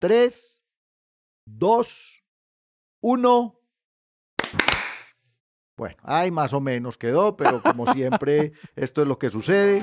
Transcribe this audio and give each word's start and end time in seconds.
3, 0.00 0.66
2, 1.44 2.24
1. 3.00 3.60
Bueno, 5.76 5.96
ahí 6.02 6.30
más 6.30 6.54
o 6.54 6.60
menos 6.60 6.96
quedó, 6.96 7.36
pero 7.36 7.62
como 7.62 7.86
siempre, 7.92 8.52
esto 8.76 9.02
es 9.02 9.08
lo 9.08 9.18
que 9.18 9.28
sucede. 9.28 9.82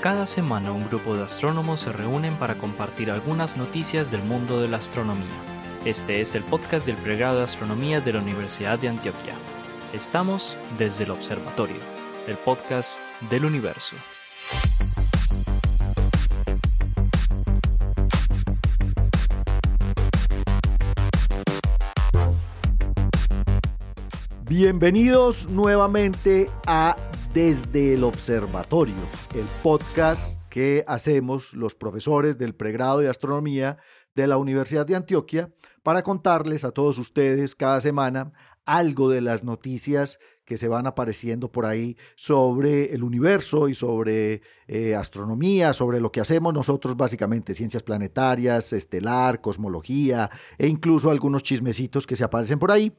Cada 0.00 0.26
semana 0.26 0.70
un 0.70 0.86
grupo 0.88 1.16
de 1.16 1.24
astrónomos 1.24 1.80
se 1.80 1.92
reúnen 1.92 2.36
para 2.36 2.56
compartir 2.56 3.10
algunas 3.10 3.56
noticias 3.56 4.12
del 4.12 4.22
mundo 4.22 4.60
de 4.60 4.68
la 4.68 4.76
astronomía. 4.76 5.26
Este 5.84 6.20
es 6.20 6.36
el 6.36 6.44
podcast 6.44 6.86
del 6.86 6.96
pregrado 6.96 7.38
de 7.38 7.44
astronomía 7.44 8.00
de 8.00 8.12
la 8.12 8.20
Universidad 8.20 8.78
de 8.78 8.90
Antioquia. 8.90 9.34
Estamos 9.92 10.56
desde 10.78 11.04
el 11.04 11.10
observatorio, 11.10 11.80
el 12.28 12.36
podcast 12.36 13.00
del 13.28 13.44
universo. 13.44 13.96
Bienvenidos 24.56 25.48
nuevamente 25.48 26.48
a 26.64 26.96
Desde 27.34 27.94
el 27.94 28.04
Observatorio, 28.04 28.94
el 29.34 29.46
podcast 29.64 30.40
que 30.48 30.84
hacemos 30.86 31.52
los 31.54 31.74
profesores 31.74 32.38
del 32.38 32.54
pregrado 32.54 33.00
de 33.00 33.08
astronomía 33.08 33.78
de 34.14 34.28
la 34.28 34.36
Universidad 34.36 34.86
de 34.86 34.94
Antioquia 34.94 35.52
para 35.82 36.04
contarles 36.04 36.62
a 36.62 36.70
todos 36.70 36.98
ustedes 36.98 37.56
cada 37.56 37.80
semana 37.80 38.32
algo 38.64 39.10
de 39.10 39.22
las 39.22 39.42
noticias 39.42 40.20
que 40.44 40.56
se 40.56 40.68
van 40.68 40.86
apareciendo 40.86 41.50
por 41.50 41.64
ahí 41.64 41.96
sobre 42.16 42.94
el 42.94 43.02
universo 43.02 43.68
y 43.68 43.74
sobre 43.74 44.42
eh, 44.66 44.94
astronomía, 44.94 45.72
sobre 45.72 46.00
lo 46.00 46.12
que 46.12 46.20
hacemos 46.20 46.52
nosotros 46.52 46.96
básicamente, 46.96 47.54
ciencias 47.54 47.82
planetarias, 47.82 48.72
estelar, 48.72 49.40
cosmología 49.40 50.30
e 50.58 50.66
incluso 50.66 51.10
algunos 51.10 51.42
chismecitos 51.42 52.06
que 52.06 52.16
se 52.16 52.24
aparecen 52.24 52.58
por 52.58 52.72
ahí. 52.72 52.92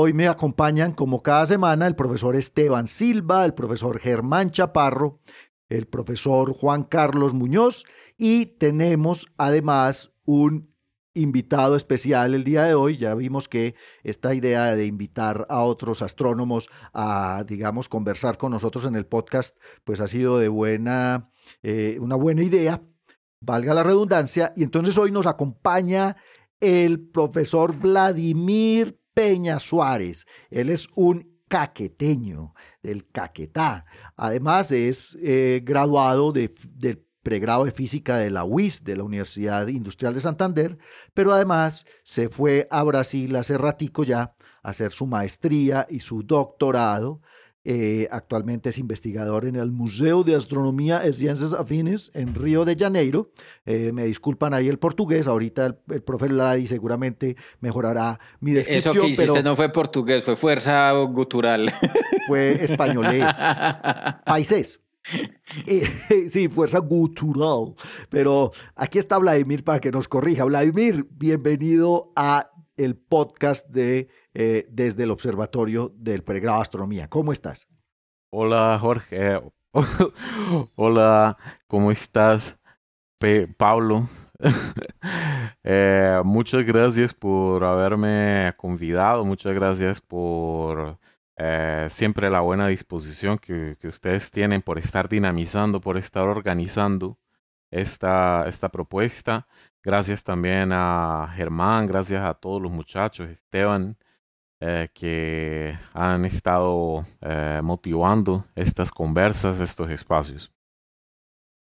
Hoy 0.00 0.12
me 0.12 0.28
acompañan 0.28 0.92
como 0.92 1.24
cada 1.24 1.44
semana 1.44 1.88
el 1.88 1.96
profesor 1.96 2.36
Esteban 2.36 2.86
Silva, 2.86 3.44
el 3.44 3.52
profesor 3.52 3.98
Germán 3.98 4.50
Chaparro, 4.50 5.18
el 5.68 5.88
profesor 5.88 6.52
Juan 6.52 6.84
Carlos 6.84 7.34
Muñoz 7.34 7.82
y 8.16 8.46
tenemos 8.46 9.26
además 9.36 10.12
un 10.24 10.72
invitado 11.14 11.74
especial 11.74 12.36
el 12.36 12.44
día 12.44 12.62
de 12.62 12.74
hoy. 12.74 12.96
Ya 12.96 13.12
vimos 13.16 13.48
que 13.48 13.74
esta 14.04 14.36
idea 14.36 14.76
de 14.76 14.86
invitar 14.86 15.46
a 15.48 15.62
otros 15.62 16.00
astrónomos 16.00 16.70
a, 16.92 17.42
digamos, 17.44 17.88
conversar 17.88 18.38
con 18.38 18.52
nosotros 18.52 18.86
en 18.86 18.94
el 18.94 19.04
podcast, 19.04 19.58
pues 19.82 20.00
ha 20.00 20.06
sido 20.06 20.38
de 20.38 20.46
buena, 20.46 21.32
eh, 21.64 21.98
una 22.00 22.14
buena 22.14 22.44
idea, 22.44 22.82
valga 23.40 23.74
la 23.74 23.82
redundancia. 23.82 24.52
Y 24.54 24.62
entonces 24.62 24.96
hoy 24.96 25.10
nos 25.10 25.26
acompaña 25.26 26.14
el 26.60 27.00
profesor 27.00 27.76
Vladimir 27.76 28.97
Peña 29.18 29.58
Suárez. 29.58 30.28
Él 30.48 30.70
es 30.70 30.88
un 30.94 31.40
caqueteño 31.48 32.54
del 32.84 33.10
Caquetá. 33.10 33.84
Además 34.16 34.70
es 34.70 35.18
eh, 35.20 35.60
graduado 35.64 36.30
de, 36.30 36.54
del 36.76 37.04
pregrado 37.24 37.64
de 37.64 37.72
física 37.72 38.16
de 38.18 38.30
la 38.30 38.44
UIS, 38.44 38.84
de 38.84 38.94
la 38.94 39.02
Universidad 39.02 39.66
Industrial 39.66 40.14
de 40.14 40.20
Santander, 40.20 40.78
pero 41.14 41.32
además 41.32 41.84
se 42.04 42.28
fue 42.28 42.68
a 42.70 42.84
Brasil 42.84 43.34
hace 43.34 43.58
ratico 43.58 44.04
ya 44.04 44.36
a 44.62 44.70
hacer 44.70 44.92
su 44.92 45.04
maestría 45.04 45.88
y 45.90 45.98
su 45.98 46.22
doctorado. 46.22 47.20
Eh, 47.70 48.08
actualmente 48.10 48.70
es 48.70 48.78
investigador 48.78 49.44
en 49.44 49.54
el 49.54 49.70
Museo 49.70 50.24
de 50.24 50.34
Astronomía 50.34 51.06
y 51.06 51.12
Ciencias 51.12 51.52
Afines 51.52 52.10
en 52.14 52.34
Río 52.34 52.64
de 52.64 52.74
Janeiro. 52.74 53.30
Eh, 53.66 53.92
me 53.92 54.06
disculpan 54.06 54.54
ahí 54.54 54.68
el 54.68 54.78
portugués, 54.78 55.26
ahorita 55.26 55.66
el, 55.66 55.78
el 55.90 56.02
profe 56.02 56.30
Ladi 56.30 56.66
seguramente 56.66 57.36
mejorará 57.60 58.18
mi 58.40 58.52
descripción. 58.52 58.96
Eso 58.96 59.02
que 59.02 59.08
hiciste 59.08 59.42
no 59.42 59.54
fue 59.54 59.70
portugués, 59.70 60.24
fue 60.24 60.36
fuerza 60.36 60.92
gutural. 60.92 61.70
Fue 62.26 62.64
españolés, 62.64 63.36
paisés. 64.24 64.80
sí, 66.28 66.48
fuerza 66.48 66.78
gutural. 66.78 67.74
Pero 68.08 68.50
aquí 68.76 68.98
está 68.98 69.18
Vladimir 69.18 69.62
para 69.62 69.78
que 69.78 69.92
nos 69.92 70.08
corrija. 70.08 70.44
Vladimir, 70.44 71.06
bienvenido 71.10 72.14
a 72.16 72.50
el 72.78 72.96
podcast 72.96 73.68
de 73.68 74.08
eh, 74.40 74.68
desde 74.70 75.02
el 75.02 75.10
Observatorio 75.10 75.92
del 75.96 76.22
Pregrado 76.22 76.58
de 76.58 76.62
Astronomía. 76.62 77.08
¿Cómo 77.08 77.32
estás? 77.32 77.66
Hola, 78.30 78.78
Jorge. 78.80 79.42
Hola, 80.76 81.36
¿cómo 81.66 81.90
estás? 81.90 82.56
Pablo. 83.56 84.08
eh, 85.64 86.20
muchas 86.24 86.64
gracias 86.64 87.12
por 87.14 87.64
haberme 87.64 88.54
convidado, 88.56 89.24
muchas 89.24 89.54
gracias 89.54 90.00
por 90.00 91.00
eh, 91.36 91.88
siempre 91.90 92.30
la 92.30 92.38
buena 92.38 92.68
disposición 92.68 93.38
que, 93.38 93.76
que, 93.80 93.88
ustedes 93.88 94.30
tienen 94.30 94.62
por 94.62 94.78
estar 94.78 95.08
dinamizando, 95.08 95.80
por 95.80 95.96
estar 95.96 96.28
organizando 96.28 97.18
esta, 97.72 98.44
esta 98.46 98.68
propuesta. 98.68 99.48
Gracias 99.82 100.22
también 100.22 100.70
a 100.72 101.28
Germán, 101.34 101.88
gracias 101.88 102.24
a 102.24 102.34
todos 102.34 102.62
los 102.62 102.70
muchachos, 102.70 103.28
Esteban, 103.30 103.96
eh, 104.60 104.88
que 104.92 105.78
han 105.94 106.24
estado 106.24 107.04
eh, 107.20 107.60
motivando 107.62 108.44
estas 108.54 108.90
conversas, 108.90 109.60
estos 109.60 109.90
espacios. 109.90 110.52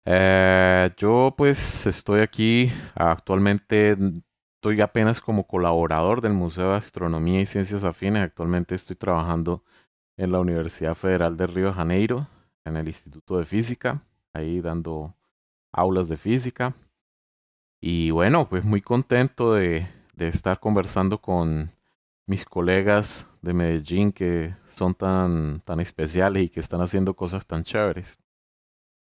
Eh, 0.04 0.90
yo 0.96 1.34
pues 1.36 1.86
estoy 1.86 2.20
aquí 2.20 2.70
actualmente 2.94 3.96
Estoy 4.62 4.80
apenas 4.80 5.20
como 5.20 5.48
colaborador 5.48 6.20
del 6.20 6.34
Museo 6.34 6.70
de 6.70 6.76
Astronomía 6.76 7.40
y 7.40 7.46
Ciencias 7.46 7.82
Afines. 7.82 8.22
Actualmente 8.22 8.76
estoy 8.76 8.94
trabajando 8.94 9.64
en 10.16 10.30
la 10.30 10.38
Universidad 10.38 10.94
Federal 10.94 11.36
de 11.36 11.48
Río 11.48 11.66
de 11.66 11.72
Janeiro, 11.72 12.28
en 12.64 12.76
el 12.76 12.86
Instituto 12.86 13.38
de 13.38 13.44
Física, 13.44 14.04
ahí 14.32 14.60
dando 14.60 15.16
aulas 15.72 16.08
de 16.08 16.16
física. 16.16 16.76
Y 17.80 18.12
bueno, 18.12 18.48
pues 18.48 18.62
muy 18.62 18.82
contento 18.82 19.54
de 19.54 19.88
estar 20.16 20.60
conversando 20.60 21.18
con 21.18 21.72
mis 22.26 22.44
colegas 22.44 23.28
de 23.42 23.52
Medellín 23.52 24.12
que 24.12 24.54
son 24.68 24.94
tan, 24.94 25.60
tan 25.60 25.80
especiales 25.80 26.44
y 26.44 26.48
que 26.48 26.60
están 26.60 26.80
haciendo 26.80 27.14
cosas 27.14 27.46
tan 27.46 27.64
chéveres. 27.64 28.18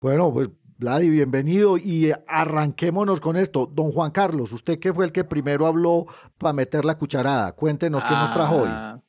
Bueno, 0.01 0.31
pues 0.33 0.49
Vladi, 0.77 1.09
bienvenido 1.09 1.77
y 1.77 2.11
arranquémonos 2.27 3.21
con 3.21 3.37
esto. 3.37 3.65
Don 3.65 3.91
Juan 3.91 4.11
Carlos, 4.11 4.51
usted 4.51 4.77
que 4.77 4.93
fue 4.93 5.05
el 5.05 5.11
que 5.13 5.23
primero 5.23 5.67
habló 5.67 6.05
para 6.37 6.51
meter 6.51 6.83
la 6.83 6.97
cucharada, 6.97 7.53
cuéntenos 7.53 8.03
qué 8.03 8.11
nos 8.13 8.33
trajo 8.33 8.55
hoy. 8.57 8.69
Ah, 8.69 8.99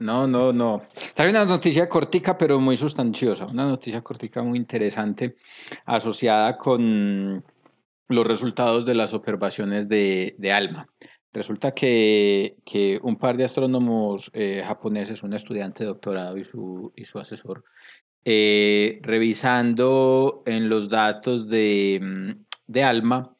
no, 0.00 0.26
no, 0.26 0.52
no. 0.52 0.82
Trae 1.14 1.30
una 1.30 1.44
noticia 1.44 1.88
cortica 1.88 2.36
pero 2.36 2.58
muy 2.58 2.76
sustanciosa, 2.76 3.46
una 3.46 3.64
noticia 3.64 4.02
cortica 4.02 4.42
muy 4.42 4.58
interesante 4.58 5.36
asociada 5.84 6.58
con 6.58 7.44
los 8.08 8.26
resultados 8.26 8.84
de 8.84 8.94
las 8.94 9.14
observaciones 9.14 9.88
de, 9.88 10.34
de 10.38 10.52
ALMA. 10.52 10.88
Resulta 11.32 11.72
que, 11.72 12.56
que, 12.64 13.00
un 13.02 13.16
par 13.16 13.36
de 13.36 13.44
astrónomos 13.44 14.30
eh, 14.34 14.62
japoneses, 14.64 15.22
un 15.22 15.32
estudiante 15.32 15.82
de 15.82 15.88
doctorado 15.88 16.36
y 16.36 16.44
su, 16.44 16.92
y 16.94 17.06
su 17.06 17.18
asesor, 17.18 17.64
eh, 18.24 19.00
revisando 19.02 20.42
en 20.46 20.68
los 20.68 20.90
datos 20.90 21.48
de, 21.48 22.00
mm, 22.02 22.30
de 22.66 22.84
ALMA, 22.84 23.34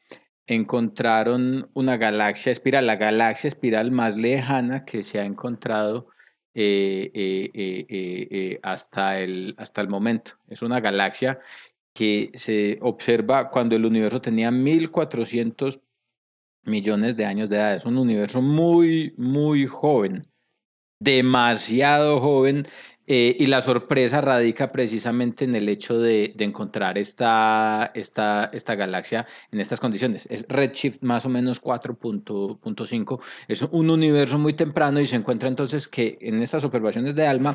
encontraron 0.47 1.71
una 1.75 1.97
galaxia 1.99 2.51
espiral, 2.51 2.87
la 2.87 2.97
galaxia 2.97 3.49
espiral 3.49 3.91
más 3.93 4.17
lejana 4.17 4.85
que 4.85 5.03
se 5.03 5.21
ha 5.21 5.25
encontrado 5.25 6.09
eh, 6.55 7.11
eh, 7.15 8.59
hasta, 8.63 9.21
el, 9.21 9.55
hasta 9.59 9.81
el 9.83 9.89
momento. 9.89 10.33
Es 10.49 10.63
una 10.63 10.81
galaxia 10.81 11.41
que 11.95 12.31
se 12.35 12.79
observa 12.81 13.51
cuando 13.51 13.77
el 13.77 13.85
universo 13.85 14.21
tenía 14.21 14.51
1400 14.51 15.81
millones 16.65 17.17
de 17.17 17.27
años 17.27 17.49
de 17.49 17.57
edad. 17.57 17.77
Es 17.77 17.85
un 17.85 17.99
universo 17.99 18.43
muy, 18.43 19.15
muy 19.17 19.67
joven, 19.67 20.23
demasiado 21.01 22.21
joven 22.21 22.67
eh, 23.15 23.37
y 23.39 23.45
la 23.45 23.61
sorpresa 23.61 24.23
radica 24.23 24.73
precisamente 24.73 25.45
en 25.45 25.55
el 25.55 25.69
hecho 25.69 25.99
de, 25.99 26.33
encontrar 26.39 26.97
esta, 26.97 27.91
esta, 27.95 28.49
esta, 28.55 28.75
galaxia 28.75 29.27
en 29.51 29.61
estas 29.61 29.81
condiciones. 29.81 30.27
Es 30.31 30.47
redshift 30.49 31.03
más 31.03 31.27
o 31.27 31.29
menos 31.29 31.63
4.5. 31.63 33.21
Es 33.49 33.61
un 33.61 33.91
universo 33.91 34.39
muy 34.39 34.55
temprano 34.55 34.99
y 34.99 35.07
se 35.07 35.17
encuentra 35.17 35.51
entonces 35.51 35.89
que 35.89 36.17
en 36.23 36.43
estas 36.43 36.65
observaciones 36.65 37.15
de 37.15 37.27
ALMA 37.27 37.55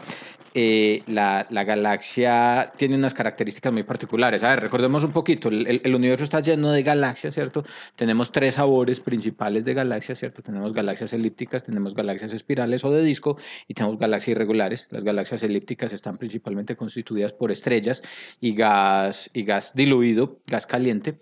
eh, 0.54 1.01
la, 1.07 1.48
la, 1.50 1.63
galaxia 1.63 2.71
tiene 2.77 2.95
unas 2.95 3.15
características 3.15 3.74
muy 3.74 3.81
particulares. 3.81 4.44
A 4.44 4.50
ver, 4.50 4.59
recordemos 4.59 5.04
un 5.04 5.12
poquito, 5.12 5.50
el, 5.50 5.81
el, 5.83 5.95
universo 5.95 6.24
está 6.24 6.39
lleno 6.39 6.71
de 6.71 6.83
galaxias, 6.83 7.33
¿cierto? 7.33 7.63
Tenemos 7.95 8.31
tres 8.31 8.56
sabores 8.56 9.00
principales 9.01 9.65
de 9.65 9.74
galaxias, 9.74 10.19
¿cierto? 10.19 10.44
Tenemos 10.44 10.71
galaxias 10.74 11.13
elípticas, 11.13 11.63
tenemos 11.63 11.95
galaxias 11.95 12.31
espirales 12.33 12.83
o 12.86 12.92
de 12.92 13.01
disco 13.01 13.38
y 13.68 13.74
tenemos 13.74 13.98
galaxias 13.98 14.36
irregulares. 14.36 14.88
Las 14.92 15.04
galaxias 15.04 15.46
elípticas 15.47 15.91
están 15.94 16.17
principalmente 16.17 16.75
constituidas 16.75 17.33
por 17.33 17.51
estrellas 17.51 18.03
y 18.39 18.53
gas, 18.55 19.29
y 19.33 19.44
gas 19.44 19.73
diluido, 19.75 20.39
gas 20.45 20.67
caliente. 20.67 21.19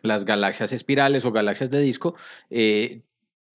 las 0.00 0.24
galaxias 0.24 0.72
espirales 0.72 1.24
o 1.24 1.32
galaxias 1.32 1.70
de 1.70 1.80
disco 1.80 2.14
eh, 2.50 3.02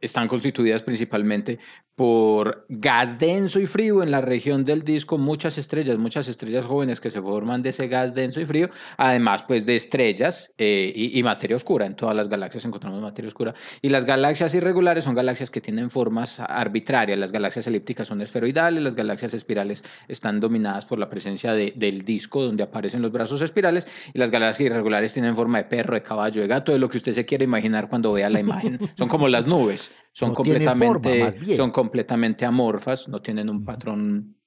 están 0.02 0.28
constituidas 0.28 0.84
principalmente 0.84 1.60
por 1.96 2.66
gas 2.70 3.20
denso 3.20 3.60
y 3.60 3.68
frío 3.68 4.02
en 4.02 4.10
la 4.10 4.22
región 4.22 4.66
del 4.66 4.84
disco, 4.84 5.18
muchas 5.18 5.58
estrellas, 5.58 5.98
muchas 5.98 6.28
estrellas 6.28 6.66
jóvenes 6.66 7.00
que 7.00 7.12
se 7.12 7.22
forman 7.22 7.62
de 7.62 7.70
ese 7.70 7.88
gas 7.88 8.16
denso 8.16 8.42
y 8.42 8.46
frío, 8.46 8.70
además 8.98 9.44
pues 9.44 9.66
de 9.66 9.76
estrellas 9.76 10.52
eh, 10.58 10.92
y, 10.96 11.22
materia 11.24 11.56
oscura. 11.56 11.86
En 11.86 11.96
todas 11.96 12.16
las 12.16 12.30
galaxias 12.30 12.66
encontramos 12.66 13.02
materia 13.02 13.28
oscura. 13.28 13.54
Y 13.82 13.90
las 13.90 14.06
galaxias 14.06 14.56
irregulares 14.56 15.04
son 15.06 15.14
galaxias 15.14 15.52
que 15.52 15.62
tienen 15.62 15.90
formas 15.90 16.40
arbitrarias. 16.40 17.18
Las 17.20 17.32
galaxias 17.32 17.68
elípticas 17.68 18.08
son 18.08 18.22
esferoidales, 18.22 18.82
las 18.82 18.96
galaxias 18.96 19.34
espirales 19.34 19.84
están 20.08 20.40
dominadas 20.40 20.86
por 20.86 20.98
la 20.98 21.10
presencia 21.10 21.54
de, 21.54 21.74
del 21.76 22.04
disco 22.04 22.44
donde 22.44 22.64
aparecen 22.64 23.02
los 23.02 23.12
brazos 23.12 23.42
espirales 23.42 23.88
y 24.14 24.18
las 24.18 24.32
galaxias 24.32 24.72
irregulares 24.72 25.14
tienen 25.14 25.36
forma 25.36 25.60
de 25.60 25.66
perro, 25.66 25.94
de 25.94 26.02
caballo, 26.02 26.42
de 26.42 26.48
gato, 26.48 26.72
de 26.72 26.80
lo 26.80 26.90
que 26.90 26.98
usted 26.98 27.14
se 27.14 27.26
quiere 27.26 27.44
imaginar 27.44 27.88
cuando 27.88 28.14
vea 28.14 28.30
la 28.30 28.40
imagen. 28.40 28.80
Son 28.98 29.08
como 29.08 29.28
las 29.28 29.46
nubes, 29.46 29.92
son 30.14 30.34
completamente... 30.34 31.56
son 31.56 31.72
completamente 31.72 32.46
amorfas, 32.46 33.08
no 33.10 33.22
tienen 33.22 33.50
un 33.50 33.66
patrón, 33.66 34.38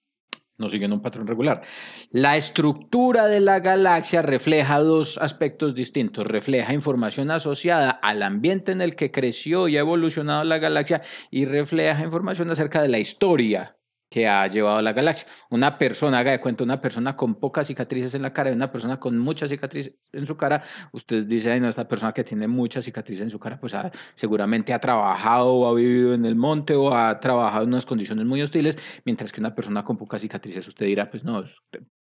no 0.56 0.68
siguen 0.68 0.92
un 0.92 1.02
patrón 1.02 1.26
regular. 1.26 1.62
La 2.10 2.36
estructura 2.36 3.26
de 3.26 3.40
la 3.40 3.60
galaxia 3.60 4.22
refleja 4.22 4.78
dos 4.78 5.18
aspectos 5.18 5.74
distintos. 5.74 6.26
Refleja 6.26 6.72
información 6.72 7.30
asociada 7.30 7.90
al 7.90 8.22
ambiente 8.22 8.72
en 8.72 8.80
el 8.80 8.96
que 8.96 9.10
creció 9.10 9.68
y 9.68 9.76
ha 9.76 9.80
evolucionado 9.80 10.44
la 10.44 10.58
galaxia 10.58 11.02
y 11.30 11.44
refleja 11.44 12.04
información 12.04 12.50
acerca 12.50 12.80
de 12.80 12.88
la 12.88 12.98
historia 12.98 13.75
que 14.16 14.26
ha 14.26 14.46
llevado 14.46 14.78
a 14.78 14.82
la 14.82 14.94
galaxia. 14.94 15.28
Una 15.50 15.76
persona, 15.76 16.20
haga 16.20 16.30
de 16.30 16.40
cuenta, 16.40 16.64
una 16.64 16.80
persona 16.80 17.14
con 17.14 17.34
pocas 17.34 17.66
cicatrices 17.66 18.14
en 18.14 18.22
la 18.22 18.32
cara 18.32 18.50
y 18.50 18.54
una 18.54 18.72
persona 18.72 18.98
con 18.98 19.18
muchas 19.18 19.50
cicatrices 19.50 19.92
en 20.10 20.26
su 20.26 20.38
cara, 20.38 20.62
usted 20.92 21.26
dice, 21.26 21.52
ay, 21.52 21.60
no, 21.60 21.68
esta 21.68 21.86
persona 21.86 22.14
que 22.14 22.24
tiene 22.24 22.48
muchas 22.48 22.86
cicatrices 22.86 23.24
en 23.24 23.28
su 23.28 23.38
cara, 23.38 23.60
pues 23.60 23.74
seguramente 24.14 24.72
ha 24.72 24.78
trabajado 24.78 25.52
o 25.52 25.68
ha 25.68 25.74
vivido 25.74 26.14
en 26.14 26.24
el 26.24 26.34
monte 26.34 26.74
o 26.74 26.94
ha 26.94 27.20
trabajado 27.20 27.64
en 27.64 27.68
unas 27.68 27.84
condiciones 27.84 28.24
muy 28.24 28.40
hostiles, 28.40 28.78
mientras 29.04 29.34
que 29.34 29.40
una 29.40 29.54
persona 29.54 29.84
con 29.84 29.98
pocas 29.98 30.22
cicatrices, 30.22 30.66
usted 30.66 30.86
dirá, 30.86 31.10
pues 31.10 31.22
no, 31.22 31.44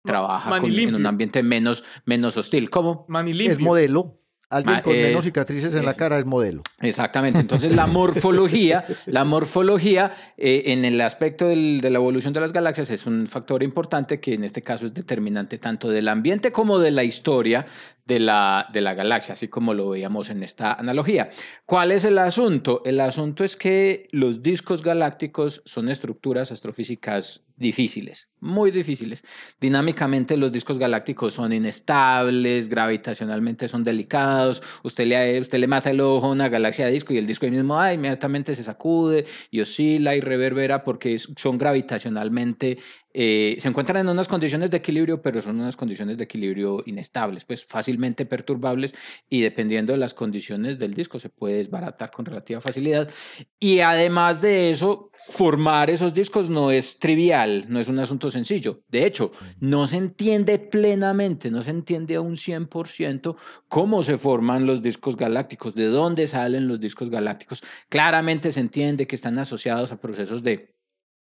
trabaja 0.02 0.56
en 0.56 0.94
un 0.94 1.04
ambiente 1.04 1.42
menos, 1.42 1.84
menos 2.06 2.34
hostil. 2.38 2.70
¿Cómo? 2.70 3.04
Es 3.52 3.60
modelo. 3.60 4.22
Alguien 4.50 4.80
con 4.82 4.92
menos 4.92 5.24
eh, 5.24 5.28
cicatrices 5.28 5.74
en 5.76 5.84
la 5.84 5.92
eh, 5.92 5.96
cara 5.96 6.18
es 6.18 6.26
modelo. 6.26 6.64
Exactamente. 6.80 7.38
Entonces 7.38 7.74
la 7.74 7.86
morfología, 7.86 8.84
la 9.06 9.24
morfología 9.24 10.12
eh, 10.36 10.64
en 10.66 10.84
el 10.84 11.00
aspecto 11.00 11.46
de 11.46 11.80
la 11.88 11.98
evolución 11.98 12.34
de 12.34 12.40
las 12.40 12.52
galaxias 12.52 12.90
es 12.90 13.06
un 13.06 13.28
factor 13.28 13.62
importante 13.62 14.18
que 14.18 14.34
en 14.34 14.42
este 14.42 14.62
caso 14.62 14.86
es 14.86 14.94
determinante 14.94 15.58
tanto 15.58 15.88
del 15.88 16.08
ambiente 16.08 16.50
como 16.50 16.80
de 16.80 16.90
la 16.90 17.04
historia 17.04 17.66
de 18.10 18.18
la, 18.18 18.66
de 18.72 18.80
la 18.80 18.94
galaxia, 18.94 19.34
así 19.34 19.46
como 19.46 19.72
lo 19.72 19.90
veíamos 19.90 20.30
en 20.30 20.42
esta 20.42 20.72
analogía. 20.72 21.30
¿Cuál 21.64 21.92
es 21.92 22.04
el 22.04 22.18
asunto? 22.18 22.82
El 22.84 22.98
asunto 22.98 23.44
es 23.44 23.54
que 23.54 24.08
los 24.10 24.42
discos 24.42 24.82
galácticos 24.82 25.62
son 25.64 25.88
estructuras 25.88 26.50
astrofísicas 26.50 27.40
difíciles, 27.60 28.26
muy 28.40 28.72
difíciles. 28.72 29.22
Dinámicamente 29.60 30.36
los 30.36 30.50
discos 30.50 30.78
galácticos 30.78 31.34
son 31.34 31.52
inestables, 31.52 32.68
gravitacionalmente 32.68 33.68
son 33.68 33.84
delicados, 33.84 34.60
usted 34.82 35.06
le, 35.06 35.38
usted 35.38 35.58
le 35.58 35.68
mata 35.68 35.90
el 35.90 36.00
ojo 36.00 36.26
a 36.26 36.30
una 36.30 36.48
galaxia 36.48 36.86
de 36.86 36.92
disco 36.92 37.12
y 37.12 37.18
el 37.18 37.26
disco 37.26 37.46
mismo 37.46 37.78
ah, 37.78 37.92
inmediatamente 37.92 38.54
se 38.56 38.64
sacude 38.64 39.26
y 39.50 39.60
oscila 39.60 40.16
y 40.16 40.20
reverbera 40.20 40.82
porque 40.82 41.16
son 41.18 41.58
gravitacionalmente 41.58 42.78
eh, 43.12 43.56
se 43.60 43.68
encuentran 43.68 43.98
en 43.98 44.08
unas 44.08 44.28
condiciones 44.28 44.70
de 44.70 44.76
equilibrio, 44.76 45.20
pero 45.20 45.40
son 45.40 45.60
unas 45.60 45.76
condiciones 45.76 46.16
de 46.16 46.24
equilibrio 46.24 46.82
inestables, 46.86 47.44
pues 47.44 47.64
fácilmente 47.64 48.24
perturbables 48.24 48.94
y 49.28 49.40
dependiendo 49.40 49.92
de 49.92 49.98
las 49.98 50.14
condiciones 50.14 50.78
del 50.78 50.94
disco 50.94 51.18
se 51.18 51.28
puede 51.28 51.56
desbaratar 51.56 52.10
con 52.12 52.24
relativa 52.24 52.60
facilidad. 52.60 53.10
Y 53.58 53.80
además 53.80 54.40
de 54.40 54.70
eso, 54.70 55.10
formar 55.28 55.90
esos 55.90 56.14
discos 56.14 56.50
no 56.50 56.70
es 56.70 56.98
trivial, 56.98 57.66
no 57.68 57.80
es 57.80 57.88
un 57.88 57.98
asunto 57.98 58.30
sencillo. 58.30 58.82
De 58.88 59.04
hecho, 59.04 59.32
no 59.58 59.86
se 59.88 59.96
entiende 59.96 60.58
plenamente, 60.58 61.50
no 61.50 61.62
se 61.62 61.70
entiende 61.70 62.14
a 62.14 62.20
un 62.20 62.36
100% 62.36 63.36
cómo 63.68 64.04
se 64.04 64.18
forman 64.18 64.66
los 64.66 64.82
discos 64.82 65.16
galácticos, 65.16 65.74
de 65.74 65.86
dónde 65.86 66.28
salen 66.28 66.68
los 66.68 66.78
discos 66.78 67.10
galácticos. 67.10 67.62
Claramente 67.88 68.52
se 68.52 68.60
entiende 68.60 69.06
que 69.06 69.16
están 69.16 69.38
asociados 69.38 69.90
a 69.90 70.00
procesos 70.00 70.42
de 70.44 70.74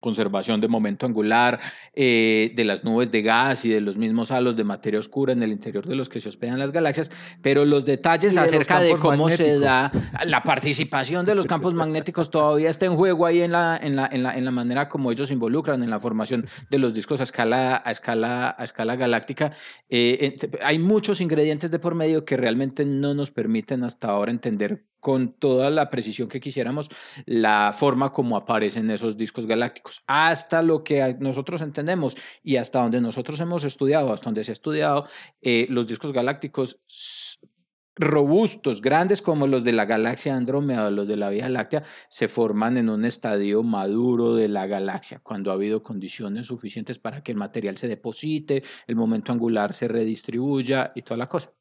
conservación 0.03 0.59
de 0.61 0.67
momento 0.67 1.05
angular, 1.07 1.59
eh, 1.95 2.51
de 2.55 2.65
las 2.65 2.83
nubes 2.83 3.09
de 3.09 3.21
gas 3.21 3.63
y 3.65 3.69
de 3.69 3.81
los 3.81 3.97
mismos 3.97 4.29
halos 4.31 4.55
de 4.55 4.65
materia 4.65 4.99
oscura 4.99 5.31
en 5.31 5.41
el 5.41 5.51
interior 5.51 5.87
de 5.87 5.95
los 5.95 6.09
que 6.09 6.19
se 6.19 6.29
hospedan 6.29 6.59
las 6.59 6.71
galaxias, 6.71 7.09
pero 7.41 7.63
los 7.65 7.85
detalles 7.85 8.37
acerca 8.37 8.81
de, 8.81 8.95
cómo 8.97 9.29
se 9.29 9.57
da 9.59 9.91
la 10.25 10.43
participación 10.43 11.25
de 11.25 11.35
los 11.35 11.47
campos 11.47 11.73
magnéticos 11.73 12.29
todavía 12.29 12.69
está 12.69 12.85
en 12.85 12.95
juego 12.95 13.25
ahí 13.25 13.41
en 13.41 13.53
la, 13.53 13.79
en 13.81 13.95
la, 13.95 14.07
en 14.11 14.23
la, 14.23 14.37
en 14.37 14.45
la 14.45 14.51
manera 14.51 14.89
como 14.89 15.11
ellos 15.11 15.29
se 15.29 15.33
involucran 15.33 15.81
en 15.81 15.89
la 15.89 15.99
formación 15.99 16.47
de 16.69 16.77
los 16.77 16.93
discos 16.93 17.21
a 17.21 17.23
escala, 17.23 17.81
a 17.83 17.91
escala, 17.91 18.55
a 18.57 18.63
escala 18.65 18.97
galáctica. 18.97 19.53
Eh, 19.89 20.37
hay 20.61 20.79
muchos 20.79 21.21
ingredientes 21.21 21.71
de 21.71 21.79
por 21.79 21.95
medio 21.95 22.25
que 22.25 22.35
realmente 22.35 22.83
no 22.83 23.13
nos 23.13 23.31
permiten 23.31 23.83
hasta 23.85 24.09
ahora 24.09 24.31
entender 24.31 24.83
con 25.03 25.33
toda 25.33 25.69
la 25.69 25.89
precisión 25.89 26.29
que 26.29 26.39
quisiéramos 26.39 26.89
la 27.25 27.75
forma 27.77 28.13
como 28.13 28.37
aparecen 28.37 28.89
esos 28.89 29.17
discos 29.17 29.45
galácticos. 29.45 30.01
Hasta 30.07 30.61
lo 30.61 30.81
que 30.81 31.17
nosotros 31.19 31.61
entendemos 31.61 32.15
y 32.41 32.55
hasta 32.55 32.79
donde 32.79 33.01
nosotros 33.01 33.37
hemos 33.41 33.65
estudiado, 33.65 34.13
hasta 34.13 34.25
donde 34.25 34.45
se 34.45 34.51
ha 34.51 34.53
estudiado, 34.53 35.05
eh, 35.41 35.67
los 35.69 35.87
discos 35.87 36.13
galácticos 36.13 36.79
robustos, 37.97 38.81
grandes 38.81 39.21
como 39.21 39.45
los 39.45 39.65
de 39.65 39.73
la 39.73 39.83
galaxia 39.83 40.37
Andrómeda, 40.37 40.89
los 40.89 41.09
de 41.09 41.17
la 41.17 41.29
Vía 41.29 41.49
Láctea, 41.49 41.83
se 42.07 42.29
forman 42.29 42.77
en 42.77 42.89
un 42.89 43.03
estadio 43.03 43.61
maduro 43.61 44.35
de 44.35 44.47
la 44.47 44.67
galaxia, 44.67 45.19
cuando 45.21 45.51
ha 45.51 45.55
habido 45.55 45.83
condiciones 45.83 46.47
suficientes 46.47 46.97
para 46.97 47.21
que 47.21 47.33
el 47.33 47.37
material 47.37 47.75
se 47.75 47.89
deposite, 47.89 48.63
el 48.87 48.95
momento 48.95 49.33
angular 49.33 49.73
se 49.73 49.89
redistribuya 49.89 50.93
y 50.95 51.01
toda 51.01 51.17
la 51.17 51.27
cosa. 51.27 51.51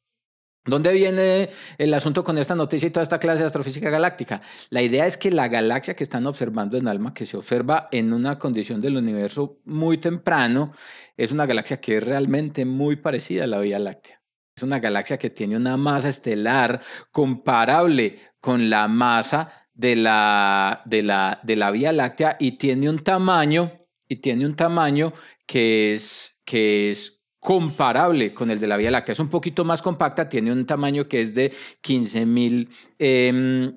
¿Dónde 0.65 0.93
viene 0.93 1.49
el 1.77 1.93
asunto 1.93 2.23
con 2.23 2.37
esta 2.37 2.55
noticia 2.55 2.87
y 2.87 2.91
toda 2.91 3.03
esta 3.03 3.19
clase 3.19 3.41
de 3.41 3.47
astrofísica 3.47 3.89
galáctica? 3.89 4.41
La 4.69 4.81
idea 4.81 5.05
es 5.05 5.17
que 5.17 5.29
la 5.29 5.49
galaxia 5.49 5.93
que 5.93 6.05
están 6.05 6.25
observando 6.25 6.77
en 6.77 6.87
ALMA, 6.87 7.13
que 7.13 7.25
se 7.25 7.35
observa 7.35 7.89
en 7.91 8.13
una 8.13 8.39
condición 8.39 8.79
del 8.79 8.95
universo 8.95 9.57
muy 9.65 9.97
temprano, 9.97 10.71
es 11.17 11.33
una 11.33 11.45
galaxia 11.45 11.81
que 11.81 11.97
es 11.97 12.03
realmente 12.03 12.63
muy 12.63 12.95
parecida 12.95 13.43
a 13.43 13.47
la 13.47 13.59
Vía 13.59 13.77
Láctea. 13.77 14.21
Es 14.55 14.63
una 14.63 14.79
galaxia 14.79 15.17
que 15.17 15.31
tiene 15.31 15.57
una 15.57 15.75
masa 15.75 16.07
estelar 16.07 16.81
comparable 17.11 18.19
con 18.39 18.69
la 18.69 18.87
masa 18.87 19.67
de 19.73 19.97
la, 19.97 20.81
de 20.85 21.03
la, 21.03 21.41
de 21.43 21.57
la 21.57 21.71
Vía 21.71 21.91
Láctea 21.91 22.37
y 22.39 22.53
tiene 22.53 22.89
un 22.89 23.03
tamaño, 23.03 23.71
y 24.07 24.17
tiene 24.17 24.45
un 24.45 24.55
tamaño 24.55 25.13
que 25.45 25.93
es, 25.95 26.37
que 26.45 26.91
es 26.91 27.22
comparable 27.43 28.33
con 28.33 28.49
el 28.49 28.59
de 28.59 28.67
la 28.67 28.77
Vía 28.77 28.89
Láctea. 28.89 29.13
Es 29.13 29.19
un 29.19 29.29
poquito 29.29 29.65
más 29.65 29.81
compacta, 29.81 30.29
tiene 30.29 30.51
un 30.51 30.65
tamaño 30.65 31.07
que 31.07 31.21
es 31.21 31.35
de 31.35 31.53
15 31.81 32.25
mil... 32.25 32.69
Em, 32.97 33.75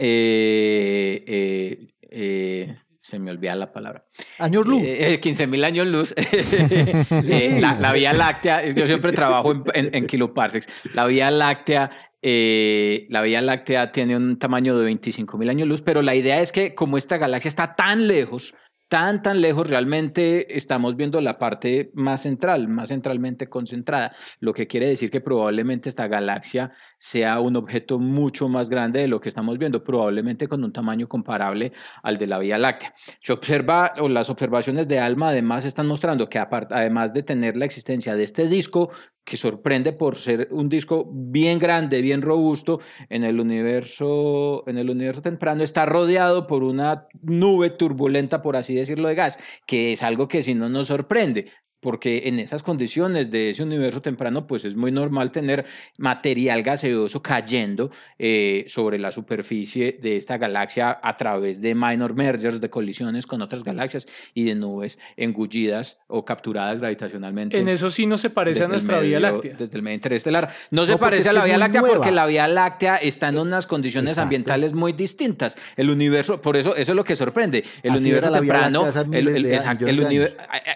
eh, 0.00 1.24
eh, 1.26 1.88
eh, 2.10 2.76
se 3.02 3.18
me 3.18 3.30
olvida 3.30 3.54
la 3.56 3.72
palabra. 3.72 4.04
Años 4.38 4.66
luz. 4.66 4.82
15 5.20 5.46
mil 5.46 5.64
años 5.64 5.86
luz. 5.86 6.14
la, 7.60 7.92
Vía 7.92 8.12
Láctea, 8.12 8.66
yo 8.70 8.86
siempre 8.86 9.12
trabajo 9.12 9.52
en, 9.74 9.94
en, 9.94 10.06
kiloparsecs. 10.06 10.66
La 10.94 11.06
Vía 11.06 11.30
Láctea 11.30 11.90
la 12.22 13.22
Vía 13.22 13.40
Láctea 13.42 13.92
tiene 13.92 14.16
un 14.16 14.38
tamaño 14.38 14.76
de 14.78 14.84
25 14.84 15.38
mil 15.38 15.50
años 15.50 15.68
luz, 15.68 15.82
pero 15.82 16.02
la 16.02 16.14
idea 16.14 16.40
es 16.40 16.52
que 16.52 16.74
como 16.74 16.96
esta 16.96 17.16
galaxia 17.16 17.48
está 17.48 17.74
tan 17.74 18.08
lejos, 18.08 18.54
tan, 18.88 19.22
tan 19.22 19.40
lejos, 19.40 19.68
realmente 19.68 20.56
estamos 20.56 20.96
viendo 20.96 21.20
la 21.20 21.38
parte 21.38 21.90
más 21.94 22.22
central, 22.22 22.68
más 22.68 22.88
centralmente 22.88 23.48
concentrada, 23.48 24.14
lo 24.40 24.54
que 24.54 24.66
quiere 24.66 24.88
decir 24.88 25.10
que 25.10 25.20
probablemente 25.20 25.88
esta 25.88 26.08
galaxia 26.08 26.72
sea 26.98 27.40
un 27.40 27.56
objeto 27.56 27.98
mucho 27.98 28.48
más 28.48 28.68
grande 28.68 29.00
de 29.00 29.08
lo 29.08 29.20
que 29.20 29.28
estamos 29.28 29.56
viendo, 29.58 29.84
probablemente 29.84 30.48
con 30.48 30.64
un 30.64 30.72
tamaño 30.72 31.08
comparable 31.08 31.72
al 32.02 32.18
de 32.18 32.26
la 32.26 32.38
Vía 32.38 32.58
Láctea. 32.58 32.94
Se 33.20 33.32
observa, 33.32 33.94
o 34.00 34.08
las 34.08 34.28
observaciones 34.30 34.88
de 34.88 34.98
ALMA 34.98 35.30
además 35.30 35.64
están 35.64 35.86
mostrando 35.86 36.28
que 36.28 36.38
además 36.38 37.14
de 37.14 37.22
tener 37.22 37.56
la 37.56 37.64
existencia 37.64 38.14
de 38.14 38.24
este 38.24 38.48
disco, 38.48 38.90
que 39.24 39.36
sorprende 39.36 39.92
por 39.92 40.16
ser 40.16 40.48
un 40.50 40.68
disco 40.68 41.08
bien 41.12 41.58
grande, 41.58 42.00
bien 42.00 42.22
robusto, 42.22 42.80
en 43.10 43.24
el 43.24 43.38
universo, 43.40 44.64
en 44.66 44.78
el 44.78 44.88
universo 44.88 45.20
temprano 45.20 45.62
está 45.62 45.84
rodeado 45.84 46.46
por 46.46 46.62
una 46.62 47.06
nube 47.22 47.70
turbulenta, 47.70 48.40
por 48.40 48.56
así 48.56 48.74
decirlo, 48.74 49.08
de 49.08 49.14
gas, 49.14 49.38
que 49.66 49.92
es 49.92 50.02
algo 50.02 50.28
que 50.28 50.42
si 50.42 50.54
no 50.54 50.68
nos 50.68 50.86
sorprende. 50.86 51.52
Porque 51.80 52.28
en 52.28 52.40
esas 52.40 52.62
condiciones 52.62 53.30
de 53.30 53.50
ese 53.50 53.62
universo 53.62 54.02
temprano, 54.02 54.46
pues 54.46 54.64
es 54.64 54.74
muy 54.74 54.90
normal 54.90 55.30
tener 55.30 55.64
material 55.96 56.62
gaseoso 56.62 57.22
cayendo 57.22 57.90
eh, 58.18 58.64
sobre 58.66 58.98
la 58.98 59.12
superficie 59.12 59.98
de 60.02 60.16
esta 60.16 60.38
galaxia 60.38 60.98
a 61.00 61.16
través 61.16 61.60
de 61.60 61.74
minor 61.74 62.14
mergers, 62.14 62.60
de 62.60 62.68
colisiones 62.68 63.26
con 63.26 63.42
otras 63.42 63.62
galaxias 63.62 64.08
y 64.34 64.44
de 64.44 64.54
nubes 64.56 64.98
engullidas 65.16 65.98
o 66.08 66.24
capturadas 66.24 66.80
gravitacionalmente. 66.80 67.58
En 67.58 67.68
eso 67.68 67.90
sí 67.90 68.06
no 68.06 68.18
se 68.18 68.30
parece 68.30 68.64
a 68.64 68.68
nuestra 68.68 68.98
Vía 69.00 69.20
Láctea. 69.20 69.54
Desde 69.56 69.76
el 69.76 69.82
medio 69.82 69.96
interestelar. 69.96 70.48
No, 70.70 70.84
se 70.84 70.98
parece 70.98 71.28
a 71.28 71.32
la 71.32 71.44
Vía 71.44 71.58
Láctea 71.58 71.82
porque 71.82 72.10
la 72.10 72.26
Vía 72.26 72.48
Láctea 72.48 72.96
está 72.96 73.28
en 73.28 73.38
unas 73.38 73.66
condiciones 73.66 74.18
ambientales 74.18 74.72
muy 74.72 74.94
distintas. 74.94 75.56
El 75.76 75.90
universo, 75.90 76.42
por 76.42 76.56
eso, 76.56 76.74
eso 76.74 76.92
es 76.92 76.96
lo 76.96 77.04
que 77.04 77.14
sorprende. 77.14 77.62
El 77.82 77.96
universo 77.96 78.32
temprano, 78.32 78.86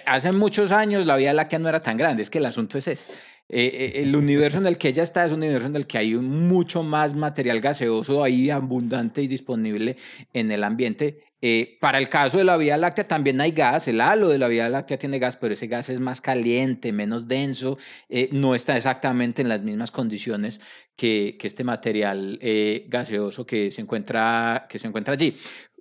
hace 0.06 0.32
muchos 0.32 0.70
años 0.70 0.91
la 1.00 1.16
Vía 1.16 1.32
Láctea 1.32 1.58
no 1.58 1.68
era 1.68 1.82
tan 1.82 1.96
grande, 1.96 2.22
es 2.22 2.30
que 2.30 2.38
el 2.38 2.46
asunto 2.46 2.78
es 2.78 2.88
ese. 2.88 3.04
Eh, 3.48 3.66
eh, 3.96 4.02
el 4.02 4.16
universo 4.16 4.58
en 4.58 4.66
el 4.66 4.78
que 4.78 4.88
ella 4.88 5.02
está 5.02 5.26
es 5.26 5.32
un 5.32 5.38
universo 5.38 5.68
en 5.68 5.76
el 5.76 5.86
que 5.86 5.98
hay 5.98 6.14
mucho 6.14 6.82
más 6.82 7.14
material 7.14 7.60
gaseoso 7.60 8.24
ahí 8.24 8.50
abundante 8.50 9.22
y 9.22 9.28
disponible 9.28 9.96
en 10.32 10.50
el 10.50 10.64
ambiente. 10.64 11.24
Eh, 11.44 11.76
para 11.80 11.98
el 11.98 12.08
caso 12.08 12.38
de 12.38 12.44
la 12.44 12.56
Vía 12.56 12.76
Láctea 12.76 13.08
también 13.08 13.40
hay 13.40 13.50
gas, 13.50 13.88
el 13.88 14.00
halo 14.00 14.28
de 14.28 14.38
la 14.38 14.46
Vía 14.46 14.68
Láctea 14.68 14.96
tiene 14.96 15.18
gas, 15.18 15.36
pero 15.36 15.54
ese 15.54 15.66
gas 15.66 15.88
es 15.88 15.98
más 15.98 16.20
caliente, 16.20 16.92
menos 16.92 17.26
denso, 17.26 17.78
no 18.30 18.54
está 18.54 18.76
exactamente 18.76 19.42
en 19.42 19.48
las 19.48 19.60
mismas 19.60 19.90
condiciones 19.90 20.60
que, 20.94 21.36
que 21.40 21.48
este 21.48 21.64
material 21.64 22.38
gaseoso 22.86 23.44
que 23.44 23.72
se, 23.72 23.80
encuentra, 23.80 24.66
que 24.68 24.78
se 24.78 24.86
encuentra 24.86 25.14
allí 25.14 25.36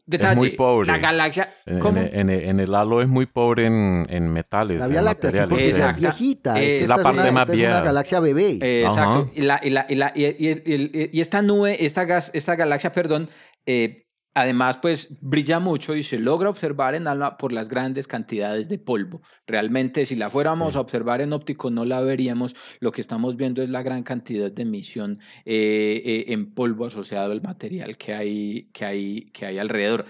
es 0.10 0.36
muy 0.36 0.51
pobre. 0.51 0.88
La 0.88 0.98
galaxia. 0.98 1.53
En, 1.65 2.29
el 2.29 2.75
halo 2.75 3.01
es 3.01 3.08
muy 3.08 3.25
pobre 3.25 3.65
en, 3.65 4.34
metales. 4.34 4.79
La 4.79 4.88
Vía 4.88 5.01
Láctea 5.01 5.29
es 5.29 5.96
viejita. 5.98 6.62
Es, 6.62 6.88
la 6.88 6.98
parte 6.98 7.31
más 7.31 7.50
vieja. 7.50 7.70
Es 7.70 7.75
una 7.75 7.84
galaxia 7.84 8.20
bebé. 8.20 8.84
exacto. 8.84 9.31
Y, 9.34 9.41
la, 9.41 9.60
y, 9.63 9.70
la, 9.70 10.12
y, 10.15 11.10
y, 11.13 11.22
esta 11.22 11.41
nube, 11.41 11.86
esta, 11.86 12.05
gas, 12.05 12.31
esta 12.34 12.55
galaxia, 12.55 12.91
perdón, 12.91 13.29
eh, 13.65 14.08
Además, 14.34 14.78
pues 14.82 15.10
brilla 15.20 15.60
mucho 15.60 15.94
y 15.94 16.04
se 16.04 16.18
logra 16.18 16.50
observar 16.50 16.96
en 16.96 17.06
alma 17.06 17.36
por 17.36 17.52
las 17.52 17.68
grandes 17.68 18.08
cantidades 18.08 18.70
de 18.70 18.80
polvo. 18.80 19.22
Realmente, 19.46 20.06
si 20.06 20.16
la 20.16 20.30
fuéramos 20.30 20.78
a 20.78 20.80
observar 20.80 21.20
en 21.20 21.34
óptico, 21.34 21.70
no 21.70 21.84
la 21.84 22.00
veríamos. 22.00 22.56
Lo 22.80 22.94
que 22.94 23.02
estamos 23.02 23.36
viendo 23.36 23.62
es 23.62 23.68
la 23.68 23.84
gran 23.84 24.04
cantidad 24.04 24.50
de 24.50 24.62
emisión 24.62 25.20
eh, 25.44 26.02
eh, 26.06 26.26
en 26.30 26.54
polvo 26.54 26.86
asociado 26.86 27.34
al 27.34 27.42
material 27.42 27.98
que 27.98 28.14
hay, 28.14 28.70
que 28.72 28.86
hay, 28.86 29.32
que 29.34 29.48
hay 29.48 29.60
alrededor. 29.60 30.06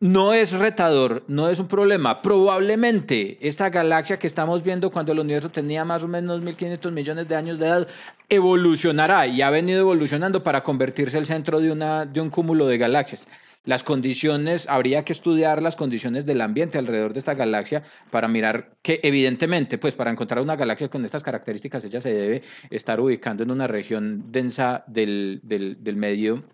No 0.00 0.32
es 0.32 0.52
retador, 0.52 1.24
no 1.26 1.50
es 1.50 1.58
un 1.58 1.68
problema. 1.68 2.22
Probablemente 2.22 3.36
esta 3.46 3.68
galaxia 3.68 4.16
que 4.16 4.28
estamos 4.28 4.62
viendo 4.62 4.90
cuando 4.90 5.12
el 5.12 5.18
universo 5.18 5.50
tenía 5.50 5.84
más 5.84 6.04
o 6.04 6.08
menos 6.08 6.42
1.500 6.42 6.90
millones 6.92 7.28
de 7.28 7.34
años 7.34 7.58
de 7.58 7.66
edad 7.66 7.88
evolucionará 8.28 9.26
y 9.26 9.42
ha 9.42 9.50
venido 9.50 9.80
evolucionando 9.80 10.42
para 10.42 10.62
convertirse 10.62 11.16
en 11.16 11.22
el 11.22 11.26
centro 11.26 11.60
de, 11.60 11.72
una, 11.72 12.06
de 12.06 12.20
un 12.20 12.30
cúmulo 12.30 12.66
de 12.66 12.78
galaxias 12.78 13.26
las 13.68 13.84
condiciones, 13.84 14.66
habría 14.66 15.04
que 15.04 15.12
estudiar 15.12 15.60
las 15.60 15.76
condiciones 15.76 16.24
del 16.24 16.40
ambiente 16.40 16.78
alrededor 16.78 17.12
de 17.12 17.18
esta 17.18 17.34
galaxia 17.34 17.82
para 18.10 18.26
mirar 18.26 18.70
que 18.80 18.98
evidentemente, 19.02 19.76
pues 19.76 19.94
para 19.94 20.10
encontrar 20.10 20.40
una 20.40 20.56
galaxia 20.56 20.88
con 20.88 21.04
estas 21.04 21.22
características, 21.22 21.84
ella 21.84 22.00
se 22.00 22.14
debe 22.14 22.42
estar 22.70 22.98
ubicando 22.98 23.42
en 23.42 23.50
una 23.50 23.66
región 23.66 24.32
densa 24.32 24.84
del, 24.86 25.40
del, 25.42 25.84
del 25.84 25.96
medio 25.96 26.44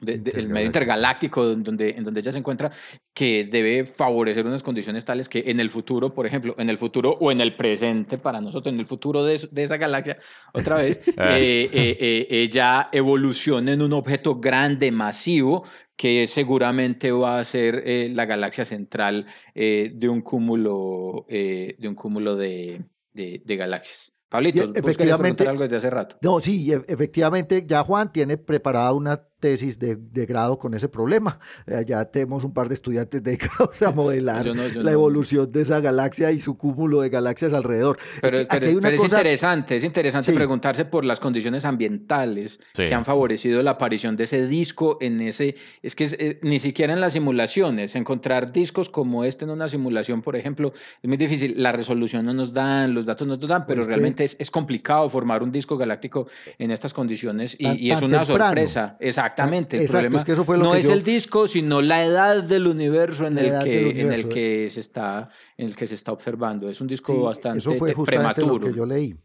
el 0.00 0.48
medio 0.48 0.66
intergaláctico 0.66 1.44
donde, 1.44 1.90
en 1.90 2.04
donde 2.04 2.20
ella 2.20 2.30
se 2.30 2.38
encuentra, 2.38 2.70
que 3.12 3.48
debe 3.50 3.84
favorecer 3.84 4.46
unas 4.46 4.62
condiciones 4.62 5.04
tales 5.04 5.28
que 5.28 5.42
en 5.46 5.58
el 5.58 5.70
futuro, 5.70 6.14
por 6.14 6.24
ejemplo, 6.24 6.54
en 6.56 6.70
el 6.70 6.78
futuro 6.78 7.16
o 7.20 7.32
en 7.32 7.40
el 7.40 7.56
presente 7.56 8.16
para 8.16 8.40
nosotros, 8.40 8.72
en 8.72 8.78
el 8.78 8.86
futuro 8.86 9.24
de, 9.24 9.48
de 9.50 9.62
esa 9.64 9.76
galaxia, 9.76 10.18
otra 10.52 10.76
vez, 10.76 11.00
ah. 11.16 11.36
eh, 11.36 11.68
eh, 11.72 11.96
eh, 11.98 12.26
ella 12.30 12.90
evolucione 12.92 13.72
en 13.72 13.82
un 13.82 13.92
objeto 13.92 14.38
grande, 14.38 14.92
masivo, 14.92 15.64
que 15.98 16.26
seguramente 16.28 17.12
va 17.12 17.40
a 17.40 17.44
ser 17.44 17.82
la 18.14 18.24
galaxia 18.24 18.64
central 18.64 19.26
de 19.54 20.08
un 20.08 20.22
cúmulo, 20.22 21.26
de, 21.28 21.76
un 21.82 21.94
cúmulo 21.94 22.36
de, 22.36 22.84
de 23.12 23.56
galaxias. 23.56 24.12
Pablito, 24.28 24.72
efectivamente, 24.74 25.48
algo 25.48 25.62
desde 25.62 25.76
hace 25.76 25.90
rato. 25.90 26.18
No, 26.20 26.38
sí, 26.40 26.70
e, 26.70 26.84
efectivamente, 26.86 27.64
ya 27.66 27.82
Juan 27.82 28.12
tiene 28.12 28.36
preparada 28.36 28.92
una 28.92 29.22
tesis 29.40 29.78
de, 29.78 29.96
de, 29.96 30.26
grado 30.26 30.58
con 30.58 30.74
ese 30.74 30.88
problema. 30.88 31.38
Eh, 31.66 31.84
ya 31.86 32.04
tenemos 32.04 32.44
un 32.44 32.52
par 32.52 32.68
de 32.68 32.74
estudiantes 32.74 33.22
dedicados 33.22 33.80
a 33.82 33.92
modelar 33.92 34.46
la 34.46 34.92
evolución 34.92 35.50
de 35.50 35.62
esa 35.62 35.80
galaxia 35.80 36.32
y 36.32 36.38
su 36.38 36.56
cúmulo 36.56 37.00
de 37.00 37.08
galaxias 37.08 37.52
alrededor. 37.52 37.98
Pero, 38.20 38.38
es, 38.38 38.72
interesante, 38.72 39.76
es 39.76 39.84
interesante 39.84 40.32
preguntarse 40.32 40.84
por 40.84 41.04
las 41.04 41.20
condiciones 41.20 41.64
ambientales 41.64 42.60
que 42.72 42.92
han 42.92 43.04
favorecido 43.04 43.62
la 43.62 43.72
aparición 43.72 44.16
de 44.16 44.24
ese 44.24 44.46
disco 44.46 44.98
en 45.00 45.20
ese... 45.20 45.56
Es 45.82 45.94
que 45.94 46.08
eh, 46.18 46.38
ni 46.42 46.58
siquiera 46.58 46.92
en 46.92 47.00
las 47.00 47.12
simulaciones, 47.12 47.94
encontrar 47.94 48.52
discos 48.52 48.90
como 48.90 49.24
este 49.24 49.44
en 49.44 49.50
una 49.50 49.68
simulación, 49.68 50.22
por 50.22 50.36
ejemplo, 50.36 50.72
es 51.02 51.08
muy 51.08 51.16
difícil. 51.16 51.54
La 51.56 51.72
resolución 51.72 52.26
no 52.26 52.34
nos 52.34 52.52
dan, 52.52 52.94
los 52.94 53.06
datos 53.06 53.26
no 53.26 53.36
nos 53.36 53.48
dan, 53.48 53.66
pero 53.66 53.78
pues 53.78 53.88
realmente 53.88 54.24
es, 54.24 54.36
es, 54.38 54.50
complicado 54.50 55.08
formar 55.08 55.42
un 55.42 55.52
disco 55.52 55.76
galáctico 55.76 56.26
en 56.58 56.70
estas 56.70 56.92
condiciones 56.92 57.56
y, 57.58 57.90
es 57.90 58.02
una 58.02 58.24
sorpresa. 58.24 58.96
Exacto 59.00 59.27
Exactamente. 59.28 59.76
El 59.76 59.88
problema 59.88 60.24
no 60.56 60.74
es 60.74 60.88
el 60.88 61.02
disco, 61.02 61.46
sino 61.46 61.82
la 61.82 62.04
edad 62.04 62.42
del 62.42 62.66
universo 62.66 63.26
en 63.26 63.38
el 63.38 63.62
que 63.62 64.00
en 64.00 64.12
el 64.12 64.28
que 64.28 64.70
se 64.70 64.80
está 64.80 65.30
en 65.56 65.68
el 65.68 65.76
que 65.76 65.86
se 65.86 65.94
está 65.94 66.12
observando. 66.12 66.68
Es 66.68 66.80
un 66.80 66.86
disco 66.86 67.22
bastante 67.22 67.58
eso 67.58 67.74
fue 67.74 67.94
prematuro. 68.04 68.58
Lo 68.58 68.66
que 68.72 68.76
yo 68.76 68.86
leí. 68.86 69.16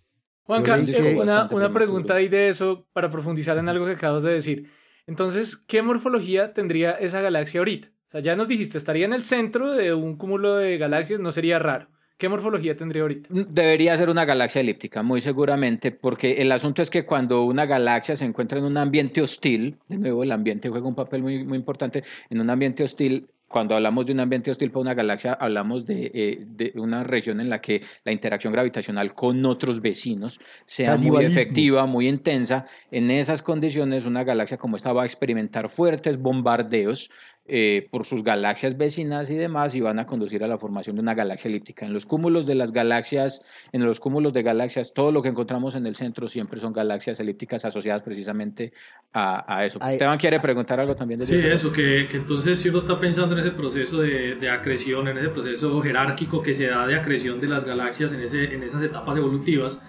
Juanca, 0.43 0.77
eh, 0.77 1.17
una, 1.22 1.48
una 1.51 1.72
pregunta 1.72 2.15
ahí 2.15 2.27
de 2.27 2.50
eso 2.50 2.86
para 2.91 3.10
profundizar 3.10 3.57
en 3.57 3.69
algo 3.69 3.86
que 3.86 3.93
acabas 3.93 4.24
de 4.24 4.33
decir. 4.33 4.69
Entonces, 5.07 5.57
¿qué 5.57 5.81
morfología 5.81 6.53
tendría 6.53 6.91
esa 6.91 7.22
galaxia 7.22 7.60
ahorita? 7.60 7.89
O 8.07 8.12
sea, 8.12 8.22
ya 8.22 8.36
nos 8.36 8.48
dijiste, 8.48 8.77
estaría 8.77 9.05
en 9.05 9.13
el 9.13 9.24
centro 9.24 9.72
de 9.72 9.93
un 9.93 10.17
cúmulo 10.17 10.55
de 10.55 10.77
galaxias, 10.77 11.19
no 11.19 11.31
sería 11.31 11.60
raro. 11.60 11.88
¿Qué 12.24 12.30
morfología 12.30 12.77
tendría 12.77 13.01
ahorita? 13.01 13.27
Mm, 13.34 13.53
debería 13.53 13.98
ser 13.98 14.10
una 14.10 14.24
galaxia 14.24 14.62
elíptica, 14.62 15.03
muy 15.03 15.20
seguramente, 15.20 15.92
porque 15.92 16.36
el 16.42 16.53
asunto 16.53 16.82
es 16.82 16.89
que 16.89 17.06
cuando 17.06 17.44
una 17.44 17.65
galaxia 17.65 18.15
se 18.15 18.24
encuentra 18.24 18.60
en 18.60 18.63
un 18.63 18.77
ambiente 18.77 19.22
hostil, 19.22 19.75
de 19.89 19.98
nuevo 19.98 20.24
el 20.24 20.32
ambiente 20.32 20.70
juega 20.70 20.88
un 20.88 20.96
papel 20.96 21.22
muy, 21.22 21.44
muy 21.44 21.58
importante, 21.58 22.06
en 22.30 22.39
un 22.39 22.50
ambiente 22.50 22.82
hostil 22.82 23.27
cuando 23.53 23.75
hablamos 23.75 24.06
de 24.06 24.13
un 24.13 24.22
ambiente 24.22 24.50
hostil 24.50 24.72
para 24.72 24.82
una 24.82 24.94
galaxia, 24.94 25.34
hablamos 25.34 25.86
de, 25.86 26.12
eh, 26.13 26.38
de, 26.44 26.72
una 26.75 27.03
región 27.03 27.42
en 27.42 27.50
la 27.50 27.60
que 27.60 27.82
la 28.06 28.12
interacción 28.12 28.51
gravitacional 28.51 29.13
con 29.13 29.46
otros 29.46 29.80
vecinos 29.80 30.39
sea 30.65 30.98
muy 30.98 31.25
efectiva, 31.25 31.86
muy 31.86 32.08
intensa. 32.08 32.65
En 32.89 33.12
esas 33.12 33.44
condiciones, 33.44 34.06
una 34.06 34.24
galaxia 34.24 34.58
como 34.58 34.75
esta 34.75 34.92
va 34.92 35.03
a 35.03 35.06
experimentar 35.06 35.70
fuertes 35.70 36.18
bombardeos 36.18 37.12
eh, 37.45 37.89
por 37.91 38.05
sus 38.05 38.23
galaxias 38.23 38.77
vecinas 38.77 39.29
y 39.29 39.35
demás 39.35 39.75
y 39.75 39.81
van 39.81 40.00
a 40.00 40.05
conducir 40.05 40.45
a 40.45 40.47
la 40.47 40.57
formación 40.57 40.95
de 40.95 41.01
una 41.01 41.13
galaxia 41.13 41.50
elíptica. 41.50 41.85
En 41.85 41.91
los 41.91 42.05
cúmulos 42.05 42.45
de 42.45 42.55
las 42.55 42.71
galaxias, 42.71 43.41
en 43.73 43.83
los 43.83 44.00
cúmulos 44.00 44.31
de 44.31 44.43
galaxias, 44.43 44.93
todo 44.93 45.12
lo 45.12 45.21
que 45.21 45.27
encontramos 45.27 45.75
en 45.75 45.85
el 45.85 45.97
centro 45.97 46.29
siempre 46.29 46.62
son 46.62 46.71
galaxias 46.71 47.19
elípticas 47.19 47.65
asociadas 47.65 48.01
precisamente 48.01 48.71
a, 49.12 49.65
eso. 49.65 49.77
Esteban 49.81 50.17
quiere 50.17 50.39
preguntar 50.39 50.79
algo 50.79 50.95
también. 50.95 51.19
De 51.19 51.25
sí, 51.25 51.35
eso, 51.35 51.73
que, 51.73 52.07
que, 52.09 52.15
entonces 52.15 52.59
si 52.59 52.69
uno 52.69 52.77
está 52.77 52.97
pensando 52.97 53.35
en 53.35 53.41
ese 53.41 53.51
proceso 53.51 54.00
de, 54.00 54.35
de, 54.35 54.50
acreción, 54.50 55.09
en 55.09 55.17
ese 55.17 55.27
proceso 55.27 55.81
jerárquico 55.81 56.41
que 56.41 56.53
se 56.53 56.67
da 56.67 56.88
de 56.88 56.95
acreción 56.95 57.41
de 57.41 57.47
las 57.47 57.65
galaxias 57.65 58.13
en, 58.13 58.21
ese, 58.21 58.53
en 58.55 58.63
esas 58.63 58.81
etapas 58.81 59.17
evolutivas, 59.17 59.83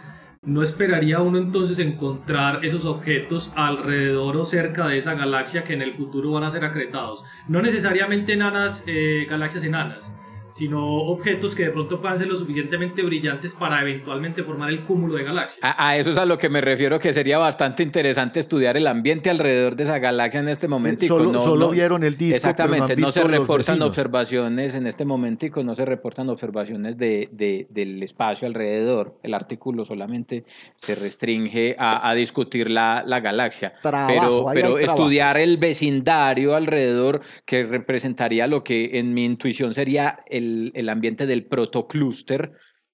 ¿No 0.46 0.62
esperaría 0.62 1.20
uno 1.20 1.38
entonces 1.38 1.78
encontrar 1.78 2.66
esos 2.66 2.84
objetos 2.84 3.54
alrededor 3.56 4.36
o 4.36 4.44
cerca 4.44 4.86
de 4.86 4.98
esa 4.98 5.14
galaxia 5.14 5.64
que 5.64 5.72
en 5.72 5.80
el 5.80 5.94
futuro 5.94 6.32
van 6.32 6.44
a 6.44 6.50
ser 6.50 6.66
acretados? 6.66 7.24
No 7.48 7.62
necesariamente 7.62 8.34
enanas, 8.34 8.84
eh, 8.86 9.26
galaxias 9.28 9.64
enanas, 9.64 10.14
sino 10.54 10.86
objetos 10.86 11.54
que 11.54 11.64
de 11.64 11.70
pronto 11.70 12.00
puedan 12.00 12.16
ser 12.16 12.28
lo 12.28 12.36
suficientemente 12.36 13.02
brillantes 13.02 13.54
para 13.54 13.82
eventualmente 13.82 14.44
formar 14.44 14.70
el 14.70 14.84
cúmulo 14.84 15.14
de 15.14 15.24
galaxias. 15.24 15.58
A, 15.62 15.96
eso 15.96 16.12
es 16.12 16.16
a 16.16 16.24
lo 16.24 16.38
que 16.38 16.48
me 16.48 16.60
refiero, 16.60 17.00
que 17.00 17.12
sería 17.12 17.38
bastante 17.38 17.82
interesante 17.82 18.38
estudiar 18.38 18.76
el 18.76 18.86
ambiente 18.86 19.30
alrededor 19.30 19.74
de 19.74 19.82
esa 19.82 19.98
galaxia 19.98 20.40
en 20.40 20.48
este 20.48 20.68
momento. 20.68 21.06
Solo, 21.06 21.32
no, 21.32 21.42
solo 21.42 21.70
vieron 21.70 22.04
el 22.04 22.16
disco. 22.16 22.36
Exactamente, 22.36 22.96
no, 22.96 23.10
se 23.10 23.24
reportan 23.24 23.82
observaciones 23.82 24.76
en 24.76 24.86
este 24.86 25.04
momento 25.04 25.44
y 25.46 25.50
no 25.64 25.74
se 25.74 25.84
reportan 25.84 26.28
observaciones 26.28 26.96
de, 26.96 27.28
de, 27.32 27.66
del 27.70 28.00
espacio 28.02 28.46
alrededor. 28.46 29.18
El 29.24 29.34
artículo 29.34 29.84
solamente 29.84 30.44
se 30.76 30.94
restringe 30.94 31.74
a, 31.76 32.08
a 32.08 32.14
discutir 32.14 32.70
la, 32.70 33.02
la 33.04 33.18
galaxia. 33.18 33.74
pero 33.82 34.46
pero 34.54 34.78
estudiar 34.78 35.36
el 35.36 35.56
vecindario 35.56 36.54
alrededor, 36.54 37.22
que 37.44 37.64
representaría 37.64 38.46
lo 38.46 38.62
que 38.62 39.00
en 39.00 39.12
mi 39.12 39.24
intuición 39.24 39.74
sería 39.74 40.20
el 40.26 40.43
el, 40.74 40.88
ambiente 40.88 41.26
del 41.26 41.46
protoclúster, 41.46 42.52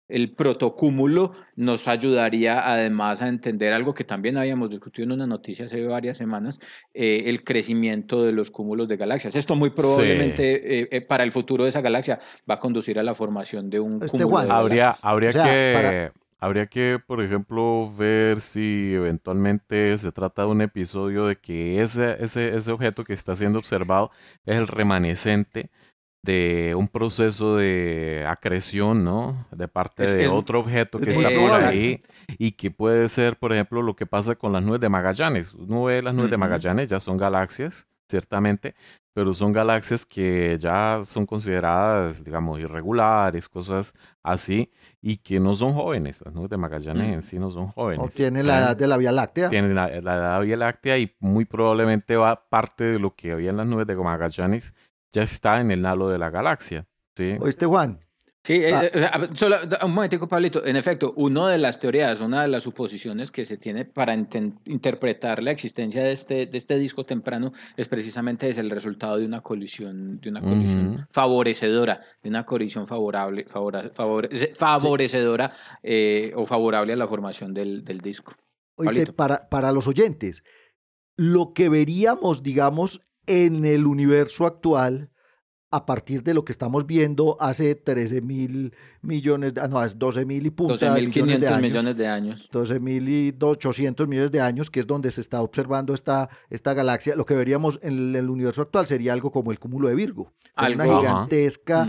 el 0.09 0.33
protocúmulo 0.33 1.33
nos 1.57 1.87
ayudaría 1.87 2.69
además 2.69 3.23
a 3.23 3.29
entender 3.29 3.73
algo 3.73 3.95
que 3.95 4.05
también 4.05 4.37
habíamos 4.37 4.71
discutido 4.71 5.05
en 5.05 5.13
una 5.13 5.27
noticia 5.27 5.67
hace 5.67 5.85
varias 5.85 6.19
semanas, 6.19 6.59
eh, 6.93 7.25
el 7.27 7.45
crecimiento 7.45 8.25
de 8.25 8.33
los 8.33 8.51
cúmulos 8.51 8.89
de 8.89 8.97
galaxias. 8.97 9.37
Esto 9.37 9.55
muy 9.55 9.71
probablemente 9.71 10.81
eh, 10.81 10.89
eh, 10.91 11.01
para 11.01 11.23
el 11.23 11.33
futuro 11.33 11.65
de 11.65 11.71
esa 11.71 11.81
galaxia 11.81 12.19
va 12.49 12.55
a 12.55 12.59
conducir 12.59 12.99
a 12.99 13.03
la 13.03 13.15
formación 13.15 13.71
de 13.71 13.81
un 13.81 14.03
este 14.03 14.23
cúmulo. 14.25 14.53
habría, 14.53 14.97
habría 15.01 15.31
que... 15.31 16.11
Habría 16.43 16.69
que, 16.69 16.99
por 17.07 17.23
ejemplo, 17.23 17.93
ver 17.99 18.41
si 18.41 18.95
eventualmente 18.95 19.99
se 19.99 20.11
trata 20.11 20.43
de 20.43 20.49
un 20.49 20.63
episodio 20.63 21.27
de 21.27 21.37
que 21.37 21.83
ese, 21.83 22.17
ese, 22.19 22.57
ese 22.57 22.73
objeto 22.73 23.05
que 23.05 23.13
está 23.13 23.35
siendo 23.35 23.59
observado 23.59 24.11
es 24.47 24.57
el 24.57 24.67
remanescente 24.67 25.69
de 26.23 26.75
un 26.77 26.89
proceso 26.89 27.57
de 27.57 28.27
acreción, 28.29 29.05
¿no? 29.05 29.47
De 29.51 29.69
parte 29.69 30.05
de 30.07 30.29
otro 30.29 30.61
objeto 30.61 31.01
que 31.01 31.13
está 31.13 31.31
por 31.31 31.53
ahí 31.53 32.03
y 32.39 32.53
que 32.53 32.71
puede 32.71 33.09
ser, 33.09 33.39
por 33.39 33.53
ejemplo, 33.53 33.83
lo 33.83 33.97
que 33.97 34.07
pasa 34.07 34.35
con 34.35 34.53
las 34.53 34.63
nubes 34.63 34.81
de 34.81 34.89
Magallanes. 34.89 35.55
Uno 35.55 35.85
ve 35.85 36.03
las 36.03 36.15
nubes 36.15 36.31
de 36.31 36.37
Magallanes, 36.37 36.91
ya 36.91 37.01
son 37.01 37.17
galaxias, 37.17 37.87
ciertamente, 38.07 38.75
pero 39.15 39.33
son 39.33 39.53
galaxias 39.53 40.05
que 40.05 40.59
ya 40.61 41.01
son 41.05 41.25
consideradas, 41.25 42.23
digamos, 42.23 42.61
irregulares, 42.61 43.49
cosas 43.49 43.95
así, 44.23 44.71
y 45.01 45.17
que 45.17 45.41
no 45.41 45.55
son 45.55 45.73
jóvenes. 45.73 46.21
Las 46.23 46.35
nubes 46.35 46.51
de 46.51 46.57
Magallanes 46.59 47.09
mm. 47.09 47.13
en 47.15 47.23
sí 47.23 47.39
no 47.39 47.51
son 47.51 47.69
jóvenes. 47.69 48.07
O 48.07 48.09
tienen 48.15 48.47
la 48.47 48.59
edad 48.59 48.77
de 48.77 48.87
la 48.87 48.99
Vía 48.99 49.13
Láctea. 49.13 49.49
Tienen 49.49 49.75
la, 49.75 49.89
la 49.89 49.93
edad 49.95 50.03
de 50.03 50.21
la 50.21 50.41
Vía 50.41 50.57
Láctea 50.59 50.99
y 50.99 51.15
muy 51.19 51.47
probablemente 51.47 52.17
va 52.17 52.49
parte 52.49 52.85
de 52.85 52.99
lo 52.99 53.15
que 53.15 53.33
había 53.33 53.51
en 53.51 53.57
las 53.57 53.67
nubes 53.67 53.87
de 53.87 53.97
Magallanes 53.97 54.75
ya 55.13 55.23
está 55.23 55.61
en 55.61 55.71
el 55.71 55.85
halo 55.87 56.09
de 56.09 56.19
la 56.19 56.31
galaxia. 56.31 56.87
¿sí? 57.17 57.37
¿Oíste, 57.41 57.67
Juan? 57.67 58.01
Sí, 58.43 58.55
eh, 58.55 58.75
ah. 58.75 58.85
eh, 58.85 59.29
solo 59.35 59.57
un 59.83 59.93
momentico, 59.93 60.27
Pablito. 60.27 60.65
En 60.65 60.77
efecto, 60.77 61.13
una 61.17 61.49
de 61.49 61.59
las 61.59 61.79
teorías, 61.79 62.21
una 62.21 62.43
de 62.43 62.49
las 62.49 62.63
suposiciones 62.63 63.31
que 63.31 63.45
se 63.45 63.59
tiene 63.59 63.85
para 63.85 64.15
interpretar 64.15 65.43
la 65.43 65.51
existencia 65.51 66.03
de 66.03 66.13
este, 66.13 66.47
de 66.47 66.57
este 66.57 66.79
disco 66.79 67.05
temprano 67.05 67.53
es 67.77 67.89
precisamente 67.89 68.49
es 68.49 68.57
el 68.57 68.71
resultado 68.71 69.19
de 69.19 69.27
una 69.27 69.43
colisión, 69.43 70.21
de 70.21 70.31
una 70.31 70.41
colisión 70.41 71.07
favorecedora, 71.11 72.01
de 72.23 72.31
una 72.31 72.45
colisión 72.47 72.87
favorable, 72.87 73.47
favorecedora 74.59 75.53
eh, 75.83 76.33
o 76.35 76.47
favorable 76.47 76.95
a 76.95 76.97
la 76.97 77.09
formación 77.09 77.53
del, 77.53 77.85
del 77.85 78.01
disco. 78.01 78.35
Oíste, 78.77 79.13
para, 79.13 79.51
para 79.51 79.71
los 79.71 79.87
oyentes, 79.87 80.45
lo 81.15 81.53
que 81.53 81.69
veríamos, 81.69 82.43
digamos, 82.43 83.03
en 83.31 83.65
el 83.65 83.87
universo 83.87 84.45
actual, 84.45 85.09
a 85.71 85.87
partir 85.87 86.25
de 86.25 86.35
lo 86.35 86.45
que 86.45 86.51
estamos 86.51 86.85
viendo 86.85 87.37
hace 87.39 87.77
13 87.77 88.23
mil 88.23 88.75
millones, 89.03 89.55
de, 89.55 89.61
ah, 89.61 89.69
no, 89.69 89.85
es 89.85 89.97
12 89.97 90.25
mil 90.25 90.45
y 90.45 90.51
punta 90.51 90.93
millones, 90.97 91.41
de 91.41 91.47
años, 91.47 91.63
millones 91.63 91.97
de 91.97 92.09
años. 92.09 92.49
12 92.51 92.81
mil 92.81 93.09
y 93.09 93.33
800 93.41 94.09
millones 94.09 94.33
de 94.33 94.41
años, 94.41 94.69
que 94.69 94.81
es 94.81 94.87
donde 94.89 95.13
se 95.13 95.21
está 95.21 95.41
observando 95.43 95.95
esta, 95.95 96.29
esta 96.51 96.75
galaxia. 96.75 97.15
Lo 97.15 97.25
que 97.25 97.37
veríamos 97.37 97.79
en 97.83 98.17
el, 98.17 98.29
universo 98.29 98.63
actual 98.63 98.89
sería 98.89 99.13
algo 99.13 99.31
como 99.31 99.53
el 99.53 99.61
cúmulo 99.61 99.89
de 99.89 99.95
Virgo, 99.95 100.33
una 100.57 100.85
gigantesca, 100.85 101.89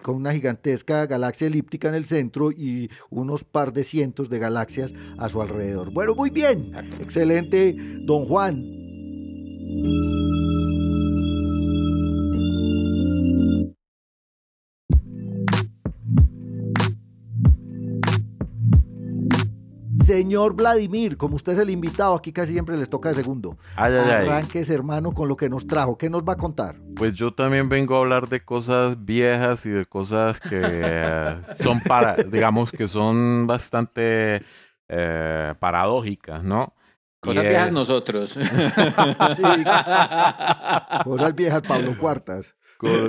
con 0.00 0.16
una 0.16 0.32
gigantesca 0.32 1.04
galaxia 1.04 1.46
elíptica 1.46 1.90
en 1.90 1.96
el 1.96 2.06
centro 2.06 2.50
y 2.52 2.90
unos 3.10 3.44
par 3.44 3.74
de 3.74 3.84
cientos 3.84 4.30
de 4.30 4.38
galaxias 4.38 4.94
a 5.18 5.28
su 5.28 5.42
alrededor. 5.42 5.92
Bueno, 5.92 6.14
muy 6.14 6.30
bien, 6.30 6.72
excelente, 7.00 7.76
don 8.06 8.24
Juan. 8.24 8.89
Señor 20.10 20.54
Vladimir, 20.54 21.16
como 21.16 21.36
usted 21.36 21.52
es 21.52 21.58
el 21.60 21.70
invitado, 21.70 22.14
aquí 22.14 22.32
casi 22.32 22.52
siempre 22.52 22.76
les 22.76 22.90
toca 22.90 23.10
de 23.10 23.14
segundo. 23.14 23.56
Ay, 23.76 23.94
Arranques, 23.94 24.68
hermano, 24.68 25.12
con 25.12 25.28
lo 25.28 25.36
que 25.36 25.48
nos 25.48 25.66
trajo. 25.66 25.96
¿Qué 25.96 26.10
nos 26.10 26.24
va 26.24 26.32
a 26.32 26.36
contar? 26.36 26.76
Pues 26.96 27.14
yo 27.14 27.32
también 27.32 27.68
vengo 27.68 27.94
a 27.94 28.00
hablar 28.00 28.28
de 28.28 28.40
cosas 28.40 29.04
viejas 29.04 29.64
y 29.66 29.70
de 29.70 29.86
cosas 29.86 30.40
que 30.40 30.60
eh, 30.62 31.36
son 31.60 31.80
para, 31.80 32.16
digamos 32.16 32.72
que 32.72 32.86
son 32.86 33.46
bastante 33.46 34.42
eh, 34.88 35.54
paradójicas, 35.60 36.42
¿no? 36.42 36.74
Cosas 37.20 37.44
viejas 37.44 37.72
nosotros. 37.72 38.30
sí, 39.36 39.42
cosas 41.04 41.34
viejas 41.34 41.62
Pablo 41.62 41.96
Cuartas. 41.98 42.54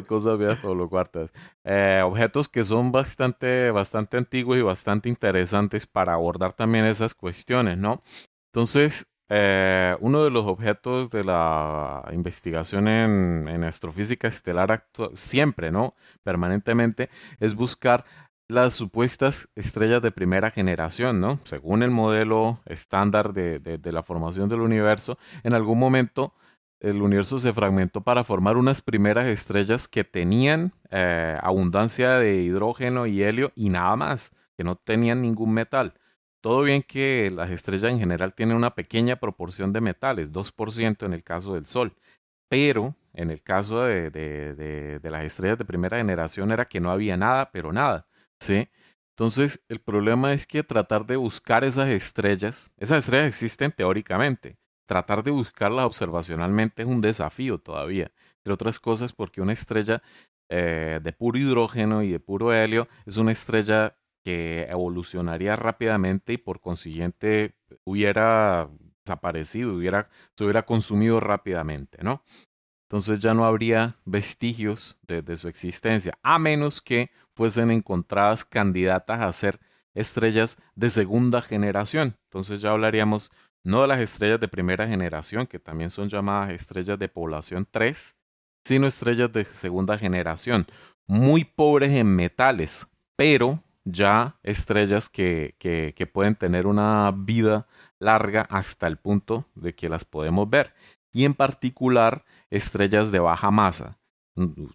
Cosas 0.08 0.38
viejas 0.38 0.60
Pablo 0.60 0.90
Cuartas. 0.90 1.32
Eh, 1.64 2.02
objetos 2.04 2.50
que 2.50 2.64
son 2.64 2.92
bastante, 2.92 3.72
bastante 3.72 4.18
antiguos 4.18 4.58
y 4.58 4.62
bastante 4.62 5.08
interesantes 5.08 5.88
para 5.88 6.14
abordar 6.14 6.52
también 6.52 6.84
esas 6.86 7.16
cuestiones, 7.16 7.78
¿no? 7.78 8.04
Entonces, 8.48 9.08
eh, 9.30 9.96
uno 10.02 10.26
de 10.26 10.30
los 10.30 10.46
objetos 10.46 11.10
de 11.10 11.24
la 11.24 12.04
investigación 12.12 12.90
en, 12.90 13.48
en 13.48 13.64
astrofísica 13.64 14.28
estelar 14.28 14.88
siempre, 15.16 15.72
¿no? 15.72 15.96
Permanentemente, 16.22 17.10
es 17.40 17.56
buscar 17.56 18.04
las 18.52 18.74
supuestas 18.74 19.50
estrellas 19.56 20.02
de 20.02 20.12
primera 20.12 20.52
generación, 20.52 21.22
¿no? 21.22 21.40
Según 21.46 21.84
el 21.84 21.92
modelo 21.92 22.60
estándar 22.66 23.34
de, 23.34 23.60
de, 23.60 23.92
la 23.92 24.04
formación 24.04 24.50
del 24.50 24.62
universo, 24.62 25.18
en 25.44 25.54
algún 25.54 25.80
momento 25.80 26.34
el 26.80 27.02
universo 27.02 27.40
se 27.40 27.54
fragmentó 27.54 28.02
para 28.02 28.24
formar 28.24 28.58
unas 28.58 28.82
primeras 28.82 29.26
estrellas 29.26 29.88
que 29.88 30.04
tenían 30.04 30.74
eh, 30.90 31.38
abundancia 31.42 32.18
de 32.18 32.42
hidrógeno 32.42 33.06
y 33.06 33.24
helio 33.24 33.52
y 33.56 33.70
nada 33.70 33.96
más, 33.96 34.36
que 34.58 34.64
no 34.64 34.76
tenían 34.76 35.22
ningún 35.22 35.54
metal. 35.54 35.94
Todo 36.42 36.64
bien 36.64 36.84
que 36.84 37.32
las 37.34 37.52
estrellas 37.52 37.92
en 37.92 38.00
general 38.00 38.34
tienen 38.34 38.58
una 38.58 38.76
pequeña 38.76 39.16
proporción 39.16 39.72
de 39.74 39.82
metales, 39.82 40.32
2% 40.32 41.06
en 41.06 41.14
el 41.14 41.24
caso 41.24 41.54
del 41.54 41.66
Sol, 41.66 41.94
pero 42.50 42.96
en 43.14 43.30
el 43.32 43.44
caso 43.44 43.84
de, 43.84 44.10
de, 44.10 45.00
de 45.00 45.10
las 45.10 45.24
estrellas 45.24 45.58
de 45.58 45.66
primera 45.66 45.98
generación 45.98 46.52
era 46.52 46.66
que 46.66 46.80
no 46.80 46.92
había 46.92 47.16
nada, 47.16 47.52
pero 47.52 47.72
nada. 47.72 48.08
¿Sí? 48.42 48.70
Entonces, 49.12 49.64
el 49.70 49.80
problema 49.80 50.34
es 50.34 50.48
que 50.48 50.64
tratar 50.64 51.06
de 51.06 51.16
buscar 51.16 51.64
esas 51.64 51.90
estrellas, 51.90 52.72
esas 52.78 53.06
estrellas 53.06 53.28
existen 53.28 53.72
teóricamente, 53.72 54.58
tratar 54.88 55.24
de 55.24 55.32
buscarlas 55.32 55.86
observacionalmente 55.86 56.82
es 56.82 56.88
un 56.88 57.02
desafío 57.02 57.60
todavía, 57.60 58.12
entre 58.38 58.54
otras 58.54 58.80
cosas 58.80 59.14
porque 59.14 59.42
una 59.42 59.54
estrella 59.54 60.02
eh, 60.50 61.00
de 61.02 61.14
puro 61.14 61.38
hidrógeno 61.38 62.04
y 62.04 62.12
de 62.12 62.20
puro 62.20 62.52
helio 62.52 62.88
es 63.06 63.18
una 63.18 63.32
estrella 63.32 63.96
que 64.24 64.68
evolucionaría 64.70 65.56
rápidamente 65.56 66.34
y 66.34 66.38
por 66.38 66.60
consiguiente 66.60 67.56
hubiera 67.84 68.70
desaparecido, 69.06 69.76
hubiera, 69.76 70.10
se 70.36 70.44
hubiera 70.44 70.66
consumido 70.66 71.20
rápidamente, 71.20 72.04
¿no? 72.04 72.24
Entonces 72.90 73.20
ya 73.20 73.34
no 73.34 73.46
habría 73.46 73.98
vestigios 74.04 74.98
de 75.08 75.36
su 75.38 75.48
existencia, 75.48 76.18
a 76.24 76.38
menos 76.40 76.82
que 76.82 77.10
fuesen 77.36 77.72
encontradas 77.72 78.46
candidatas 78.46 79.22
a 79.22 79.32
ser 79.32 79.60
estrellas 79.94 80.58
de 80.76 80.90
segunda 80.90 81.42
generación. 81.42 82.18
Entonces 82.26 82.62
ya 82.62 82.72
hablaríamos 82.72 83.32
no 83.64 83.82
de 83.82 83.88
las 83.88 84.00
estrellas 84.00 84.40
de 84.40 84.48
primera 84.48 84.88
generación, 84.88 85.48
que 85.48 85.60
también 85.60 85.90
son 85.90 86.10
llamadas 86.10 86.52
estrellas 86.52 86.98
de 86.98 87.10
población 87.10 87.68
3, 87.70 88.16
sino 88.64 88.88
estrellas 88.88 89.32
de 89.32 89.46
segunda 89.46 89.98
generación, 89.98 90.68
muy 91.08 91.44
pobres 91.44 91.92
en 91.92 92.08
metales, 92.08 92.88
pero 93.16 93.64
ya 93.84 94.40
estrellas 94.44 95.10
que, 95.10 95.56
que, 95.58 95.94
que 95.96 96.08
pueden 96.08 96.36
tener 96.36 96.68
una 96.68 97.12
vida 97.16 97.68
larga 98.00 98.42
hasta 98.50 98.88
el 98.88 98.98
punto 98.98 99.48
de 99.56 99.76
que 99.76 99.90
las 99.90 100.06
podemos 100.06 100.50
ver. 100.50 100.74
Y 101.12 101.26
en 101.26 101.34
particular 101.34 102.24
estrellas 102.50 103.12
de 103.12 103.20
baja 103.20 103.52
masa, 103.52 103.98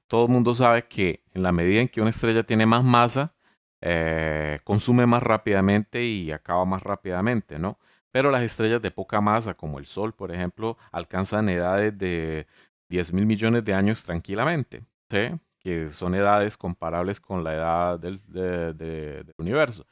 todo 0.06 0.26
el 0.26 0.32
mundo 0.32 0.54
sabe 0.54 0.86
que 0.86 1.22
en 1.32 1.42
la 1.42 1.52
medida 1.52 1.80
en 1.80 1.88
que 1.88 2.00
una 2.00 2.10
estrella 2.10 2.44
tiene 2.44 2.66
más 2.66 2.84
masa, 2.84 3.34
eh, 3.80 4.60
consume 4.64 5.06
más 5.06 5.22
rápidamente 5.22 6.04
y 6.04 6.32
acaba 6.32 6.64
más 6.64 6.82
rápidamente, 6.82 7.58
¿no? 7.58 7.78
Pero 8.10 8.30
las 8.30 8.42
estrellas 8.42 8.80
de 8.82 8.90
poca 8.90 9.20
masa, 9.20 9.54
como 9.54 9.78
el 9.78 9.86
Sol, 9.86 10.14
por 10.14 10.32
ejemplo, 10.32 10.76
alcanzan 10.92 11.48
edades 11.48 11.96
de 11.98 12.46
10 12.88 13.12
mil 13.12 13.26
millones 13.26 13.64
de 13.64 13.74
años 13.74 14.02
tranquilamente, 14.04 14.84
¿sí? 15.10 15.38
Que 15.60 15.88
son 15.88 16.14
edades 16.14 16.56
comparables 16.56 17.20
con 17.20 17.44
la 17.44 17.54
edad 17.54 17.98
del, 17.98 19.34
universo. 19.38 19.86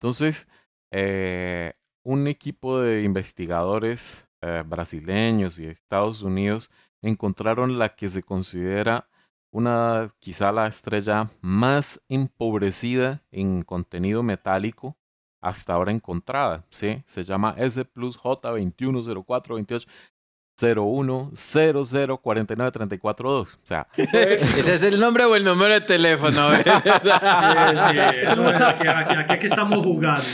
Entonces, 0.00 0.48
eh, 0.90 1.74
un 2.02 2.26
equipo 2.28 2.80
de 2.80 3.02
investigadores 3.02 4.28
eh, 4.40 4.62
brasileños 4.66 5.58
y 5.58 5.66
Estados 5.66 6.22
Unidos 6.22 6.70
encontraron 7.02 7.78
la 7.78 7.94
que 7.94 8.08
se 8.08 8.22
considera 8.22 9.08
una 9.50 10.08
quizá 10.18 10.52
la 10.52 10.66
estrella 10.66 11.30
más 11.40 12.02
empobrecida 12.08 13.22
en 13.30 13.62
contenido 13.62 14.22
metálico 14.22 14.96
hasta 15.40 15.74
ahora 15.74 15.92
encontrada, 15.92 16.64
¿sí? 16.70 17.02
Se 17.06 17.22
llama 17.22 17.54
S 17.56 17.84
plus 17.84 18.18
J210428. 18.18 19.86
01 20.58 21.32
00 21.34 22.18
49 22.18 22.72
34 22.72 23.30
2. 23.30 23.54
O 23.54 23.58
sea, 23.62 23.86
¿ese 23.96 24.74
es 24.74 24.82
el 24.82 24.98
nombre 24.98 25.24
o 25.24 25.36
el 25.36 25.44
número 25.44 25.74
de 25.74 25.82
teléfono? 25.82 26.30
sí, 26.56 26.62
sí, 26.64 28.62
aquí, 28.64 28.88
aquí, 28.88 29.32
aquí, 29.32 29.46
estamos 29.46 29.84
jugando. 29.84 30.24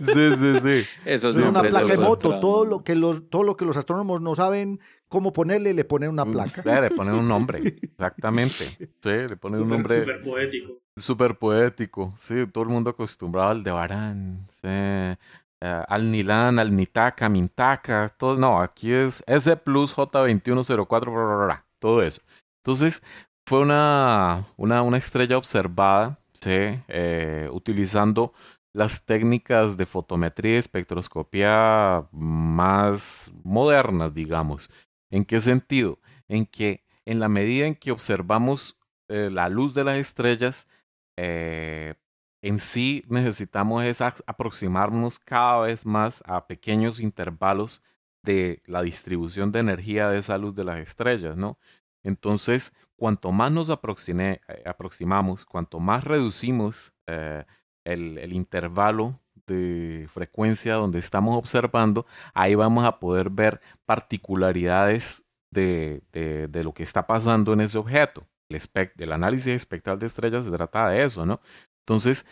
Sí, 0.00 0.36
sí, 0.36 0.60
sí. 0.60 0.84
Eso 1.04 1.30
es 1.30 1.36
una 1.38 1.62
placa 1.62 1.86
de 1.86 1.98
moto. 1.98 2.38
Todo 2.38 2.64
lo, 2.64 2.84
que 2.84 2.94
los, 2.94 3.28
todo 3.28 3.42
lo 3.42 3.56
que 3.56 3.64
los 3.64 3.76
astrónomos 3.76 4.20
no 4.20 4.36
saben 4.36 4.78
cómo 5.08 5.32
ponerle, 5.32 5.74
le 5.74 5.84
ponen 5.84 6.10
una 6.10 6.24
placa. 6.24 6.62
Sí, 6.62 6.68
le 6.68 6.90
ponen 6.90 7.14
un 7.14 7.28
nombre, 7.28 7.58
exactamente. 7.82 8.76
Sí, 9.00 9.10
le 9.10 9.36
ponen 9.36 9.62
un 9.62 9.68
nombre. 9.68 10.00
Súper 10.00 10.22
poético. 10.22 10.80
Súper 10.96 11.38
poético, 11.38 12.12
sí, 12.16 12.46
todo 12.52 12.64
el 12.64 12.70
mundo 12.70 12.90
acostumbrado 12.90 13.50
al 13.50 13.62
de 13.62 13.70
Barán, 13.70 14.44
sí, 14.48 14.66
uh, 14.66 15.84
al 15.86 16.10
Nilan, 16.10 16.58
al 16.58 16.74
Nitaka, 16.74 17.28
Mintaka, 17.28 18.08
todo, 18.08 18.36
no, 18.36 18.60
aquí 18.60 18.92
es 18.92 19.22
S 19.26 19.56
plus 19.58 19.96
J2104, 19.96 21.62
todo 21.78 22.02
eso. 22.02 22.22
Entonces, 22.64 23.02
fue 23.48 23.60
una, 23.60 24.44
una, 24.56 24.82
una 24.82 24.98
estrella 24.98 25.38
observada, 25.38 26.18
¿sí? 26.32 26.50
Eh, 26.88 27.48
utilizando 27.50 28.34
las 28.74 29.04
técnicas 29.06 29.76
de 29.76 29.86
fotometría 29.86 30.54
y 30.54 30.58
espectroscopía 30.58 32.06
más 32.12 33.30
modernas, 33.42 34.12
digamos. 34.12 34.70
¿En 35.10 35.24
qué 35.24 35.40
sentido? 35.40 35.98
En 36.28 36.46
que 36.46 36.84
en 37.04 37.20
la 37.20 37.28
medida 37.28 37.66
en 37.66 37.74
que 37.74 37.90
observamos 37.90 38.78
eh, 39.08 39.30
la 39.30 39.48
luz 39.48 39.72
de 39.74 39.84
las 39.84 39.96
estrellas, 39.96 40.68
eh, 41.16 41.94
en 42.42 42.58
sí 42.58 43.02
necesitamos 43.08 43.84
es 43.84 44.02
aproximarnos 44.02 45.18
cada 45.18 45.62
vez 45.62 45.86
más 45.86 46.22
a 46.26 46.46
pequeños 46.46 47.00
intervalos 47.00 47.82
de 48.22 48.62
la 48.66 48.82
distribución 48.82 49.50
de 49.52 49.60
energía 49.60 50.10
de 50.10 50.18
esa 50.18 50.36
luz 50.36 50.54
de 50.54 50.64
las 50.64 50.80
estrellas, 50.80 51.36
¿no? 51.36 51.58
Entonces, 52.04 52.74
cuanto 52.96 53.32
más 53.32 53.50
nos 53.50 53.70
eh, 53.70 54.40
aproximamos, 54.66 55.46
cuanto 55.46 55.80
más 55.80 56.04
reducimos 56.04 56.92
el, 57.84 58.32
intervalo 58.32 59.18
de 59.48 60.06
frecuencia 60.08 60.74
donde 60.74 61.00
estamos 61.00 61.36
observando, 61.36 62.06
ahí 62.34 62.54
vamos 62.54 62.84
a 62.84 63.00
poder 63.00 63.30
ver 63.30 63.60
particularidades 63.86 65.24
de, 65.52 66.02
de, 66.12 66.64
lo 66.64 66.72
que 66.72 66.82
está 66.84 67.06
pasando 67.06 67.52
en 67.52 67.62
ese 67.62 67.78
objeto. 67.78 68.26
El, 68.50 68.60
el 68.98 69.12
análisis 69.12 69.48
espectral 69.48 69.98
de 69.98 70.06
estrellas 70.06 70.44
se 70.44 70.50
trata 70.50 70.88
de 70.88 71.04
eso, 71.04 71.26
¿no? 71.26 71.40
Entonces, 71.86 72.26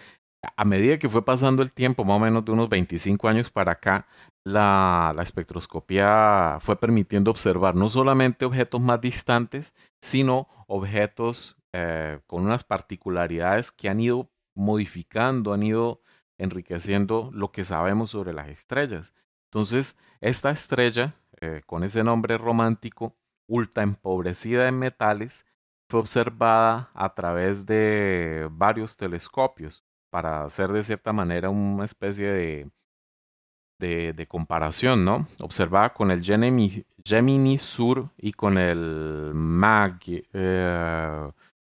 a 0.56 0.64
medida 0.64 0.98
que 0.98 1.08
fue 1.08 1.24
pasando 1.24 1.62
el 1.62 1.72
tiempo, 1.72 2.04
más 2.04 2.16
o 2.16 2.20
menos 2.20 2.44
de 2.44 2.52
unos 2.52 2.68
25 2.68 3.28
años 3.28 3.50
para 3.50 3.72
acá, 3.72 4.06
la, 4.44 5.12
la, 5.16 5.22
espectroscopía 5.22 6.58
fue 6.60 6.76
permitiendo 6.76 7.30
observar 7.30 7.74
no 7.74 7.88
solamente 7.88 8.44
objetos 8.44 8.80
más 8.80 9.00
distantes, 9.00 9.74
sino 10.00 10.48
objetos 10.68 11.56
eh, 11.72 12.20
con 12.26 12.44
unas 12.44 12.64
particularidades 12.64 13.72
que 13.72 13.88
han 13.88 14.00
ido 14.00 14.30
modificando, 14.54 15.52
han 15.52 15.62
ido 15.62 16.00
enriqueciendo 16.38 17.30
lo 17.32 17.52
que 17.52 17.64
sabemos 17.64 18.10
sobre 18.10 18.32
las 18.32 18.48
estrellas. 18.48 19.14
Entonces, 19.50 19.96
esta 20.20 20.50
estrella, 20.50 21.14
eh, 21.40 21.62
con 21.66 21.84
ese 21.84 22.04
nombre 22.04 22.38
romántico, 22.38 23.16
ultra 23.48 23.82
empobrecida 23.82 24.68
en 24.68 24.78
metales, 24.78 25.46
fue 25.88 26.00
observada 26.00 26.90
a 26.94 27.14
través 27.14 27.64
de 27.66 28.48
varios 28.50 28.96
telescopios 28.96 29.84
para 30.10 30.44
hacer 30.44 30.70
de 30.72 30.82
cierta 30.82 31.12
manera 31.12 31.48
una 31.50 31.84
especie 31.84 32.26
de, 32.26 32.70
de, 33.78 34.26
comparación, 34.26 35.04
¿no? 35.04 35.28
Observada 35.40 35.92
con 35.92 36.10
el 36.10 36.22
Gemini, 36.22 36.84
Gemini 37.04 37.58
Sur 37.58 38.10
y 38.16 38.32
con 38.32 38.58
el 38.58 39.32
MAG, 39.34 40.00
eh, 40.32 41.30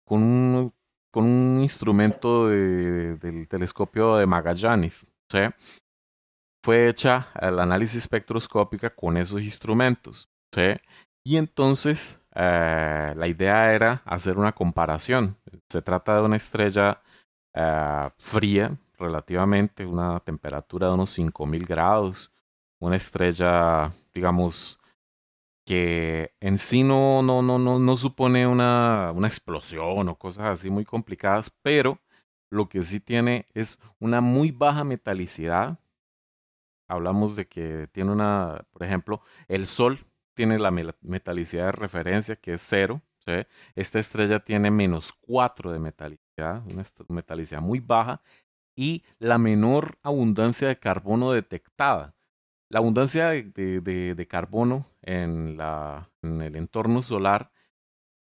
con, 0.04 0.22
un, 0.22 0.72
con 1.10 1.24
un 1.24 1.62
instrumento 1.62 2.48
de, 2.48 3.16
del 3.16 3.48
telescopio 3.48 4.16
de 4.16 4.26
Magallanes. 4.26 5.06
Fue 6.62 6.88
hecha 6.88 7.28
el 7.40 7.58
análisis 7.60 7.98
espectroscópica 7.98 8.90
con 8.90 9.16
esos 9.16 9.42
instrumentos. 9.42 10.28
Y 11.24 11.36
entonces 11.36 12.20
eh, 12.34 13.14
la 13.16 13.26
idea 13.26 13.72
era 13.72 14.02
hacer 14.04 14.38
una 14.38 14.52
comparación. 14.52 15.36
Se 15.68 15.82
trata 15.82 16.16
de 16.16 16.22
una 16.22 16.36
estrella 16.36 17.00
eh, 17.54 18.10
fría 18.16 18.76
relativamente, 18.98 19.86
una 19.86 20.20
temperatura 20.20 20.88
de 20.88 20.94
unos 20.94 21.10
5000 21.10 21.66
grados, 21.66 22.32
una 22.80 22.96
estrella, 22.96 23.92
digamos, 24.12 24.78
que 25.68 26.34
en 26.40 26.56
sí 26.56 26.82
no, 26.82 27.20
no, 27.22 27.42
no, 27.42 27.58
no, 27.58 27.78
no 27.78 27.96
supone 27.98 28.46
una, 28.46 29.12
una 29.14 29.28
explosión 29.28 30.08
o 30.08 30.18
cosas 30.18 30.46
así 30.46 30.70
muy 30.70 30.86
complicadas, 30.86 31.50
pero 31.60 32.00
lo 32.50 32.70
que 32.70 32.82
sí 32.82 33.00
tiene 33.00 33.46
es 33.52 33.78
una 33.98 34.22
muy 34.22 34.50
baja 34.50 34.82
metalicidad. 34.82 35.78
Hablamos 36.88 37.36
de 37.36 37.48
que 37.48 37.86
tiene 37.92 38.12
una, 38.12 38.64
por 38.70 38.82
ejemplo, 38.82 39.20
el 39.46 39.66
Sol 39.66 39.98
tiene 40.34 40.58
la 40.58 40.70
metalicidad 40.70 41.66
de 41.66 41.72
referencia 41.72 42.36
que 42.36 42.54
es 42.54 42.62
cero. 42.66 43.02
Esta 43.74 43.98
estrella 43.98 44.40
tiene 44.40 44.70
menos 44.70 45.12
4 45.20 45.70
de 45.70 45.80
metalicidad, 45.80 46.62
una 46.72 46.82
metalicidad 47.08 47.60
muy 47.60 47.80
baja 47.80 48.22
y 48.74 49.04
la 49.18 49.36
menor 49.36 49.98
abundancia 50.02 50.68
de 50.68 50.78
carbono 50.78 51.30
detectada. 51.32 52.14
La 52.70 52.80
abundancia 52.80 53.28
de, 53.30 54.26
carbono 54.28 54.86
en, 55.02 55.58
el 56.22 56.56
entorno 56.56 57.00
solar 57.02 57.50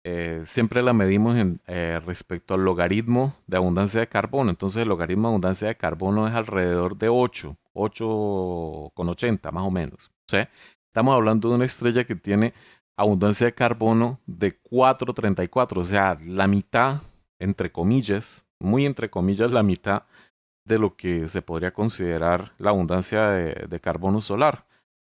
eh, 0.04 0.42
siempre 0.44 0.82
la 0.82 0.92
medimos 0.92 1.36
en, 1.36 1.60
eh, 1.66 2.00
respecto 2.06 2.54
al 2.54 2.64
logaritmo 2.64 3.34
de 3.48 3.56
abundancia 3.56 4.00
de 4.00 4.06
carbono. 4.08 4.50
Entonces 4.50 4.82
el 4.82 4.88
logaritmo 4.88 5.26
de 5.26 5.32
abundancia 5.32 5.66
de 5.66 5.76
carbono 5.76 6.28
es 6.28 6.34
alrededor 6.34 6.96
de 6.96 7.08
8, 7.08 7.56
8,80 7.74 9.50
más 9.50 9.64
o 9.64 9.70
menos. 9.72 10.12
¿sí? 10.28 10.38
Estamos 10.86 11.14
hablando 11.14 11.48
de 11.48 11.56
una 11.56 11.64
estrella 11.64 12.04
que 12.04 12.14
tiene 12.14 12.54
abundancia 12.96 13.48
de 13.48 13.54
carbono 13.54 14.20
de 14.26 14.60
4,34, 14.62 15.78
o 15.78 15.84
sea, 15.84 16.16
la 16.20 16.46
mitad, 16.46 17.02
entre 17.40 17.72
comillas, 17.72 18.46
muy 18.60 18.86
entre 18.86 19.10
comillas, 19.10 19.52
la 19.52 19.62
mitad 19.62 20.04
de 20.66 20.78
lo 20.78 20.96
que 20.96 21.28
se 21.28 21.42
podría 21.42 21.72
considerar 21.72 22.52
la 22.58 22.70
abundancia 22.70 23.28
de, 23.28 23.66
de 23.68 23.80
carbono 23.80 24.20
solar. 24.20 24.66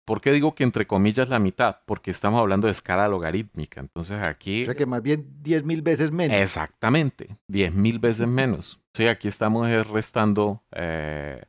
¿Por 0.07 0.21
qué 0.21 0.31
digo 0.31 0.55
que 0.55 0.63
entre 0.63 0.87
comillas 0.87 1.27
la 1.27 1.37
mitad? 1.37 1.81
Porque 1.85 2.11
estamos 2.11 2.39
hablando 2.39 2.67
de 2.67 2.71
escala 2.71 3.09
logarítmica. 3.09 3.81
Entonces 3.81 4.25
aquí... 4.25 4.61
O 4.61 4.65
sea 4.67 4.75
que 4.75 4.85
más 4.85 5.01
bien 5.01 5.27
10.000 5.43 5.83
veces 5.83 6.11
menos. 6.11 6.37
Exactamente, 6.37 7.37
10.000 7.49 7.99
veces 7.99 8.25
menos. 8.25 8.79
Sí, 8.93 9.05
aquí 9.07 9.27
estamos 9.27 9.69
restando 9.89 10.63
eh, 10.71 11.43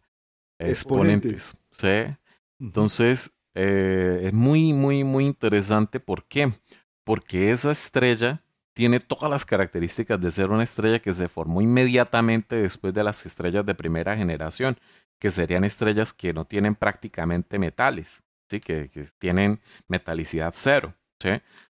exponentes. 0.58 1.54
exponentes. 1.54 1.58
¿sí? 1.70 2.16
Entonces, 2.58 3.38
eh, 3.54 4.22
es 4.24 4.32
muy, 4.32 4.72
muy, 4.72 5.04
muy 5.04 5.26
interesante. 5.26 6.00
¿Por 6.00 6.24
qué? 6.24 6.52
Porque 7.04 7.52
esa 7.52 7.70
estrella 7.70 8.42
tiene 8.78 9.00
todas 9.00 9.28
las 9.28 9.44
características 9.44 10.20
de 10.20 10.30
ser 10.30 10.50
una 10.50 10.62
estrella 10.62 11.00
que 11.00 11.12
se 11.12 11.26
formó 11.26 11.60
inmediatamente 11.60 12.54
después 12.54 12.94
de 12.94 13.02
las 13.02 13.26
estrellas 13.26 13.66
de 13.66 13.74
primera 13.74 14.16
generación, 14.16 14.76
que 15.18 15.30
serían 15.30 15.64
estrellas 15.64 16.12
que 16.12 16.32
no 16.32 16.44
tienen 16.44 16.76
prácticamente 16.76 17.58
metales, 17.58 18.22
¿sí? 18.48 18.60
que, 18.60 18.88
tienen 19.18 19.58
metalicidad 19.88 20.52
cero. 20.54 20.94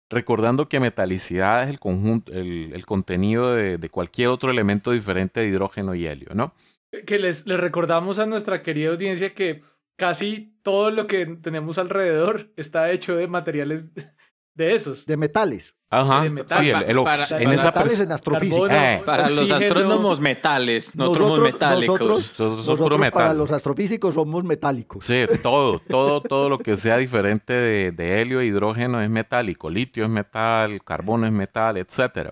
Recordando 0.10 0.66
que 0.66 0.82
metalicidad 0.82 1.64
es 1.64 1.70
el, 1.70 1.80
conjunto, 1.80 2.34
el, 2.34 2.86
contenido 2.86 3.56
de, 3.56 3.90
cualquier 3.90 4.28
otro 4.28 4.52
elemento 4.52 4.92
diferente 4.92 5.40
de 5.40 5.48
hidrógeno 5.48 5.96
y 5.96 6.08
helio, 6.08 6.32
¿no? 6.34 6.54
Que 7.06 7.20
les 7.20 7.46
recordamos 7.46 8.20
a 8.20 8.26
nuestra 8.26 8.62
querida 8.64 8.90
audiencia 8.90 9.34
que 9.34 9.64
casi 9.96 10.60
todo 10.62 10.92
lo 10.92 11.08
que 11.08 11.26
tenemos 11.42 11.78
alrededor 11.78 12.52
está 12.58 12.92
hecho 12.92 13.16
de 13.16 13.28
materiales 13.28 13.86
de 14.58 14.74
esos. 14.74 15.06
De 15.06 15.16
metales. 15.16 15.76
Ajá. 15.90 16.24
De 16.24 16.30
metal. 16.32 16.60
Sí, 16.60 16.70
el, 16.70 16.84
el 16.84 17.04
para, 17.04 17.24
en 17.40 17.52
esa 17.52 17.68
metales 17.68 18.00
en 18.00 18.12
astrofísica. 18.12 18.96
Eh, 18.96 19.02
para 19.06 19.30
los 19.30 19.52
astrónomos 19.52 20.20
metales, 20.20 20.96
nosotros, 20.96 21.28
somos 21.28 21.40
metálicos. 21.42 22.00
Nosotros, 22.00 22.18
nosotros, 22.28 22.68
nosotros 22.68 23.00
metal. 23.00 23.14
para 23.14 23.34
los 23.34 23.52
astrofísicos 23.52 24.16
somos 24.16 24.44
metálicos. 24.44 25.06
Sí, 25.06 25.26
todo, 25.44 25.80
todo, 25.80 26.22
todo 26.22 26.50
lo 26.50 26.58
que 26.58 26.76
sea 26.76 26.98
diferente 26.98 27.54
de, 27.54 27.92
de 27.92 28.20
helio 28.20 28.42
e 28.42 28.48
hidrógeno 28.48 29.02
es 29.02 29.10
metálico, 29.10 29.70
litio 29.70 30.04
es 30.04 30.10
metal, 30.10 30.84
carbono 30.84 31.28
es 31.28 31.32
metal, 31.32 31.78
etc. 31.78 32.32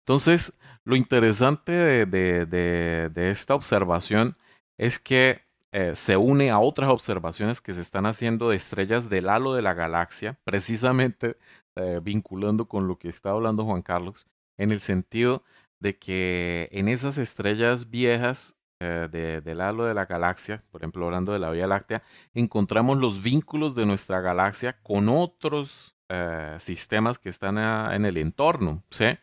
Entonces, 0.00 0.58
lo 0.84 0.96
interesante 0.96 1.72
de, 1.72 2.06
de, 2.06 2.46
de, 2.46 3.10
de 3.10 3.30
esta 3.30 3.54
observación 3.54 4.36
es 4.78 4.98
que 4.98 5.42
eh, 5.70 5.94
se 5.94 6.16
une 6.16 6.50
a 6.50 6.58
otras 6.60 6.88
observaciones 6.88 7.60
que 7.60 7.74
se 7.74 7.82
están 7.82 8.06
haciendo 8.06 8.48
de 8.48 8.56
estrellas 8.56 9.10
del 9.10 9.28
halo 9.28 9.52
de 9.52 9.60
la 9.60 9.74
galaxia, 9.74 10.38
precisamente 10.42 11.36
eh, 11.80 12.00
vinculando 12.02 12.66
con 12.66 12.88
lo 12.88 12.98
que 12.98 13.08
está 13.08 13.30
hablando 13.30 13.64
Juan 13.64 13.82
Carlos, 13.82 14.26
en 14.58 14.72
el 14.72 14.80
sentido 14.80 15.44
de 15.80 15.96
que 15.96 16.68
en 16.72 16.88
esas 16.88 17.18
estrellas 17.18 17.88
viejas 17.88 18.56
eh, 18.82 19.40
del 19.44 19.60
halo 19.60 19.84
de 19.84 19.94
la 19.94 20.06
galaxia, 20.06 20.60
por 20.72 20.80
ejemplo, 20.80 21.04
hablando 21.04 21.32
de 21.32 21.38
la 21.38 21.52
Vía 21.52 21.68
Láctea, 21.68 22.02
encontramos 22.34 22.98
los 22.98 23.22
vínculos 23.22 23.76
de 23.76 23.86
nuestra 23.86 24.20
galaxia 24.20 24.82
con 24.82 25.08
otros 25.08 25.94
eh, 26.10 26.56
sistemas 26.58 27.20
que 27.20 27.28
están 27.28 27.58
en 27.58 28.04
el 28.04 28.16
entorno, 28.16 28.82
¿sí? 28.90 29.16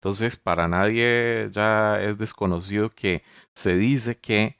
Entonces, 0.00 0.38
para 0.38 0.66
nadie 0.66 1.48
ya 1.50 2.00
es 2.00 2.16
desconocido 2.16 2.88
que 2.88 3.22
se 3.54 3.76
dice 3.76 4.18
que 4.18 4.56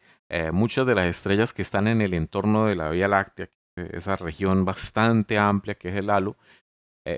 muchas 0.53 0.87
de 0.87 0.95
las 0.95 1.07
estrellas 1.07 1.55
que 1.55 1.63
están 1.63 1.89
en 1.89 2.03
el 2.03 2.13
entorno 2.13 2.67
de 2.67 2.77
la 2.77 2.91
Vía 2.91 3.09
Láctea, 3.09 3.49
esa 3.77 4.17
región 4.17 4.67
bastante 4.67 5.39
amplia 5.39 5.77
que 5.77 5.89
es 5.89 5.95
el 5.95 6.11
halo, 6.11 6.37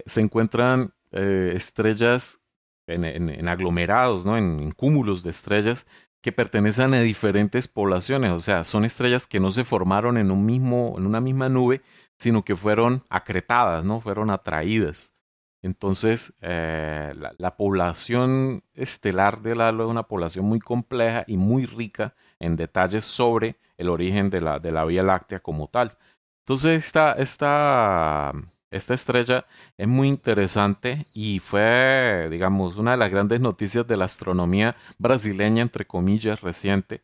se 0.06 0.20
encuentran 0.20 0.92
estrellas 1.12 2.40
en, 2.86 3.48
aglomerados, 3.48 4.26
¿no? 4.26 4.36
en, 4.36 4.72
cúmulos 4.72 5.22
de 5.22 5.30
estrellas 5.30 5.86
que 6.20 6.32
pertenecen 6.32 6.92
a 6.94 7.00
diferentes 7.00 7.66
poblaciones, 7.66 8.32
o 8.32 8.38
sea, 8.40 8.64
son 8.64 8.84
estrellas 8.84 9.26
que 9.26 9.40
no 9.40 9.50
se 9.50 9.64
formaron 9.64 10.18
en, 10.18 10.30
un 10.30 10.44
mismo, 10.44 10.94
en 10.98 11.06
una 11.06 11.20
misma 11.20 11.48
nube, 11.48 11.80
sino 12.18 12.44
que 12.44 12.56
fueron 12.56 13.04
acretadas, 13.08 13.84
¿no? 13.84 14.00
Fueron 14.00 14.28
atraídas. 14.28 15.14
Entonces, 15.62 16.34
eh, 16.40 17.14
la, 17.38 17.56
población 17.56 18.62
estelar 18.74 19.40
del 19.42 19.60
halo 19.60 19.84
es 19.84 19.90
una 19.90 20.04
población 20.04 20.46
muy 20.46 20.58
compleja 20.58 21.24
y 21.26 21.36
muy 21.36 21.66
rica 21.66 22.14
en 22.38 22.56
detalles 22.56 23.04
sobre 23.04 23.56
el 23.76 23.88
origen 23.88 24.30
de 24.30 24.40
la, 24.40 24.58
de 24.58 24.72
la 24.72 24.84
Vía 24.84 25.02
Láctea 25.02 25.40
como 25.40 25.68
tal. 25.68 25.96
Entonces, 26.44 26.84
esta, 26.84 27.12
esta 27.12 28.32
esta 28.70 28.94
estrella 28.94 29.46
es 29.76 29.88
muy 29.88 30.08
interesante 30.08 31.06
y 31.12 31.40
fue, 31.40 32.28
digamos, 32.30 32.76
una 32.76 32.92
de 32.92 32.96
las 32.98 33.10
grandes 33.10 33.40
noticias 33.40 33.86
de 33.86 33.96
la 33.96 34.04
astronomía 34.04 34.76
brasileña, 34.98 35.62
entre 35.62 35.86
comillas, 35.86 36.40
reciente, 36.40 37.02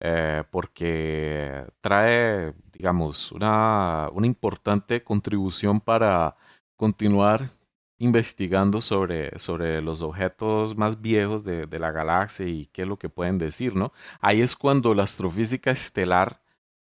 eh, 0.00 0.42
porque 0.50 1.64
trae, 1.80 2.54
digamos, 2.72 3.30
una, 3.32 4.08
una 4.12 4.26
importante 4.26 5.04
contribución 5.04 5.80
para 5.80 6.36
continuar 6.76 7.50
investigando 7.98 8.80
sobre, 8.80 9.38
sobre 9.38 9.80
los 9.82 10.02
objetos 10.02 10.76
más 10.76 11.00
viejos 11.00 11.44
de, 11.44 11.66
de, 11.66 11.78
la 11.78 11.92
galaxia 11.92 12.46
y 12.48 12.66
qué 12.66 12.82
es 12.82 12.88
lo 12.88 12.98
que 12.98 13.08
pueden 13.08 13.38
decir, 13.38 13.76
¿no? 13.76 13.92
Ahí 14.20 14.40
es 14.40 14.56
cuando 14.56 14.92
la 14.94 15.04
astrofísica 15.04 15.70
estelar 15.70 16.40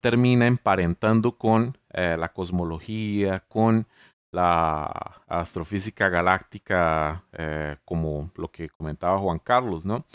termina 0.02 0.48
emparentando 0.48 1.38
con 1.38 1.78
eh, 1.92 2.16
la 2.18 2.32
cosmología, 2.32 3.42
con 3.48 3.88
la 4.32 4.86
astrofísica 5.28 6.10
galáctica, 6.10 7.26
eh, 7.34 7.78
como 7.86 8.32
lo 8.36 8.52
que 8.52 8.70
comentaba 8.70 9.20
Juan 9.20 9.40
Carlos, 9.40 9.86
¿no? 9.86 10.06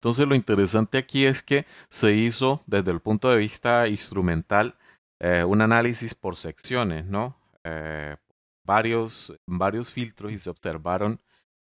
Entonces 0.00 0.26
lo 0.26 0.34
interesante 0.34 0.98
aquí 0.98 1.26
es 1.26 1.42
que 1.42 1.66
se 1.88 2.12
hizo 2.12 2.62
desde 2.66 2.90
el 2.90 3.00
punto 3.00 3.30
de 3.30 3.36
vista 3.36 3.88
instrumental 3.88 4.76
eh, 5.20 5.44
un 5.44 5.60
análisis 5.62 6.14
por 6.14 6.36
secciones, 6.36 7.06
¿no? 7.06 7.36
Eh, 7.64 8.16
varios, 8.64 9.32
varios 9.46 9.90
filtros 9.90 10.32
y 10.32 10.38
se 10.38 10.50
observaron 10.50 11.20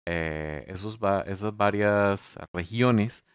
esos, 0.05 0.97
esas 1.25 1.57
varias 1.57 2.39
regiones 2.53 3.25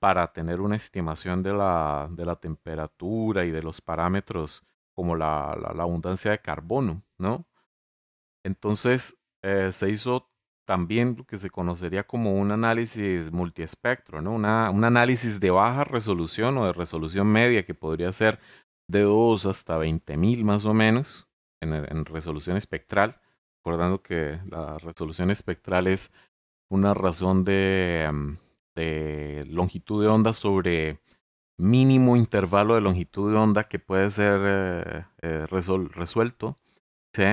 para 0.00 0.32
tener 0.32 0.62
una 0.62 0.76
estimación 0.76 1.42
de 1.42 1.52
la, 1.52 2.08
de 2.10 2.24
la 2.24 2.36
temperatura 2.36 3.44
y 3.44 3.50
de 3.50 3.62
los 3.62 3.82
parámetros 3.82 4.64
como 4.94 5.14
la, 5.14 5.54
la 5.74 5.82
abundancia 5.82 6.30
de 6.30 6.40
carbono, 6.40 7.02
¿no? 7.18 7.46
Entonces 8.44 9.18
eh, 9.42 9.72
se 9.72 9.90
hizo 9.90 10.30
también 10.66 11.16
lo 11.18 11.24
que 11.24 11.36
se 11.36 11.50
conocería 11.50 12.06
como 12.06 12.34
un 12.34 12.52
análisis 12.52 13.32
multiespectro, 13.32 14.22
¿no? 14.22 14.32
Una, 14.32 14.70
un 14.70 14.84
análisis 14.84 15.40
de 15.40 15.50
baja 15.50 15.84
resolución 15.84 16.56
o 16.58 16.66
de 16.66 16.72
resolución 16.72 17.26
media 17.26 17.64
que 17.64 17.74
podría 17.74 18.12
ser 18.12 18.38
de 18.88 19.02
2 19.02 19.46
hasta 19.46 19.78
20.000 19.78 20.44
más 20.44 20.64
o 20.64 20.74
menos 20.74 21.28
en, 21.60 22.04
resolución 22.04 22.56
espectral, 22.56 23.20
recordando 23.58 24.02
que 24.02 24.40
la 24.48 24.78
resolución 24.78 25.30
espectral 25.30 25.86
es 25.86 26.12
una 26.70 26.94
razón 26.94 27.44
de, 27.44 28.08
mm, 28.12 28.36
de 28.74 29.44
longitud 29.48 30.02
de 30.02 30.08
onda 30.08 30.32
sobre 30.32 31.00
mínimo 31.58 32.16
intervalo 32.16 32.74
de 32.74 32.80
longitud 32.80 33.30
de 33.30 33.38
onda 33.38 33.68
que 33.68 33.78
puede 33.78 34.10
ser 34.10 34.40
eh, 34.44 35.04
eh, 35.22 35.46
resuelto. 35.46 36.58
¿sí? 37.14 37.24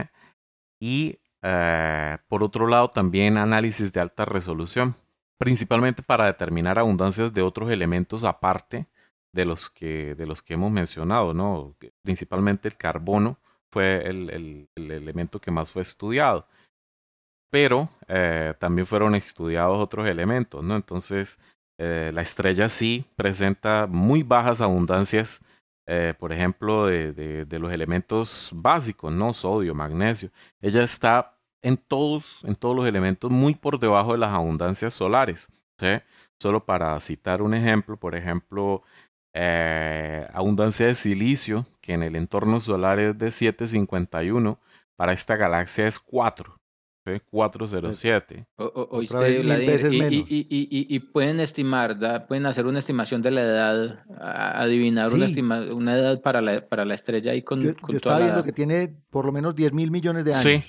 Y 0.79 1.19
eh, 1.41 2.17
por 2.27 2.43
otro 2.43 2.67
lado 2.67 2.89
también 2.89 3.37
análisis 3.37 3.93
de 3.93 4.01
alta 4.01 4.25
resolución, 4.25 4.95
principalmente 5.37 6.03
para 6.03 6.25
determinar 6.25 6.79
abundancias 6.79 7.33
de 7.33 7.41
otros 7.41 7.71
elementos 7.71 8.23
aparte 8.23 8.87
de 9.33 9.45
los 9.45 9.69
que, 9.69 10.15
de 10.15 10.25
los 10.25 10.41
que 10.41 10.55
hemos 10.55 10.71
mencionado, 10.71 11.33
¿no? 11.33 11.75
principalmente 12.03 12.67
el 12.67 12.77
carbono 12.77 13.37
fue 13.71 14.07
el, 14.07 14.29
el, 14.75 14.91
elemento 14.91 15.39
que 15.39 15.51
más 15.51 15.69
fue 15.69 15.83
estudiado. 15.83 16.47
Pero 17.51 17.89
eh, 18.07 18.53
también 18.59 18.85
fueron 18.85 19.15
estudiados 19.15 19.77
otros 19.79 20.07
elementos, 20.07 20.63
¿no? 20.63 20.75
Entonces, 20.75 21.39
eh, 21.79 22.11
la 22.13 22.21
estrella 22.21 22.69
sí 22.69 23.05
presenta 23.15 23.87
muy 23.87 24.21
bajas 24.21 24.61
abundancias 24.61 25.41
eh, 25.91 26.13
por 26.19 26.31
ejemplo, 26.31 26.85
de, 26.85 27.47
los 27.59 27.73
elementos 27.73 28.51
básicos, 28.53 29.11
¿no? 29.11 29.33
Sodio, 29.33 29.73
magnesio. 29.73 30.29
Ella 30.61 30.83
está 30.83 31.35
en 31.63 31.77
todos, 31.77 32.43
en 32.43 32.55
todos 32.55 32.75
los 32.75 32.85
elementos 32.85 33.31
muy 33.31 33.55
por 33.55 33.79
debajo 33.79 34.11
de 34.11 34.19
las 34.19 34.31
abundancias 34.31 34.93
solares. 34.93 35.51
Solo 36.37 36.63
para 36.63 36.99
citar 36.99 37.41
un 37.41 37.55
ejemplo, 37.55 37.97
por 37.97 38.13
ejemplo, 38.15 38.83
eh, 39.33 40.27
abundancia 40.31 40.85
de 40.85 40.93
silicio, 40.93 41.65
que 41.81 41.93
en 41.93 42.03
el 42.03 42.15
entorno 42.15 42.59
solar 42.59 42.99
es 42.99 43.17
de 43.17 43.31
751, 43.31 44.59
para 44.95 45.13
esta 45.13 45.37
galaxia 45.37 45.87
es 45.87 45.99
4. 45.99 46.58
407. 47.29 48.45
y, 50.27 50.99
pueden 50.99 51.39
estimar, 51.39 52.27
pueden 52.27 52.45
hacer 52.45 52.65
una 52.65 52.79
estimación 52.79 53.21
de 53.21 53.31
la 53.31 53.41
edad, 53.41 54.03
adivinar 54.19 55.13
una, 55.13 55.27
una 55.73 55.97
edad 55.97 56.21
para 56.21 56.41
la, 56.41 56.67
para 56.67 56.85
la 56.85 56.95
estrella 56.95 57.33
y 57.33 57.41
con, 57.41 57.61
yo, 57.61 57.71
estaba 57.89 58.19
viendo 58.19 58.43
que 58.43 58.53
tiene 58.53 58.93
por 59.09 59.25
lo 59.25 59.31
menos 59.31 59.55
10 59.55 59.73
mil 59.73 59.91
millones 59.91 60.25
de 60.25 60.31
años. 60.31 60.43
Sí. 60.43 60.63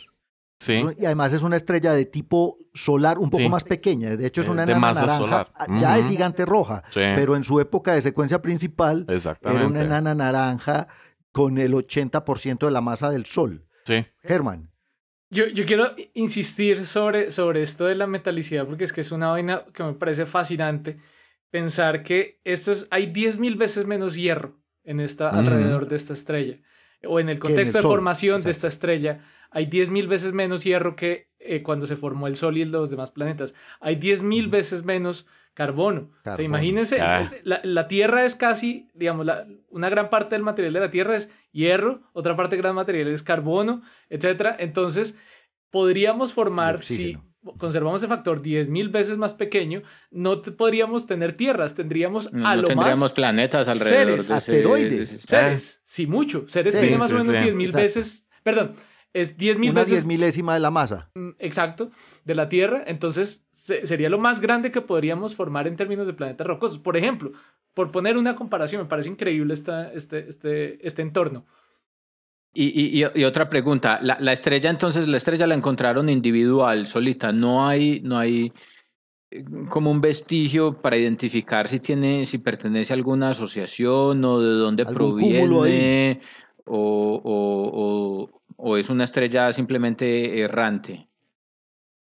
Sí. 0.58 0.84
Y 0.98 1.06
además 1.06 1.32
es 1.32 1.42
una 1.42 1.56
estrella 1.56 1.94
de 1.94 2.04
tipo 2.04 2.58
solar 2.74 3.18
un 3.18 3.30
poco 3.30 3.48
más 3.48 3.64
pequeña. 3.64 4.14
De 4.14 4.26
hecho, 4.26 4.42
es 4.42 4.46
eh, 4.46 4.50
una 4.50 4.64
enana 4.64 4.92
naranja. 4.92 5.16
Solar. 5.16 5.52
Ah, 5.54 5.66
ya 5.80 5.98
es 5.98 6.04
gigante 6.04 6.44
roja. 6.44 6.82
Pero 6.92 7.34
en 7.34 7.44
su 7.44 7.60
época 7.60 7.94
de 7.94 8.02
secuencia 8.02 8.42
principal 8.42 9.06
era 9.08 9.66
una 9.66 9.80
enana 9.80 10.14
naranja 10.14 10.88
con 11.32 11.56
el 11.56 11.72
80% 11.72 12.66
de 12.66 12.70
la 12.70 12.82
masa 12.82 13.10
del 13.10 13.24
Sol. 13.24 13.64
Sí. 13.84 14.04
Germán, 14.22 14.69
yo, 15.30 15.46
yo, 15.46 15.64
quiero 15.64 15.94
insistir 16.14 16.86
sobre, 16.86 17.32
sobre 17.32 17.62
esto 17.62 17.86
de 17.86 17.94
la 17.94 18.06
metalicidad 18.06 18.66
porque 18.66 18.84
es 18.84 18.92
que 18.92 19.00
es 19.00 19.12
una 19.12 19.28
vaina 19.28 19.64
que 19.72 19.82
me 19.82 19.94
parece 19.94 20.26
fascinante 20.26 20.98
pensar 21.50 22.02
que 22.02 22.40
esto 22.44 22.72
es, 22.72 22.86
hay 22.90 23.12
10.000 23.12 23.56
veces 23.56 23.86
menos 23.86 24.16
hierro 24.16 24.60
en 24.84 25.00
esta, 25.00 25.30
alrededor 25.30 25.88
de 25.88 25.96
esta 25.96 26.12
estrella 26.12 26.58
o 27.04 27.18
en 27.20 27.28
el 27.28 27.38
contexto 27.38 27.78
de 27.78 27.82
formación 27.82 28.42
de 28.42 28.50
esta 28.50 28.68
estrella 28.68 29.24
hay 29.50 29.66
10.000 29.66 30.06
veces 30.06 30.32
menos 30.32 30.64
hierro 30.64 30.96
que 30.96 31.30
eh, 31.38 31.62
cuando 31.62 31.86
se 31.86 31.96
formó 31.96 32.26
el 32.26 32.36
Sol 32.36 32.56
y 32.56 32.64
los 32.64 32.90
demás 32.90 33.10
planetas. 33.10 33.54
Hay 33.80 33.96
10.000 33.96 34.50
veces 34.50 34.84
menos 34.84 35.26
carbono. 35.54 36.10
imagínense, 36.38 36.98
la, 36.98 37.60
la, 37.62 37.88
Tierra 37.88 38.24
es 38.24 38.34
casi, 38.34 38.88
digamos, 38.94 39.26
la, 39.26 39.46
una 39.68 39.88
gran 39.88 40.10
parte 40.10 40.34
del 40.34 40.42
material 40.42 40.72
de 40.72 40.80
la 40.80 40.90
Tierra 40.90 41.16
es 41.16 41.30
hierro, 41.52 42.02
otra 42.12 42.36
parte 42.36 42.56
del 42.56 42.62
gran 42.62 42.74
material 42.74 43.08
es 43.08 43.22
carbono, 43.22 43.82
etc. 44.08 44.56
Entonces, 44.58 45.16
podríamos 45.70 46.32
formar, 46.32 46.82
si 46.82 47.18
conservamos 47.58 48.02
el 48.02 48.08
factor 48.08 48.42
10.000 48.42 48.90
veces 48.90 49.16
más 49.16 49.34
pequeño, 49.34 49.82
no 50.10 50.42
podríamos 50.42 51.06
tener 51.06 51.36
tierras, 51.36 51.74
tendríamos 51.74 52.30
a 52.44 52.56
lo 52.56 52.68
tendríamos 52.68 52.98
más 52.98 53.12
planetas 53.12 53.66
alrededor 53.66 54.06
seres, 54.06 54.28
de 54.28 54.34
asteroides, 54.34 55.22
seres, 55.24 55.82
sí, 55.84 56.06
mucho, 56.06 56.46
seres 56.48 56.78
tiene 56.78 56.98
más 56.98 57.10
o 57.10 57.14
menos 57.14 57.28
10.000 57.28 57.72
veces, 57.74 58.28
perdón, 58.42 58.74
es 59.12 59.36
10.000 59.36 59.74
veces. 59.74 59.90
diez 59.90 60.06
milésima 60.06 60.54
de 60.54 60.60
la 60.60 60.70
masa. 60.70 61.10
Mm, 61.14 61.30
exacto, 61.38 61.90
de 62.24 62.34
la 62.34 62.48
Tierra. 62.48 62.84
Entonces, 62.86 63.44
sería 63.52 64.08
lo 64.08 64.18
más 64.18 64.40
grande 64.40 64.70
que 64.70 64.80
podríamos 64.80 65.34
formar 65.34 65.66
en 65.66 65.76
términos 65.76 66.06
de 66.06 66.12
planetas 66.12 66.46
rocosos. 66.46 66.78
Por 66.78 66.96
ejemplo, 66.96 67.32
por 67.74 67.90
poner 67.90 68.16
una 68.16 68.36
comparación, 68.36 68.82
me 68.82 68.88
parece 68.88 69.08
increíble 69.08 69.54
esta, 69.54 69.92
este, 69.92 70.28
este, 70.28 70.86
este 70.86 71.02
entorno. 71.02 71.44
Y, 72.52 73.04
y, 73.14 73.24
otra 73.24 73.48
pregunta, 73.48 74.00
la, 74.02 74.16
la, 74.18 74.32
estrella 74.32 74.70
entonces, 74.70 75.06
la 75.06 75.18
estrella 75.18 75.46
la 75.46 75.54
encontraron 75.54 76.08
individual, 76.08 76.88
solita, 76.88 77.30
no 77.30 77.68
hay, 77.68 78.00
no 78.00 78.18
hay 78.18 78.52
eh, 79.30 79.44
como 79.68 79.92
un 79.92 80.00
vestigio 80.00 80.80
para 80.82 80.96
identificar 80.96 81.68
si 81.68 81.78
tiene, 81.78 82.26
si 82.26 82.38
pertenece 82.38 82.92
a 82.92 82.96
alguna 82.96 83.30
asociación 83.30 84.24
o 84.24 84.40
de 84.40 84.50
dónde 84.50 84.84
proviene 84.84 86.20
o, 86.66 87.20
o, 87.22 87.70
o, 87.72 88.39
o 88.62 88.76
es 88.76 88.88
una 88.88 89.04
estrella 89.04 89.52
simplemente 89.52 90.40
errante. 90.40 91.10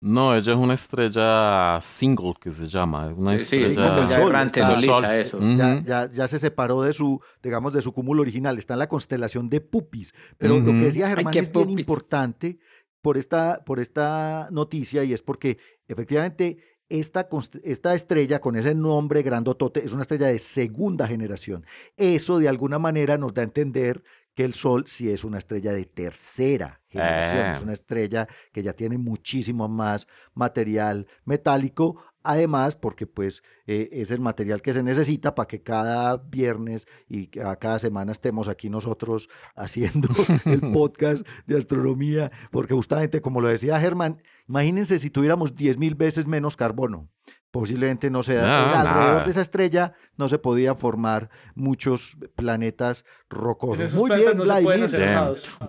No, 0.03 0.35
ella 0.35 0.53
es 0.53 0.59
una 0.59 0.73
estrella 0.75 1.79
single 1.83 2.33
que 2.41 2.51
se 2.51 2.67
llama. 2.67 3.09
Una 3.09 3.35
estrella 3.35 4.01
sí, 4.09 4.23
errante, 4.23 4.63
solita, 4.63 5.19
eso. 5.19 5.39
ya, 5.85 6.09
ya, 6.11 6.27
se 6.27 6.39
separó 6.39 6.81
de 6.81 6.95
su, 6.95 7.21
digamos, 7.43 7.75
de 7.75 7.83
su 7.83 7.93
cúmulo 7.93 8.23
original. 8.23 8.57
Está 8.57 8.75
en 8.75 8.79
la 8.79 8.89
constelación 8.89 9.51
de 9.51 9.61
Pupis. 9.61 10.15
Pero 10.39 10.59
lo 10.59 10.65
que 10.65 10.73
decía 10.73 11.09
Germán 11.09 11.37
es 11.37 11.53
bien 11.53 11.71
importante 11.71 12.59
por 13.03 13.19
esta, 13.19 13.63
por 13.65 13.79
esta 13.79 14.49
noticia 14.51 15.05
y 15.05 15.13
es 15.13 15.23
porque 15.23 15.59
efectivamente 15.87 16.59
esta, 16.89 17.29
esta, 17.63 17.95
estrella 17.95 18.41
con 18.41 18.57
ese 18.57 18.75
nombre 18.75 19.23
grandotote 19.23 19.85
es 19.85 19.93
una 19.93 20.03
estrella 20.03 20.27
de 20.27 20.39
segunda 20.39 21.07
generación. 21.07 21.65
Eso 21.97 22.39
de 22.39 22.49
alguna 22.49 22.79
manera 22.79 23.17
nos 23.17 23.33
da 23.33 23.43
a 23.43 23.45
entender 23.45 24.03
que 24.35 24.45
el 24.45 24.55
Sol 24.55 24.85
sí 24.87 25.11
es 25.11 25.25
una 25.25 25.39
estrella 25.39 25.73
de 25.73 25.85
tercera 25.85 26.81
generación, 26.89 27.47
es 27.53 27.59
ah. 27.59 27.63
una 27.63 27.73
estrella 27.73 28.29
que 28.53 28.63
ya 28.63 28.73
tiene 28.73 28.99
muchísimo 28.99 29.69
más 29.69 30.07
material 30.35 31.07
metálico, 31.25 32.03
además 32.23 32.77
porque 32.77 33.07
pues 33.07 33.43
eh, 33.67 33.89
es 33.93 34.11
el 34.11 34.21
material 34.21 34.63
que 34.63 34.73
se 34.73 34.83
necesita 34.83 35.35
para 35.35 35.47
que 35.47 35.63
cada 35.63 36.17
viernes 36.17 36.87
y 37.09 37.29
cada 37.29 37.79
semana 37.79 38.13
estemos 38.13 38.49
aquí 38.49 38.71
nosotros 38.71 39.29
haciendo 39.55 40.09
el 40.47 40.61
podcast 40.73 41.27
de 41.47 41.57
astronomía, 41.57 42.31
porque 42.51 42.75
justamente 42.75 43.21
como 43.21 43.41
lo 43.41 43.49
decía 43.49 43.81
Germán, 43.81 44.23
imagínense 44.49 44.99
si 44.99 45.11
tuviéramos 45.11 45.55
10 45.55 45.79
mil 45.79 45.95
veces 45.95 46.27
menos 46.27 46.57
carbono 46.57 47.09
posiblemente 47.51 48.11
no 48.11 48.23
se 48.23 48.35
da. 48.35 48.81
alrededor 48.81 49.25
de 49.25 49.31
esa 49.31 49.41
estrella 49.41 49.95
no 50.17 50.29
se 50.29 50.39
podían 50.39 50.77
formar 50.77 51.31
muchos 51.55 52.17
planetas 52.37 53.05
rocosos. 53.29 53.95
Muy 53.95 54.11
bien, 54.11 54.41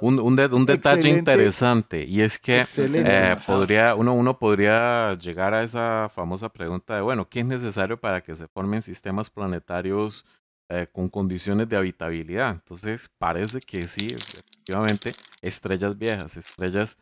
un, 0.01 0.19
un, 0.19 0.65
detalle 0.65 1.09
interesante 1.09 2.03
y 2.03 2.21
es 2.21 2.37
que 2.37 2.65
eh, 2.77 3.35
podría, 3.45 3.95
uno, 3.95 4.13
uno 4.13 4.37
podría 4.37 5.13
llegar 5.15 5.53
a 5.53 5.63
esa 5.63 6.09
famosa 6.09 6.49
pregunta 6.49 6.95
de, 6.95 7.01
bueno, 7.01 7.27
¿qué 7.27 7.39
es 7.39 7.45
necesario 7.45 7.99
para 7.99 8.21
que 8.21 8.35
se 8.35 8.47
formen 8.47 8.81
sistemas 8.81 9.29
planetarios 9.29 10.25
eh, 10.69 10.87
con 10.91 11.09
condiciones 11.09 11.67
de 11.67 11.77
habitabilidad? 11.77 12.51
Entonces, 12.51 13.09
parece 13.17 13.59
que 13.59 13.87
sí, 13.87 14.15
efectivamente, 14.15 15.13
estrellas 15.41 15.97
viejas, 15.97 16.37
estrellas 16.37 16.97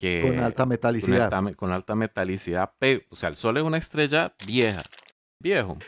con 0.00 0.38
alta 0.40 0.66
metalicidad. 0.66 1.30
Con 1.56 1.72
alta, 1.72 1.94
metalicidad. 1.94 2.70
o 3.08 3.16
sea, 3.16 3.28
el 3.28 3.36
Sol 3.36 3.56
es 3.56 3.62
una 3.62 3.78
estrella 3.78 4.34
vieja, 4.46 4.82
viejo, 5.38 5.78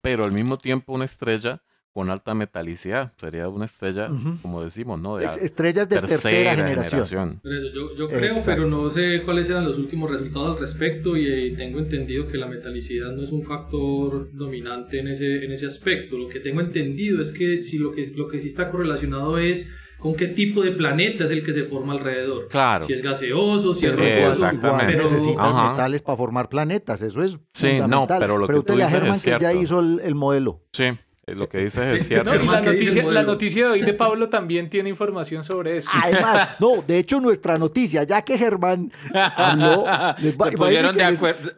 pero 0.00 0.24
al 0.24 0.32
mismo 0.32 0.58
tiempo 0.58 0.92
una 0.92 1.04
estrella 1.04 1.62
con 1.92 2.08
alta 2.08 2.34
metalicidad. 2.34 3.12
Sería 3.18 3.48
una 3.48 3.66
estrella, 3.66 4.08
como 4.40 4.62
decimos, 4.64 4.98
¿no? 5.00 5.18
De 5.18 5.26
Estrellas 5.42 5.88
de 5.88 6.00
tercera, 6.00 6.56
generación. 6.56 7.40
yo, 7.74 8.08
creo, 8.08 8.36
pero 8.44 8.66
no 8.66 8.90
sé 8.90 9.22
cuáles 9.22 9.50
eran 9.50 9.64
los 9.64 9.78
últimos 9.78 10.10
resultados 10.10 10.56
al 10.56 10.60
respecto 10.60 11.16
y, 11.16 11.26
y, 11.26 11.54
tengo 11.54 11.78
entendido 11.78 12.26
que 12.26 12.38
la 12.38 12.46
metalicidad 12.46 13.12
no 13.12 13.22
es 13.22 13.30
un 13.30 13.42
factor 13.42 14.30
dominante 14.32 15.00
en 15.00 15.08
ese, 15.08 15.44
en 15.44 15.52
ese 15.52 15.66
aspecto. 15.66 16.16
Lo 16.16 16.28
que 16.28 16.40
tengo 16.40 16.60
entendido 16.60 17.20
es 17.20 17.30
que 17.32 17.62
si 17.62 17.78
lo 17.78 17.92
que, 17.92 18.06
lo 18.16 18.26
que 18.26 18.40
sí 18.40 18.48
está 18.48 18.68
correlacionado 18.68 19.36
es 19.38 19.91
con 20.02 20.16
qué 20.16 20.26
tipo 20.26 20.62
de 20.62 20.72
planeta 20.72 21.26
es 21.26 21.30
el 21.30 21.44
que 21.44 21.52
se 21.52 21.62
forma 21.62 21.92
alrededor. 21.92 22.48
Claro. 22.48 22.84
Si 22.84 22.92
es 22.92 23.00
gaseoso, 23.00 23.72
si 23.72 23.86
es 23.86 23.92
rocoso. 23.92 24.46
Exactamente. 24.48 24.94
Pero 24.94 25.04
necesitas 25.04 25.70
metales 25.70 26.02
para 26.02 26.16
formar 26.16 26.48
planetas, 26.48 27.02
eso 27.02 27.22
es 27.22 27.38
Sí, 27.52 27.78
no, 27.86 28.08
pero 28.08 28.36
lo 28.36 28.48
que 28.48 28.62
tú 28.62 28.76
dices 28.76 29.00
es 29.00 29.20
cierto. 29.20 29.38
que 29.38 29.44
ya 29.44 29.52
hizo 29.52 29.78
el, 29.78 30.14
modelo. 30.16 30.60
Sí, 30.72 30.86
lo 31.28 31.48
que 31.48 31.58
dices 31.58 31.84
es 31.84 32.08
cierto. 32.08 32.34
y 32.34 32.44
la 33.12 33.22
noticia, 33.22 33.66
de 33.66 33.70
hoy 33.70 33.82
de 33.82 33.94
Pablo 33.94 34.28
también 34.28 34.68
tiene 34.68 34.88
información 34.88 35.44
sobre 35.44 35.76
eso. 35.76 35.88
Además, 35.92 36.48
no, 36.58 36.82
de 36.84 36.98
hecho 36.98 37.20
nuestra 37.20 37.56
noticia, 37.56 38.02
ya 38.02 38.22
que 38.22 38.36
Germán 38.36 38.90
habló... 39.14 39.84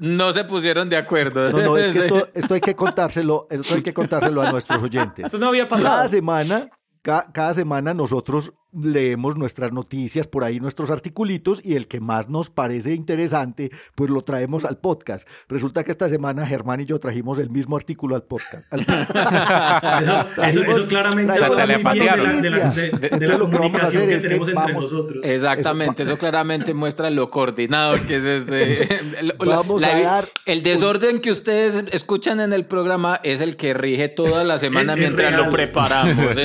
no 0.01 0.33
se 0.35 0.45
pusieron 0.45 0.91
de 0.91 0.99
acuerdo. 0.99 1.51
No, 1.51 1.63
no, 1.63 1.79
es 1.79 1.89
que 1.89 1.99
esto, 2.01 2.29
esto, 2.35 2.53
hay 2.53 2.61
que 2.61 2.77
contárselo, 2.77 3.47
esto 3.49 3.75
hay 3.75 3.83
que 3.83 3.95
contárselo 3.95 4.43
a 4.43 4.51
nuestros 4.51 4.83
oyentes. 4.83 5.25
Eso 5.25 5.39
no 5.39 5.49
había 5.49 5.67
pasado. 5.67 5.95
Cada 5.95 6.09
semana 6.09 6.69
cada, 7.05 7.53
semana 7.53 7.93
nosotros 7.93 8.55
leemos 8.75 9.37
nuestras 9.37 9.73
noticias, 9.73 10.27
por 10.27 10.45
ahí 10.45 10.61
nuestros 10.61 10.91
articulitos 10.91 11.61
y 11.65 11.75
el 11.75 11.89
que 11.89 12.01
más 12.01 12.29
nos 12.29 12.51
parece 12.51 12.95
interesante, 12.95 13.71
pues 13.95 14.11
lo 14.11 14.23
traemos 14.23 14.65
al 14.65 14.79
podcast. 14.79 15.29
Resulta 15.49 15.85
que 15.85 15.91
esta 15.91 16.09
semana 16.09 16.47
Germán 16.47 16.81
y 16.81 16.87
yo 16.87 16.99
trajimos 16.99 17.39
el 17.39 17.51
mismo 17.51 17.77
artículo 17.77 18.17
al 18.17 18.23
podcast. 18.23 18.73
eso, 20.49 20.87
claramente 20.89 21.35
se 21.35 21.45
de 21.45 22.51
la, 22.51 22.71
de, 22.71 23.29
la, 23.29 23.39
comunicación 23.39 24.09
que, 24.09 24.19
tenemos 24.19 24.49
entre 24.49 24.73
nosotros. 24.73 25.25
Exactamente, 25.25 26.03
eso, 26.03 26.19
claramente 26.19 26.75
muestra 26.75 27.11
lo 27.11 27.29
coordinado 27.29 27.97
que 28.07 28.17
es 28.17 28.25
este. 28.25 29.15
vamos 29.39 29.83
a 29.83 30.01
dar, 30.01 30.29
el 30.47 30.63
desorden 30.63 31.21
que 31.21 31.31
ustedes 31.31 31.85
escuchan 31.93 32.41
en 32.41 32.53
el 32.53 32.67
programa 32.67 33.21
es 33.23 33.41
el 33.41 33.57
que 33.57 33.75
rige 33.75 34.09
toda 34.09 34.45
la 34.45 34.59
semana 34.59 34.97
mientras 34.97 35.35
lo 35.35 35.51
preparamos. 35.51 36.37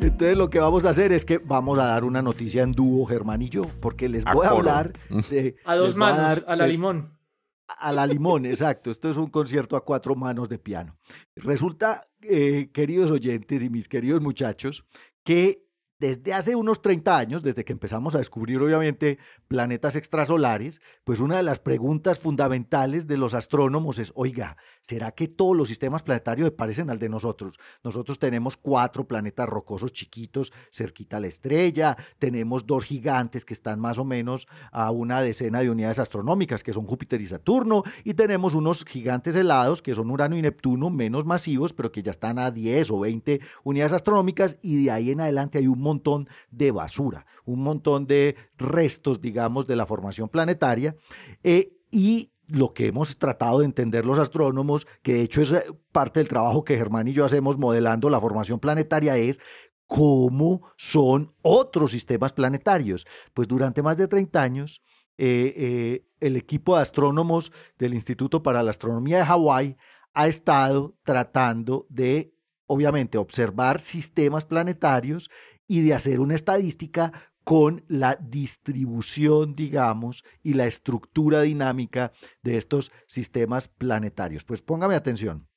Entonces 0.00 0.36
lo 0.36 0.48
que 0.48 0.60
vamos 0.60 0.84
a 0.84 0.90
hacer 0.90 1.10
es 1.12 1.24
que 1.24 1.38
vamos 1.38 1.78
a 1.78 1.86
dar 1.86 2.04
una 2.04 2.22
noticia 2.22 2.62
en 2.62 2.72
dúo, 2.72 3.04
Germán 3.06 3.42
y 3.42 3.48
yo, 3.48 3.62
porque 3.80 4.08
les 4.08 4.24
voy 4.24 4.46
a, 4.46 4.50
hablar 4.50 4.92
de... 5.30 5.56
A 5.64 5.74
dos 5.74 5.96
manos, 5.96 6.44
a, 6.46 6.54
la 6.54 6.66
limón. 6.68 7.18
A 7.66 7.92
la 7.92 8.06
limón, 8.06 8.46
exacto. 8.46 8.92
Esto 8.92 9.10
es 9.10 9.16
un 9.16 9.28
concierto 9.28 9.76
a 9.76 9.84
cuatro 9.84 10.14
manos 10.14 10.48
de 10.48 10.58
piano. 10.58 10.96
Resulta, 11.34 12.08
eh, 12.22 12.70
queridos 12.72 13.10
oyentes 13.10 13.62
y 13.62 13.70
mis 13.70 13.88
queridos 13.88 14.20
muchachos, 14.20 14.86
que 15.24 15.68
desde 15.98 16.32
hace 16.32 16.54
unos 16.54 16.80
30 16.80 17.18
años, 17.18 17.42
desde 17.42 17.64
que 17.64 17.72
empezamos 17.72 18.14
a 18.14 18.18
descubrir 18.18 18.60
obviamente 18.60 19.18
planetas 19.48 19.96
extrasolares, 19.96 20.80
pues 21.04 21.18
una 21.18 21.36
de 21.36 21.42
las 21.42 21.58
preguntas 21.58 22.20
fundamentales 22.20 23.06
de 23.06 23.16
los 23.16 23.34
astrónomos 23.34 23.98
es, 23.98 24.12
oiga, 24.14 24.56
¿será 24.88 25.12
que 25.12 25.28
todos 25.28 25.54
los 25.54 25.68
sistemas 25.68 26.02
planetarios 26.02 26.46
se 26.46 26.52
parecen 26.52 26.88
al 26.88 26.98
de 26.98 27.10
nosotros? 27.10 27.58
Nosotros 27.84 28.18
tenemos 28.18 28.56
cuatro 28.56 29.06
planetas 29.06 29.46
rocosos 29.46 29.92
chiquitos 29.92 30.50
cerquita 30.72 31.18
a 31.18 31.20
la 31.20 31.26
estrella, 31.26 31.96
tenemos 32.18 32.66
dos 32.66 32.84
gigantes 32.84 33.44
que 33.44 33.52
están 33.52 33.80
más 33.80 33.98
o 33.98 34.04
menos 34.04 34.48
a 34.72 34.90
una 34.90 35.20
decena 35.20 35.60
de 35.60 35.68
unidades 35.68 35.98
astronómicas, 35.98 36.64
que 36.64 36.72
son 36.72 36.86
Júpiter 36.86 37.20
y 37.20 37.26
Saturno, 37.26 37.82
y 38.02 38.14
tenemos 38.14 38.54
unos 38.54 38.84
gigantes 38.86 39.36
helados, 39.36 39.82
que 39.82 39.94
son 39.94 40.10
Urano 40.10 40.38
y 40.38 40.42
Neptuno, 40.42 40.88
menos 40.88 41.26
masivos, 41.26 41.74
pero 41.74 41.92
que 41.92 42.02
ya 42.02 42.10
están 42.10 42.38
a 42.38 42.50
10 42.50 42.90
o 42.90 43.00
20 43.00 43.40
unidades 43.64 43.92
astronómicas, 43.92 44.58
y 44.62 44.84
de 44.84 44.90
ahí 44.90 45.10
en 45.10 45.20
adelante 45.20 45.58
hay 45.58 45.66
un 45.66 45.80
montón 45.80 46.28
de 46.50 46.70
basura, 46.70 47.26
un 47.44 47.62
montón 47.62 48.06
de 48.06 48.36
restos, 48.56 49.20
digamos, 49.20 49.66
de 49.66 49.76
la 49.76 49.84
formación 49.84 50.30
planetaria. 50.30 50.96
Eh, 51.42 51.74
y 51.90 52.30
lo 52.48 52.72
que 52.72 52.86
hemos 52.86 53.18
tratado 53.18 53.60
de 53.60 53.66
entender 53.66 54.04
los 54.04 54.18
astrónomos, 54.18 54.86
que 55.02 55.14
de 55.14 55.22
hecho 55.22 55.42
es 55.42 55.52
eh, 55.52 55.64
parte 55.92 56.20
del 56.20 56.28
trabajo 56.28 56.64
que 56.64 56.76
Germán 56.76 57.08
y 57.08 57.12
yo 57.12 57.24
hacemos 57.24 57.58
modelando 57.58 58.10
la 58.10 58.20
formación 58.20 58.58
planetaria, 58.58 59.16
es 59.16 59.40
cómo 59.86 60.62
son 60.76 61.32
otros 61.42 61.92
sistemas 61.92 62.32
planetarios. 62.32 63.06
Pues 63.34 63.48
durante 63.48 63.82
más 63.82 63.96
de 63.96 64.08
30 64.08 64.42
años, 64.42 64.82
eh, 65.16 66.04
el 66.20 66.36
equipo 66.36 66.76
de 66.76 66.82
astrónomos 66.82 67.52
del 67.78 67.94
Instituto 67.94 68.42
para 68.42 68.62
la 68.62 68.70
Astronomía 68.70 69.18
de 69.18 69.24
Hawái 69.24 69.76
ha 70.14 70.28
estado 70.28 70.96
tratando 71.04 71.86
de, 71.88 72.34
obviamente, 72.66 73.18
observar 73.18 73.80
sistemas 73.80 74.44
planetarios 74.44 75.30
y 75.66 75.82
de 75.82 75.94
hacer 75.94 76.20
una 76.20 76.34
estadística 76.34 77.12
con 77.48 77.82
la 77.88 78.14
distribución, 78.16 79.54
digamos, 79.54 80.22
y 80.42 80.52
la 80.52 80.66
estructura 80.66 81.40
dinámica 81.40 82.12
de 82.42 82.58
estos 82.58 82.92
sistemas 83.06 83.68
planetarios. 83.68 84.44
Pues 84.44 84.60
póngame 84.60 84.94
atención. 84.94 85.48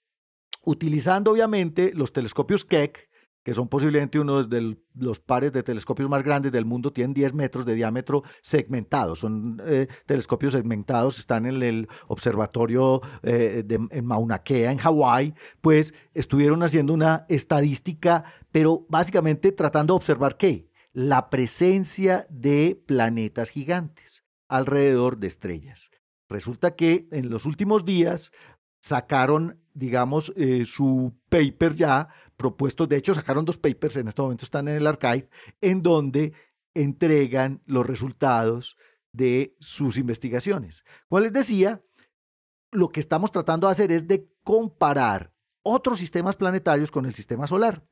Utilizando 0.63 1.31
obviamente 1.31 1.91
los 1.93 2.13
telescopios 2.13 2.63
Keck, 2.63 3.09
que 3.43 3.53
son 3.53 3.67
posiblemente 3.67 4.21
uno 4.21 4.41
de 4.41 4.77
los 4.95 5.19
pares 5.19 5.51
de 5.51 5.63
telescopios 5.63 6.07
más 6.07 6.23
grandes 6.23 6.53
del 6.53 6.63
mundo, 6.63 6.93
tienen 6.93 7.13
10 7.13 7.33
metros 7.33 7.65
de 7.65 7.75
diámetro 7.75 8.23
segmentados. 8.41 9.19
Son 9.19 9.61
eh, 9.65 9.87
telescopios 10.05 10.53
segmentados, 10.53 11.19
están 11.19 11.45
en 11.45 11.61
el 11.61 11.89
observatorio 12.07 13.01
eh, 13.21 13.63
de, 13.65 13.85
en 13.91 14.05
Mauna 14.05 14.43
Kea, 14.43 14.71
en 14.71 14.77
Hawái, 14.77 15.33
pues 15.59 15.93
estuvieron 16.13 16.63
haciendo 16.63 16.93
una 16.93 17.25
estadística, 17.27 18.23
pero 18.49 18.85
básicamente 18.87 19.51
tratando 19.51 19.93
de 19.93 19.97
observar 19.97 20.37
qué? 20.37 20.70
La 20.93 21.29
presencia 21.29 22.27
de 22.29 22.81
planetas 22.85 23.49
gigantes 23.49 24.25
alrededor 24.49 25.17
de 25.17 25.27
estrellas. 25.27 25.89
Resulta 26.29 26.75
que 26.75 27.07
en 27.11 27.29
los 27.29 27.45
últimos 27.45 27.85
días 27.85 28.31
sacaron, 28.81 29.61
digamos, 29.73 30.33
eh, 30.35 30.65
su 30.65 31.13
paper 31.29 31.75
ya 31.75 32.09
propuestos, 32.35 32.89
de 32.89 32.97
hecho 32.97 33.13
sacaron 33.13 33.45
dos 33.45 33.57
papers, 33.57 33.97
en 33.97 34.07
este 34.07 34.21
momento 34.21 34.43
están 34.43 34.67
en 34.67 34.75
el 34.75 34.87
archive, 34.87 35.29
en 35.61 35.81
donde 35.81 36.33
entregan 36.73 37.61
los 37.65 37.85
resultados 37.85 38.77
de 39.13 39.55
sus 39.59 39.97
investigaciones. 39.97 40.83
Como 41.07 41.21
les 41.21 41.33
decía, 41.33 41.81
lo 42.71 42.89
que 42.89 42.99
estamos 42.99 43.31
tratando 43.31 43.67
de 43.67 43.71
hacer 43.71 43.91
es 43.91 44.07
de 44.07 44.29
comparar 44.43 45.33
otros 45.63 45.99
sistemas 45.99 46.35
planetarios 46.35 46.91
con 46.91 47.05
el 47.05 47.13
sistema 47.13 47.45
solar. 47.45 47.85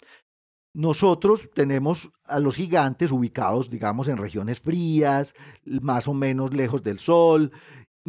Nosotros 0.73 1.49
tenemos 1.53 2.11
a 2.25 2.39
los 2.39 2.55
gigantes 2.55 3.11
ubicados, 3.11 3.69
digamos, 3.69 4.07
en 4.07 4.17
regiones 4.17 4.59
frías, 4.59 5.33
más 5.65 6.07
o 6.07 6.13
menos 6.13 6.53
lejos 6.53 6.83
del 6.83 6.99
Sol, 6.99 7.51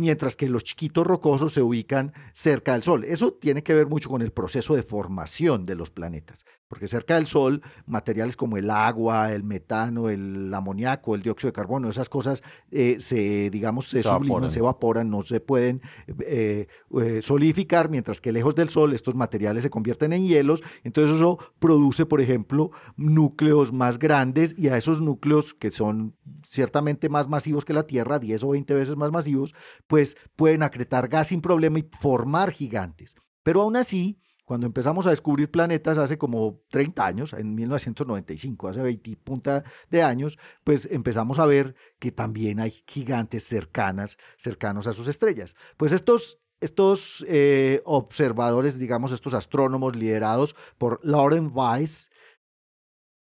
mientras 0.00 0.36
que 0.36 0.48
los 0.48 0.64
chiquitos 0.64 1.06
rocosos 1.06 1.54
se 1.54 1.62
ubican 1.62 2.12
cerca 2.32 2.72
del 2.72 2.82
Sol. 2.82 3.04
Eso 3.04 3.32
tiene 3.32 3.62
que 3.62 3.74
ver 3.74 3.86
mucho 3.86 4.08
con 4.08 4.22
el 4.22 4.32
proceso 4.32 4.74
de 4.74 4.82
formación 4.82 5.66
de 5.66 5.76
los 5.76 5.90
planetas 5.90 6.44
porque 6.70 6.86
cerca 6.86 7.16
del 7.16 7.26
Sol, 7.26 7.62
materiales 7.84 8.36
como 8.36 8.56
el 8.56 8.70
agua, 8.70 9.32
el 9.32 9.42
metano, 9.42 10.08
el 10.08 10.54
amoníaco, 10.54 11.16
el 11.16 11.22
dióxido 11.22 11.48
de 11.48 11.52
carbono, 11.52 11.88
esas 11.88 12.08
cosas 12.08 12.44
eh, 12.70 12.98
se, 13.00 13.50
digamos, 13.50 13.88
se, 13.88 14.04
subliman, 14.04 14.52
se 14.52 14.60
evaporan, 14.60 15.10
no 15.10 15.22
se 15.22 15.40
pueden 15.40 15.82
eh, 16.20 16.68
eh, 17.00 17.22
solidificar, 17.22 17.90
mientras 17.90 18.20
que 18.20 18.30
lejos 18.30 18.54
del 18.54 18.68
Sol 18.68 18.94
estos 18.94 19.16
materiales 19.16 19.64
se 19.64 19.70
convierten 19.70 20.12
en 20.12 20.24
hielos, 20.24 20.62
entonces 20.84 21.16
eso 21.16 21.38
produce, 21.58 22.06
por 22.06 22.20
ejemplo, 22.20 22.70
núcleos 22.96 23.72
más 23.72 23.98
grandes 23.98 24.54
y 24.56 24.68
a 24.68 24.76
esos 24.76 25.00
núcleos 25.00 25.54
que 25.54 25.72
son 25.72 26.14
ciertamente 26.44 27.08
más 27.08 27.28
masivos 27.28 27.64
que 27.64 27.72
la 27.72 27.82
Tierra, 27.88 28.20
10 28.20 28.44
o 28.44 28.50
20 28.50 28.74
veces 28.74 28.96
más 28.96 29.10
masivos, 29.10 29.56
pues 29.90 30.16
pueden 30.36 30.62
acretar 30.62 31.08
gas 31.08 31.28
sin 31.28 31.40
problema 31.40 31.80
y 31.80 31.90
formar 31.98 32.52
gigantes. 32.52 33.16
Pero 33.42 33.62
aún 33.62 33.74
así, 33.74 34.20
cuando 34.44 34.68
empezamos 34.68 35.08
a 35.08 35.10
descubrir 35.10 35.50
planetas 35.50 35.98
hace 35.98 36.16
como 36.16 36.60
30 36.70 37.04
años, 37.04 37.32
en 37.32 37.56
1995, 37.56 38.68
hace 38.68 38.82
20 38.82 39.16
punta 39.16 39.64
de 39.90 40.04
años, 40.04 40.38
pues 40.62 40.86
empezamos 40.92 41.40
a 41.40 41.46
ver 41.46 41.74
que 41.98 42.12
también 42.12 42.60
hay 42.60 42.70
gigantes 42.86 43.42
cercanas, 43.42 44.16
cercanos 44.38 44.86
a 44.86 44.92
sus 44.92 45.08
estrellas. 45.08 45.56
Pues 45.76 45.90
estos 45.90 46.38
estos 46.60 47.24
eh, 47.26 47.82
observadores, 47.84 48.78
digamos, 48.78 49.10
estos 49.10 49.34
astrónomos 49.34 49.96
liderados 49.96 50.54
por 50.78 51.00
Lauren 51.02 51.50
Weiss, 51.52 52.10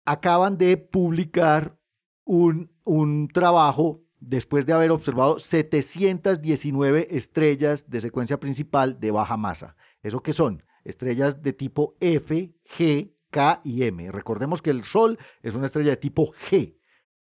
acaban 0.06 0.60
de 0.60 0.78
publicar 0.78 1.80
un, 2.26 2.72
un, 2.84 3.28
trabajo 3.30 4.04
después 4.20 4.66
de 4.66 4.74
haber 4.74 4.92
observado 4.92 5.40
719 5.40 7.16
estrellas 7.16 7.90
de 7.90 8.02
secuencia 8.02 8.40
principal 8.40 9.00
de 9.00 9.12
baja 9.12 9.38
masa. 9.38 9.76
¿Eso 10.02 10.22
qué 10.22 10.34
son? 10.34 10.64
estrellas 10.84 11.42
de 11.42 11.54
tipo 11.54 11.96
F, 12.00 12.54
G, 12.78 13.14
K 13.30 13.62
y 13.64 13.84
M. 13.84 14.12
Recordemos 14.12 14.62
que 14.62 14.72
el 14.72 14.84
Sol 14.84 15.20
es 15.42 15.56
una 15.56 15.66
estrella 15.66 15.92
de 15.92 15.98
tipo 15.98 16.34
G. 16.50 16.78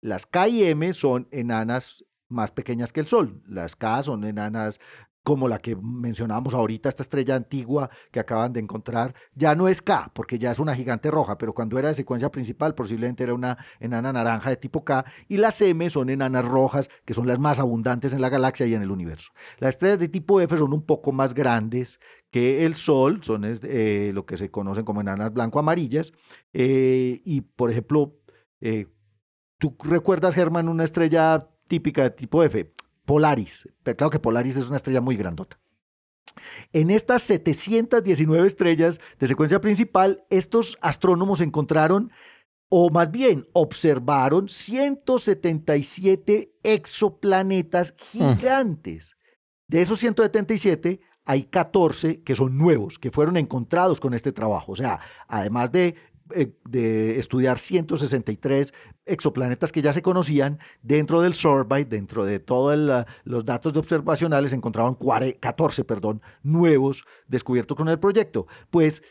Las 0.00 0.26
K 0.26 0.48
y 0.48 0.64
M 0.64 0.92
son 0.92 1.28
enanas 1.30 2.04
más 2.28 2.50
pequeñas 2.50 2.92
que 2.92 3.00
el 3.00 3.06
Sol. 3.06 3.42
Las 3.46 3.76
K 3.76 4.02
son 4.02 4.24
enanas 4.24 4.80
como 5.22 5.46
la 5.48 5.58
que 5.58 5.76
mencionábamos 5.76 6.54
ahorita, 6.54 6.88
esta 6.88 7.02
estrella 7.02 7.36
antigua 7.36 7.90
que 8.10 8.20
acaban 8.20 8.52
de 8.52 8.60
encontrar, 8.60 9.14
ya 9.34 9.54
no 9.54 9.68
es 9.68 9.80
K, 9.80 10.10
porque 10.14 10.38
ya 10.38 10.50
es 10.50 10.58
una 10.58 10.74
gigante 10.74 11.10
roja, 11.10 11.38
pero 11.38 11.54
cuando 11.54 11.78
era 11.78 11.88
de 11.88 11.94
secuencia 11.94 12.30
principal 12.30 12.74
posiblemente 12.74 13.22
era 13.22 13.34
una 13.34 13.58
enana 13.78 14.12
naranja 14.12 14.50
de 14.50 14.56
tipo 14.56 14.84
K, 14.84 15.04
y 15.28 15.36
las 15.36 15.60
M 15.62 15.88
son 15.90 16.10
enanas 16.10 16.44
rojas, 16.44 16.90
que 17.04 17.14
son 17.14 17.26
las 17.26 17.38
más 17.38 17.60
abundantes 17.60 18.12
en 18.12 18.20
la 18.20 18.30
galaxia 18.30 18.66
y 18.66 18.74
en 18.74 18.82
el 18.82 18.90
universo. 18.90 19.32
Las 19.58 19.76
estrellas 19.76 20.00
de 20.00 20.08
tipo 20.08 20.40
F 20.40 20.56
son 20.56 20.72
un 20.72 20.84
poco 20.84 21.12
más 21.12 21.34
grandes 21.34 22.00
que 22.30 22.64
el 22.64 22.74
Sol, 22.74 23.20
son 23.22 23.44
eh, 23.44 24.10
lo 24.14 24.26
que 24.26 24.36
se 24.36 24.50
conocen 24.50 24.84
como 24.84 25.02
enanas 25.02 25.32
blanco-amarillas, 25.32 26.12
eh, 26.52 27.20
y 27.24 27.42
por 27.42 27.70
ejemplo, 27.70 28.16
eh, 28.60 28.88
¿tú 29.58 29.76
recuerdas, 29.84 30.34
Germán, 30.34 30.68
una 30.68 30.84
estrella 30.84 31.48
típica 31.68 32.02
de 32.02 32.10
tipo 32.10 32.42
F? 32.42 32.72
Polaris. 33.04 33.68
Pero 33.82 33.96
claro 33.96 34.10
que 34.10 34.18
Polaris 34.18 34.56
es 34.56 34.68
una 34.68 34.76
estrella 34.76 35.00
muy 35.00 35.16
grandota. 35.16 35.58
En 36.72 36.90
estas 36.90 37.22
719 37.22 38.46
estrellas 38.46 39.00
de 39.18 39.26
secuencia 39.26 39.60
principal, 39.60 40.24
estos 40.30 40.78
astrónomos 40.80 41.40
encontraron, 41.40 42.12
o 42.68 42.90
más 42.90 43.10
bien 43.10 43.48
observaron, 43.52 44.48
177 44.48 46.54
exoplanetas 46.62 47.94
mm. 48.14 48.34
gigantes. 48.34 49.16
De 49.68 49.82
esos 49.82 49.98
177, 50.00 51.00
hay 51.24 51.44
14 51.44 52.22
que 52.22 52.34
son 52.34 52.58
nuevos, 52.58 52.98
que 52.98 53.10
fueron 53.10 53.36
encontrados 53.36 54.00
con 54.00 54.14
este 54.14 54.32
trabajo. 54.32 54.72
O 54.72 54.76
sea, 54.76 55.00
además 55.28 55.70
de 55.70 55.94
eh, 56.34 56.54
de 56.64 57.18
estudiar 57.18 57.58
163 57.58 58.72
exoplanetas 59.06 59.72
que 59.72 59.82
ya 59.82 59.92
se 59.92 60.02
conocían, 60.02 60.58
dentro 60.82 61.20
del 61.20 61.34
Sorbite, 61.34 61.96
dentro 61.96 62.24
de 62.24 62.40
todos 62.40 63.06
los 63.24 63.44
datos 63.44 63.72
de 63.72 63.78
observacionales, 63.78 64.52
encontraban 64.52 64.96
14 65.40 65.84
perdón, 65.84 66.22
nuevos 66.42 67.04
descubiertos 67.26 67.76
con 67.76 67.88
el 67.88 67.98
proyecto. 67.98 68.46
Pues 68.70 69.02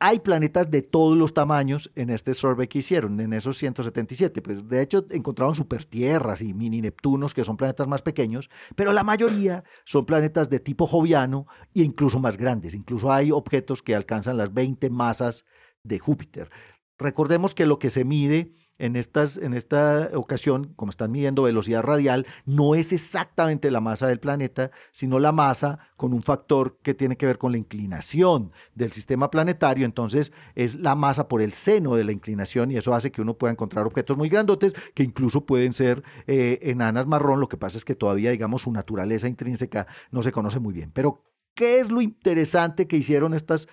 hay 0.00 0.18
planetas 0.18 0.70
de 0.70 0.82
todos 0.82 1.16
los 1.16 1.32
tamaños 1.32 1.90
en 1.94 2.10
este 2.10 2.34
survey 2.34 2.68
que 2.68 2.80
hicieron, 2.80 3.20
en 3.20 3.32
esos 3.32 3.56
177. 3.56 4.42
Pues 4.42 4.68
de 4.68 4.82
hecho 4.82 5.06
encontraron 5.10 5.54
supertierras 5.54 6.42
y 6.42 6.52
mini 6.52 6.82
Neptunos, 6.82 7.32
que 7.32 7.44
son 7.44 7.56
planetas 7.56 7.86
más 7.86 8.02
pequeños, 8.02 8.50
pero 8.76 8.92
la 8.92 9.04
mayoría 9.04 9.64
son 9.84 10.04
planetas 10.04 10.50
de 10.50 10.60
tipo 10.60 10.86
joviano 10.86 11.46
e 11.74 11.82
incluso 11.82 12.18
más 12.18 12.36
grandes. 12.36 12.74
Incluso 12.74 13.12
hay 13.12 13.30
objetos 13.30 13.82
que 13.82 13.94
alcanzan 13.94 14.36
las 14.36 14.52
20 14.52 14.90
masas 14.90 15.46
de 15.84 15.98
Júpiter. 15.98 16.50
Recordemos 16.98 17.54
que 17.54 17.66
lo 17.66 17.78
que 17.78 17.90
se 17.90 18.04
mide 18.04 18.52
en, 18.78 18.96
estas, 18.96 19.36
en 19.36 19.54
esta 19.54 20.10
ocasión, 20.14 20.72
como 20.76 20.90
están 20.90 21.10
midiendo 21.12 21.42
velocidad 21.42 21.82
radial, 21.82 22.26
no 22.44 22.74
es 22.74 22.92
exactamente 22.92 23.70
la 23.70 23.80
masa 23.80 24.06
del 24.08 24.20
planeta, 24.20 24.70
sino 24.90 25.18
la 25.18 25.32
masa 25.32 25.78
con 25.96 26.12
un 26.12 26.22
factor 26.22 26.78
que 26.82 26.94
tiene 26.94 27.16
que 27.16 27.26
ver 27.26 27.38
con 27.38 27.52
la 27.52 27.58
inclinación 27.58 28.52
del 28.74 28.92
sistema 28.92 29.30
planetario. 29.30 29.84
Entonces 29.84 30.32
es 30.54 30.76
la 30.76 30.94
masa 30.94 31.28
por 31.28 31.40
el 31.40 31.52
seno 31.52 31.94
de 31.94 32.04
la 32.04 32.12
inclinación 32.12 32.70
y 32.70 32.76
eso 32.76 32.94
hace 32.94 33.12
que 33.12 33.22
uno 33.22 33.34
pueda 33.34 33.52
encontrar 33.52 33.86
objetos 33.86 34.16
muy 34.16 34.28
grandotes 34.28 34.74
que 34.94 35.02
incluso 35.02 35.46
pueden 35.46 35.72
ser 35.72 36.02
eh, 36.26 36.58
enanas 36.62 37.06
marrón. 37.06 37.40
Lo 37.40 37.48
que 37.48 37.56
pasa 37.56 37.78
es 37.78 37.84
que 37.84 37.94
todavía, 37.94 38.30
digamos, 38.30 38.62
su 38.62 38.72
naturaleza 38.72 39.28
intrínseca 39.28 39.86
no 40.10 40.22
se 40.22 40.32
conoce 40.32 40.58
muy 40.58 40.72
bien. 40.72 40.90
Pero 40.92 41.22
¿Qué 41.54 41.80
es 41.80 41.90
lo 41.90 42.00
interesante 42.00 42.88
que 42.88 42.96
hicieron 42.96 43.34
estos 43.34 43.68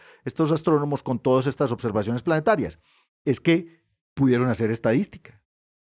astrónomos 0.52 1.04
con 1.04 1.20
todas 1.20 1.48
estas 1.48 1.72
observaciones 1.72 2.24
planetarias? 2.24 2.80
Es 3.26 3.40
que 3.40 3.82
pudieron 4.14 4.50
hacer 4.50 4.72
estadística. 4.72 5.42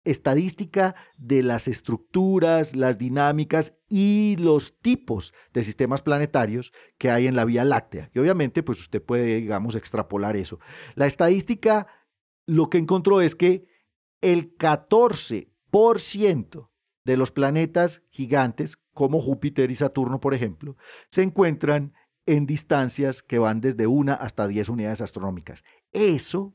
Estadística 0.04 0.96
de 1.16 1.44
las 1.44 1.68
estructuras, 1.68 2.74
las 2.74 2.98
dinámicas 2.98 3.74
y 3.88 4.34
los 4.38 4.76
tipos 4.80 5.32
de 5.52 5.62
sistemas 5.62 6.02
planetarios 6.02 6.72
que 6.98 7.08
hay 7.10 7.28
en 7.28 7.36
la 7.36 7.44
Vía 7.44 7.62
Láctea. 7.64 8.10
Y 8.12 8.18
obviamente, 8.18 8.64
pues 8.64 8.80
usted 8.80 9.00
puede, 9.02 9.36
digamos, 9.36 9.76
extrapolar 9.76 10.36
eso. 10.36 10.58
La 10.94 11.06
estadística 11.06 11.86
lo 12.46 12.68
que 12.68 12.78
encontró 12.78 13.20
es 13.20 13.36
que 13.36 13.68
el 14.20 14.56
14% 14.56 16.70
de 17.04 17.16
los 17.16 17.32
planetas 17.32 18.02
gigantes 18.10 18.78
como 18.92 19.20
Júpiter 19.20 19.70
y 19.70 19.74
Saturno, 19.74 20.20
por 20.20 20.34
ejemplo, 20.34 20.76
se 21.08 21.22
encuentran 21.22 21.94
en 22.26 22.46
distancias 22.46 23.22
que 23.22 23.38
van 23.38 23.60
desde 23.60 23.86
una 23.86 24.14
hasta 24.14 24.46
10 24.46 24.68
unidades 24.68 25.00
astronómicas. 25.00 25.64
Eso 25.92 26.54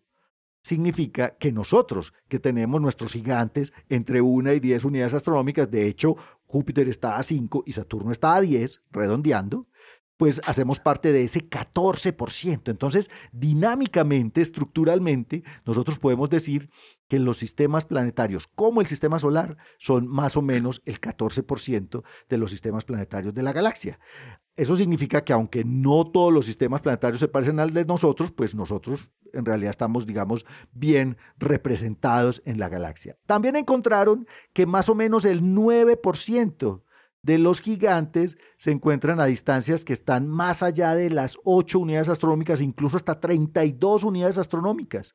significa 0.61 1.35
que 1.37 1.51
nosotros, 1.51 2.13
que 2.27 2.39
tenemos 2.39 2.81
nuestros 2.81 3.13
gigantes 3.13 3.73
entre 3.89 4.21
una 4.21 4.53
y 4.53 4.59
10 4.59 4.85
unidades 4.85 5.13
astronómicas, 5.13 5.71
de 5.71 5.87
hecho, 5.87 6.15
Júpiter 6.45 6.87
está 6.89 7.17
a 7.17 7.23
5 7.23 7.63
y 7.65 7.73
Saturno 7.73 8.11
está 8.11 8.35
a 8.35 8.41
10, 8.41 8.81
redondeando, 8.91 9.67
pues 10.17 10.41
hacemos 10.45 10.79
parte 10.79 11.11
de 11.11 11.23
ese 11.23 11.47
14%. 11.47 12.69
Entonces, 12.69 13.09
dinámicamente, 13.31 14.41
estructuralmente, 14.41 15.43
nosotros 15.65 15.99
podemos 15.99 16.29
decir 16.29 16.69
que 17.07 17.19
los 17.19 17.37
sistemas 17.37 17.85
planetarios, 17.85 18.47
como 18.47 18.81
el 18.81 18.87
sistema 18.87 19.19
solar, 19.19 19.57
son 19.77 20.07
más 20.07 20.35
o 20.35 20.41
menos 20.41 20.81
el 20.85 20.99
14% 20.99 22.03
de 22.27 22.37
los 22.37 22.51
sistemas 22.51 22.83
planetarios 22.83 23.33
de 23.33 23.43
la 23.43 23.53
galaxia. 23.53 23.99
Eso 24.55 24.75
significa 24.75 25.23
que 25.23 25.33
aunque 25.33 25.63
no 25.63 26.09
todos 26.11 26.33
los 26.33 26.45
sistemas 26.45 26.81
planetarios 26.81 27.19
se 27.19 27.27
parecen 27.27 27.59
al 27.59 27.73
de 27.73 27.85
nosotros, 27.85 28.31
pues 28.31 28.55
nosotros 28.55 29.11
en 29.33 29.45
realidad 29.45 29.69
estamos, 29.69 30.07
digamos, 30.07 30.45
bien 30.71 31.17
representados 31.37 32.41
en 32.43 32.59
la 32.59 32.67
galaxia. 32.67 33.17
También 33.27 33.55
encontraron 33.55 34.27
que 34.53 34.65
más 34.65 34.89
o 34.89 34.95
menos 34.95 35.25
el 35.25 35.43
9% 35.43 36.81
de 37.27 37.37
los 37.37 37.59
gigantes 37.59 38.37
se 38.55 38.71
encuentran 38.71 39.19
a 39.19 39.25
distancias 39.25 39.83
que 39.83 39.91
están 39.91 40.29
más 40.29 40.63
allá 40.63 40.95
de 40.95 41.09
las 41.09 41.37
8 41.43 41.77
unidades 41.77 42.07
astronómicas, 42.07 42.61
incluso 42.61 42.95
hasta 42.95 43.19
32 43.19 44.05
unidades 44.05 44.37
astronómicas. 44.37 45.13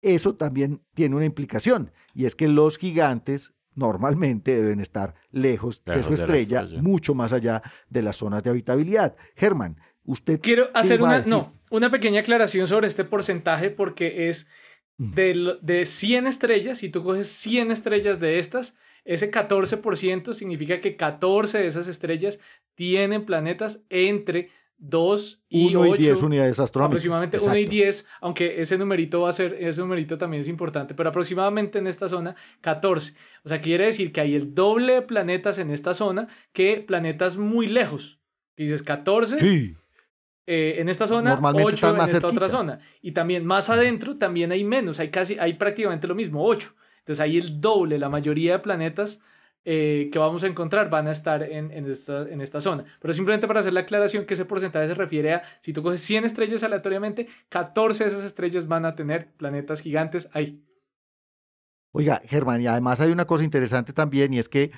Eso 0.00 0.36
también 0.36 0.80
tiene 0.94 1.16
una 1.16 1.24
implicación, 1.24 1.90
y 2.14 2.26
es 2.26 2.36
que 2.36 2.46
los 2.46 2.78
gigantes 2.78 3.54
normalmente 3.74 4.54
deben 4.54 4.78
estar 4.78 5.16
lejos, 5.32 5.82
de 5.84 6.04
su 6.04 6.14
estrella, 6.14 6.64
mucho 6.80 7.16
más 7.16 7.32
allá 7.32 7.60
de 7.90 8.02
las 8.02 8.16
zonas 8.16 8.44
de 8.44 8.50
habitabilidad. 8.50 9.16
Germán, 9.34 9.80
usted... 10.04 10.40
Quiero 10.40 10.68
hacer 10.74 11.02
una, 11.02 11.22
no, 11.22 11.50
una 11.70 11.90
pequeña 11.90 12.20
aclaración 12.20 12.68
sobre 12.68 12.86
este 12.86 13.04
porcentaje 13.04 13.70
porque 13.70 14.28
es 14.28 14.46
de, 14.96 15.58
de 15.60 15.86
100 15.86 16.28
estrellas, 16.28 16.78
si 16.78 16.88
tú 16.88 17.02
coges 17.02 17.26
100 17.26 17.72
estrellas 17.72 18.20
de 18.20 18.38
estas, 18.38 18.76
ese 19.08 19.30
14% 19.30 20.34
significa 20.34 20.80
que 20.80 20.94
14 20.94 21.58
de 21.58 21.66
esas 21.66 21.88
estrellas 21.88 22.38
tienen 22.74 23.24
planetas 23.24 23.82
entre 23.88 24.50
2 24.76 25.44
y 25.48 25.74
8. 25.74 25.94
y 25.94 25.98
10 25.98 26.22
unidades 26.22 26.60
astronómicas. 26.60 27.02
Aproximadamente 27.02 27.38
1 27.42 27.56
y 27.56 27.64
10, 27.64 28.06
aunque 28.20 28.60
ese 28.60 28.76
numerito 28.76 29.22
va 29.22 29.30
a 29.30 29.32
ser, 29.32 29.56
ese 29.58 29.80
numerito 29.80 30.18
también 30.18 30.42
es 30.42 30.48
importante, 30.48 30.94
pero 30.94 31.08
aproximadamente 31.08 31.78
en 31.78 31.86
esta 31.86 32.10
zona 32.10 32.36
14. 32.60 33.14
O 33.44 33.48
sea, 33.48 33.62
quiere 33.62 33.86
decir 33.86 34.12
que 34.12 34.20
hay 34.20 34.34
el 34.34 34.54
doble 34.54 34.92
de 34.92 35.02
planetas 35.02 35.56
en 35.56 35.70
esta 35.70 35.94
zona 35.94 36.28
que 36.52 36.84
planetas 36.86 37.38
muy 37.38 37.66
lejos. 37.66 38.20
Dices 38.58 38.82
14. 38.82 39.38
Sí. 39.38 39.74
Eh, 40.46 40.80
en 40.80 40.90
esta 40.90 41.06
zona, 41.06 41.40
8 41.42 41.94
en 41.94 42.00
esta 42.02 42.26
otra 42.26 42.50
zona. 42.50 42.80
Y 43.00 43.12
también 43.12 43.46
más 43.46 43.70
adentro 43.70 44.18
también 44.18 44.52
hay 44.52 44.64
menos, 44.64 45.00
hay 45.00 45.10
casi, 45.10 45.38
hay 45.38 45.54
prácticamente 45.54 46.06
lo 46.06 46.14
mismo, 46.14 46.44
8. 46.44 46.74
Entonces 47.08 47.24
hay 47.24 47.38
el 47.38 47.58
doble, 47.58 47.98
la 47.98 48.10
mayoría 48.10 48.52
de 48.52 48.58
planetas 48.58 49.18
eh, 49.64 50.10
que 50.12 50.18
vamos 50.18 50.44
a 50.44 50.46
encontrar 50.46 50.90
van 50.90 51.08
a 51.08 51.12
estar 51.12 51.42
en, 51.42 51.70
en, 51.70 51.90
esta, 51.90 52.28
en 52.28 52.42
esta 52.42 52.60
zona. 52.60 52.84
Pero 53.00 53.14
simplemente 53.14 53.48
para 53.48 53.60
hacer 53.60 53.72
la 53.72 53.80
aclaración 53.80 54.26
que 54.26 54.34
ese 54.34 54.44
porcentaje 54.44 54.86
se 54.88 54.94
refiere 54.94 55.32
a, 55.32 55.42
si 55.62 55.72
tú 55.72 55.82
coges 55.82 56.02
100 56.02 56.26
estrellas 56.26 56.62
aleatoriamente, 56.62 57.26
14 57.48 58.04
de 58.04 58.10
esas 58.10 58.24
estrellas 58.24 58.68
van 58.68 58.84
a 58.84 58.94
tener 58.94 59.32
planetas 59.38 59.80
gigantes 59.80 60.28
ahí. 60.34 60.62
Oiga, 61.92 62.20
Germán, 62.26 62.60
y 62.60 62.66
además 62.66 63.00
hay 63.00 63.10
una 63.10 63.26
cosa 63.26 63.42
interesante 63.42 63.94
también 63.94 64.34
y 64.34 64.38
es 64.38 64.50
que 64.50 64.70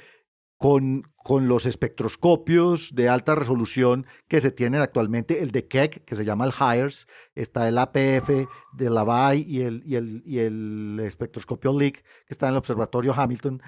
con, 0.60 1.10
con, 1.16 1.48
los 1.48 1.64
espectroscopios 1.64 2.94
de 2.94 3.08
alta 3.08 3.34
resolución 3.34 4.04
que 4.28 4.42
se 4.42 4.50
tienen 4.50 4.82
actualmente, 4.82 5.42
el 5.42 5.52
de 5.52 5.66
Keck, 5.66 6.04
que 6.04 6.14
se 6.14 6.26
llama 6.26 6.44
el 6.44 6.52
HIRES, 6.52 7.06
está 7.34 7.66
el 7.66 7.78
APF 7.78 8.28
de 8.74 8.90
Lavai 8.90 9.40
y 9.48 9.62
el, 9.62 9.82
y 9.86 9.94
el, 9.94 10.22
y 10.26 10.40
el 10.40 11.00
espectroscopio 11.02 11.72
LIC, 11.72 12.02
que 12.02 12.04
está 12.28 12.46
en 12.46 12.52
el 12.52 12.58
Observatorio 12.58 13.14
Hamilton, 13.16 13.62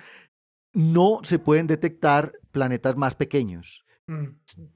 no 0.75 1.21
se 1.23 1.39
pueden 1.39 1.67
detectar 1.67 2.35
planetas 2.51 2.95
más 2.95 3.15
pequeños. 3.15 3.87
Mm. 4.07 4.25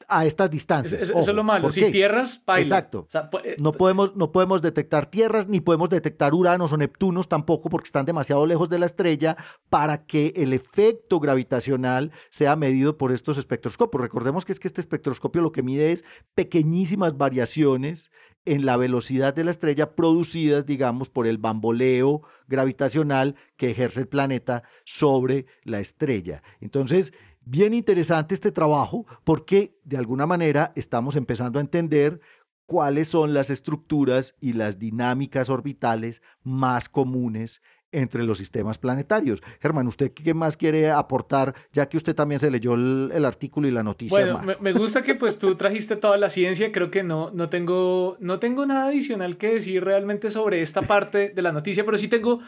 A 0.08 0.24
estas 0.24 0.50
distancias. 0.50 1.02
eso 1.02 1.18
es 1.18 1.26
lo 1.34 1.42
malo. 1.42 1.70
Si 1.72 1.90
tierras, 1.90 2.42
Exacto. 2.56 3.08
Eh, 3.44 3.56
no, 3.58 3.72
podemos, 3.72 4.14
no 4.14 4.30
podemos 4.30 4.62
detectar 4.62 5.06
tierras 5.06 5.48
ni 5.48 5.60
podemos 5.60 5.90
detectar 5.90 6.32
uranos 6.32 6.72
o 6.72 6.76
neptunos 6.76 7.28
tampoco 7.28 7.68
porque 7.68 7.86
están 7.86 8.06
demasiado 8.06 8.46
lejos 8.46 8.68
de 8.68 8.78
la 8.78 8.86
estrella 8.86 9.36
para 9.68 10.06
que 10.06 10.32
el 10.36 10.52
efecto 10.52 11.18
gravitacional 11.18 12.12
sea 12.30 12.54
medido 12.54 12.96
por 12.96 13.12
estos 13.12 13.36
espectroscopios. 13.36 14.00
Recordemos 14.00 14.44
que 14.44 14.52
es 14.52 14.60
que 14.60 14.68
este 14.68 14.80
espectroscopio 14.80 15.42
lo 15.42 15.52
que 15.52 15.62
mide 15.62 15.90
es 15.90 16.04
pequeñísimas 16.34 17.16
variaciones 17.16 18.10
en 18.46 18.64
la 18.64 18.76
velocidad 18.76 19.34
de 19.34 19.44
la 19.44 19.50
estrella 19.50 19.96
producidas, 19.96 20.66
digamos, 20.66 21.10
por 21.10 21.26
el 21.26 21.36
bamboleo 21.36 22.22
gravitacional 22.46 23.34
que 23.56 23.70
ejerce 23.70 24.00
el 24.00 24.08
planeta 24.08 24.62
sobre 24.84 25.46
la 25.64 25.80
estrella. 25.80 26.44
Entonces, 26.60 27.12
bien 27.46 27.72
interesante 27.72 28.34
este 28.34 28.52
trabajo 28.52 29.06
porque 29.24 29.78
de 29.84 29.96
alguna 29.96 30.26
manera 30.26 30.72
estamos 30.74 31.16
empezando 31.16 31.58
a 31.58 31.62
entender 31.62 32.20
cuáles 32.66 33.08
son 33.08 33.32
las 33.32 33.48
estructuras 33.48 34.34
y 34.40 34.52
las 34.52 34.78
dinámicas 34.78 35.48
orbitales 35.48 36.20
más 36.42 36.88
comunes 36.88 37.62
entre 37.92 38.24
los 38.24 38.38
sistemas 38.38 38.78
planetarios. 38.78 39.40
Germán, 39.60 39.86
¿usted 39.86 40.12
qué 40.12 40.34
más 40.34 40.56
quiere 40.56 40.90
aportar, 40.90 41.54
ya 41.72 41.88
que 41.88 41.96
usted 41.96 42.14
también 42.14 42.40
se 42.40 42.50
leyó 42.50 42.74
el, 42.74 43.24
artículo 43.24 43.68
y 43.68 43.70
la 43.70 43.84
noticia? 43.84 44.34
Bueno, 44.34 44.58
me, 44.60 44.72
gusta 44.72 45.02
que 45.02 45.14
pues 45.14 45.38
tú 45.38 45.54
trajiste 45.54 45.96
toda 45.96 46.18
la 46.18 46.28
ciencia, 46.28 46.72
creo 46.72 46.90
que 46.90 47.04
no, 47.04 47.30
no, 47.30 47.48
tengo, 47.48 48.16
no 48.18 48.38
tengo 48.40 48.66
nada 48.66 48.88
adicional 48.88 49.38
que 49.38 49.54
decir 49.54 49.84
realmente 49.84 50.30
sobre 50.30 50.62
esta 50.62 50.82
parte 50.82 51.30
de 51.30 51.42
la 51.42 51.52
noticia, 51.52 51.84
pero 51.84 51.96
sí 51.96 52.08
tengo 52.08 52.40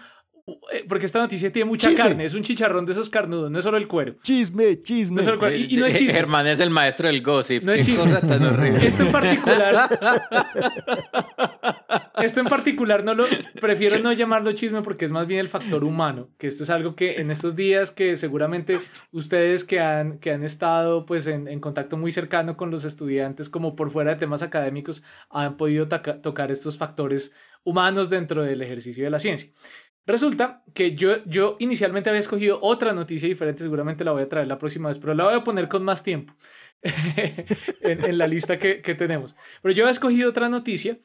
porque 0.88 1.06
esta 1.06 1.20
noticia 1.20 1.52
tiene 1.52 1.68
mucha 1.68 1.94
carne, 1.94 2.24
es 2.24 2.34
un 2.34 2.42
chicharrón 2.42 2.86
de 2.86 2.92
esos 2.92 3.10
carnudos, 3.10 3.50
no 3.50 3.58
es 3.58 3.64
solo 3.64 3.76
el 3.76 3.88
cuero. 3.88 4.16
Chisme, 4.22 4.82
chisme. 4.82 5.22
Y, 5.22 5.76
no 5.76 5.86
es 5.86 5.94
chisme. 5.94 6.12
Germán 6.12 6.46
es 6.46 6.60
el 6.60 6.70
maestro 6.70 7.08
del 7.08 7.22
gossip. 7.22 7.62
No 7.62 7.72
es 7.72 7.86
chisme. 7.86 8.18
Esto 8.82 9.02
en 9.02 9.12
particular. 9.12 10.00
esto 12.22 12.40
en 12.40 12.46
particular 12.46 13.04
no 13.04 13.14
lo 13.14 13.26
prefiero 13.60 13.98
no 13.98 14.12
llamarlo 14.12 14.52
chisme 14.52 14.82
porque 14.82 15.04
es 15.04 15.10
más 15.10 15.26
bien 15.26 15.40
el 15.40 15.48
factor 15.48 15.84
humano, 15.84 16.30
que 16.38 16.48
esto 16.48 16.64
es 16.64 16.70
algo 16.70 16.94
que 16.94 17.20
en 17.20 17.30
estos 17.30 17.56
días 17.56 17.90
que 17.90 18.16
seguramente 18.16 18.80
ustedes 19.12 19.64
que 19.64 19.80
han, 19.80 20.18
que 20.18 20.32
han 20.32 20.44
estado 20.44 21.06
pues 21.06 21.26
en, 21.26 21.48
en 21.48 21.60
contacto 21.60 21.96
muy 21.96 22.12
cercano 22.12 22.56
con 22.56 22.70
los 22.70 22.84
estudiantes 22.84 23.48
como 23.48 23.76
por 23.76 23.90
fuera 23.90 24.12
de 24.12 24.16
temas 24.16 24.42
académicos 24.42 25.02
han 25.30 25.56
podido 25.56 25.88
tocar 25.88 26.50
estos 26.50 26.78
factores 26.78 27.32
humanos 27.64 28.08
dentro 28.10 28.42
del 28.42 28.62
ejercicio 28.62 29.04
de 29.04 29.10
la 29.10 29.18
ciencia. 29.18 29.50
Resulta 30.08 30.64
que 30.72 30.94
yo, 30.94 31.22
yo 31.26 31.56
inicialmente 31.58 32.08
había 32.08 32.20
escogido 32.20 32.58
otra 32.62 32.94
noticia 32.94 33.28
diferente, 33.28 33.62
seguramente 33.62 34.04
la 34.04 34.12
voy 34.12 34.22
a 34.22 34.28
traer 34.30 34.46
la 34.46 34.58
próxima 34.58 34.88
vez, 34.88 34.98
pero 34.98 35.12
la 35.12 35.24
voy 35.24 35.34
a 35.34 35.44
poner 35.44 35.68
con 35.68 35.84
más 35.84 36.02
tiempo 36.02 36.34
en, 37.82 38.16
la 38.16 38.26
lista 38.26 38.58
que, 38.58 38.80
tenemos. 38.94 39.36
Pero 39.60 39.74
yo 39.74 39.84
había 39.84 39.90
escogido 39.90 40.30
otra 40.30 40.48
noticia, 40.48 40.98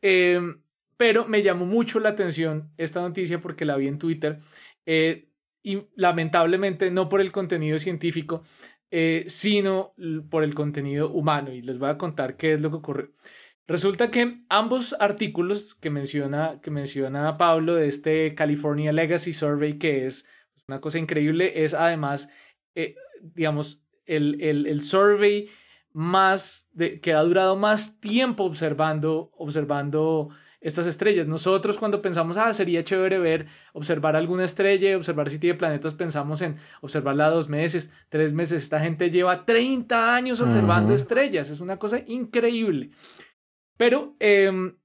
em, 0.00 0.62
pero 0.96 1.26
me 1.28 1.42
llamó 1.42 1.66
mucho 1.66 2.00
la 2.00 2.08
atención 2.08 2.70
esta 2.78 3.02
noticia 3.02 3.42
porque 3.42 3.66
la 3.66 3.76
vi 3.76 3.88
en 3.88 3.98
Twitter 3.98 4.40
eh, 4.86 5.28
y 5.62 5.82
lamentablemente 5.94 6.90
no 6.90 7.10
por 7.10 7.20
el 7.20 7.32
contenido 7.32 7.78
científico, 7.78 8.42
eh, 8.90 9.26
sino 9.28 9.92
por 10.30 10.44
el 10.44 10.54
contenido 10.54 11.10
humano. 11.10 11.52
Y 11.52 11.60
les 11.60 11.78
voy 11.78 11.90
a 11.90 11.98
contar 11.98 12.38
qué 12.38 12.54
es 12.54 12.62
lo 12.62 12.70
que 12.70 12.76
ocurre. 12.76 13.10
Resulta 13.68 14.10
que 14.12 14.42
ambos 14.48 14.94
artículos 15.00 15.74
que 15.74 15.90
menciona, 15.90 16.60
que 16.62 16.70
menciona 16.70 17.36
Pablo 17.36 17.74
de 17.74 17.88
este 17.88 18.34
California 18.34 18.92
Legacy 18.92 19.32
Survey, 19.32 19.78
que 19.78 20.06
es 20.06 20.26
una 20.68 20.80
cosa 20.80 20.98
increíble, 20.98 21.64
es 21.64 21.74
además, 21.74 22.28
eh, 22.76 22.94
digamos, 23.20 23.82
el, 24.04 24.40
el, 24.40 24.66
el, 24.66 24.82
survey 24.82 25.48
más 25.92 26.68
de, 26.72 27.00
que 27.00 27.12
ha 27.12 27.22
durado 27.22 27.56
más 27.56 27.98
tiempo 28.00 28.44
observando, 28.44 29.32
observando 29.36 30.28
estas 30.60 30.86
estrellas. 30.86 31.26
Nosotros 31.26 31.78
cuando 31.78 32.02
pensamos, 32.02 32.36
ah, 32.36 32.52
sería 32.54 32.84
chévere 32.84 33.18
ver, 33.18 33.46
observar 33.72 34.16
alguna 34.16 34.44
estrella, 34.44 34.96
observar 34.96 35.30
si 35.30 35.38
tiene 35.38 35.58
planetas, 35.58 35.94
pensamos 35.94 36.42
en 36.42 36.56
observarla 36.80 37.30
dos 37.30 37.48
meses, 37.48 37.90
tres 38.08 38.32
meses. 38.32 38.64
Esta 38.64 38.80
gente 38.80 39.10
lleva 39.10 39.44
30 39.44 40.14
años 40.14 40.40
observando 40.40 40.94
estrellas. 40.94 41.50
Es 41.50 41.60
una 41.60 41.78
cosa 41.78 42.00
increíble. 42.06 42.90
Pero 43.76 44.16
em, 44.20 44.76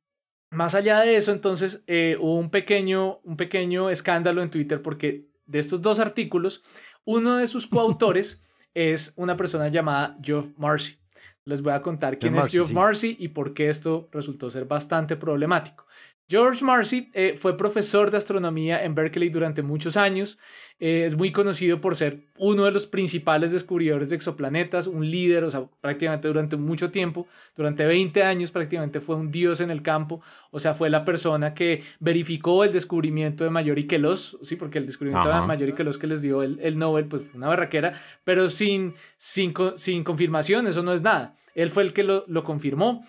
más 0.51 0.75
allá 0.75 0.99
de 0.99 1.15
eso, 1.15 1.31
entonces 1.31 1.83
eh, 1.87 2.17
hubo 2.19 2.37
un 2.37 2.49
pequeño, 2.49 3.19
un 3.23 3.37
pequeño 3.37 3.89
escándalo 3.89 4.41
en 4.41 4.49
Twitter 4.49 4.81
porque 4.81 5.27
de 5.45 5.59
estos 5.59 5.81
dos 5.81 5.99
artículos, 5.99 6.63
uno 7.05 7.37
de 7.37 7.47
sus 7.47 7.67
coautores 7.67 8.43
es 8.73 9.13
una 9.17 9.35
persona 9.37 9.67
llamada 9.67 10.17
Geoff 10.21 10.49
Marcy. 10.57 10.97
Les 11.43 11.61
voy 11.61 11.73
a 11.73 11.81
contar 11.81 12.19
quién 12.19 12.35
es 12.35 12.47
Geoff 12.47 12.71
Marcy 12.71 13.15
y 13.19 13.29
por 13.29 13.53
qué 13.53 13.69
esto 13.69 14.09
resultó 14.11 14.51
ser 14.51 14.65
bastante 14.65 15.15
problemático. 15.15 15.87
George 16.31 16.63
Marcy 16.63 17.11
eh, 17.13 17.35
fue 17.35 17.57
profesor 17.57 18.09
de 18.09 18.15
astronomía 18.15 18.85
en 18.85 18.95
Berkeley 18.95 19.27
durante 19.27 19.61
muchos 19.63 19.97
años. 19.97 20.39
Eh, 20.79 21.03
es 21.05 21.17
muy 21.17 21.33
conocido 21.33 21.81
por 21.81 21.97
ser 21.97 22.21
uno 22.37 22.63
de 22.63 22.71
los 22.71 22.87
principales 22.87 23.51
descubridores 23.51 24.09
de 24.09 24.15
exoplanetas, 24.15 24.87
un 24.87 25.05
líder, 25.11 25.43
o 25.43 25.51
sea, 25.51 25.65
prácticamente 25.81 26.29
durante 26.29 26.55
mucho 26.55 26.89
tiempo, 26.89 27.27
durante 27.57 27.85
20 27.85 28.23
años 28.23 28.49
prácticamente 28.49 29.01
fue 29.01 29.17
un 29.17 29.29
dios 29.29 29.59
en 29.59 29.71
el 29.71 29.81
campo, 29.81 30.21
o 30.51 30.59
sea, 30.59 30.73
fue 30.73 30.89
la 30.89 31.03
persona 31.03 31.53
que 31.53 31.83
verificó 31.99 32.63
el 32.63 32.71
descubrimiento 32.71 33.43
de 33.43 33.49
Mayor 33.49 33.85
Queloz, 33.85 34.37
sí, 34.41 34.55
porque 34.55 34.77
el 34.77 34.85
descubrimiento 34.85 35.27
de 35.27 35.41
Mayor 35.41 35.75
Queloz 35.75 35.97
que 35.97 36.07
les 36.07 36.21
dio 36.21 36.43
el, 36.43 36.61
el, 36.61 36.79
Nobel, 36.79 37.07
pues 37.07 37.23
fue 37.23 37.37
una 37.37 37.49
barraquera, 37.49 37.99
pero 38.23 38.47
sin, 38.47 38.95
sin, 39.17 39.53
sin 39.75 40.05
confirmación, 40.05 40.65
eso 40.65 40.81
no 40.81 40.93
es 40.93 41.01
nada. 41.01 41.35
Él 41.55 41.69
fue 41.71 41.83
el 41.83 41.91
que 41.91 42.03
lo, 42.03 42.23
lo 42.27 42.45
confirmó, 42.45 43.05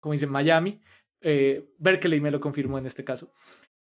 como 0.00 0.14
dice 0.14 0.26
Miami. 0.26 0.80
Eh, 1.26 1.64
Berkeley 1.78 2.20
me 2.20 2.30
lo 2.30 2.38
confirmó 2.38 2.78
en 2.78 2.86
este 2.86 3.02
caso. 3.02 3.32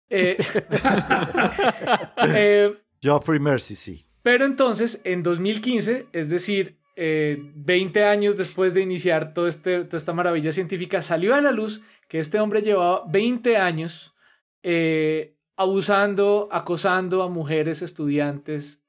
Eh, 0.08 0.38
eh, 2.28 2.72
Geoffrey 3.02 3.40
Mercy, 3.40 3.76
sí. 3.76 4.06
Pero 4.22 4.46
entonces, 4.46 5.02
en 5.04 5.24
2015, 5.24 6.06
es 6.14 6.30
decir, 6.30 6.78
20 6.96 8.06
años 8.06 8.38
después 8.38 8.76
de 8.76 8.82
iniciar 8.82 9.34
todo 9.34 9.48
este, 9.48 9.84
toda 9.84 9.98
esta 9.98 10.14
maravilla 10.14 10.54
científica, 10.54 11.02
salió 11.02 11.34
a 11.34 11.42
la 11.42 11.52
luz 11.52 11.82
que 12.08 12.20
este 12.20 12.40
hombre 12.40 12.62
llevaba 12.62 13.04
20 13.10 13.58
años 13.58 14.14
abusando, 15.56 16.50
acosando 16.52 17.24
a 17.24 17.30
mujeres 17.30 17.82
estudiantes, 17.82 18.82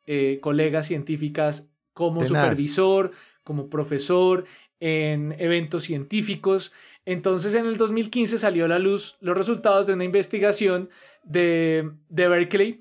colegas 0.42 0.86
científicas, 0.86 1.66
como 1.94 2.24
supervisor, 2.26 3.12
como 3.42 3.70
profesor, 3.70 4.44
en 4.80 5.34
eventos 5.38 5.84
científicos. 5.84 6.72
Entonces 7.06 7.54
en 7.54 7.66
el 7.66 7.76
2015 7.76 8.38
salió 8.38 8.64
a 8.64 8.68
la 8.68 8.78
luz 8.78 9.16
los 9.20 9.36
resultados 9.36 9.86
de 9.86 9.92
una 9.92 10.04
investigación 10.04 10.88
de, 11.22 11.90
de 12.08 12.28
Berkeley 12.28 12.80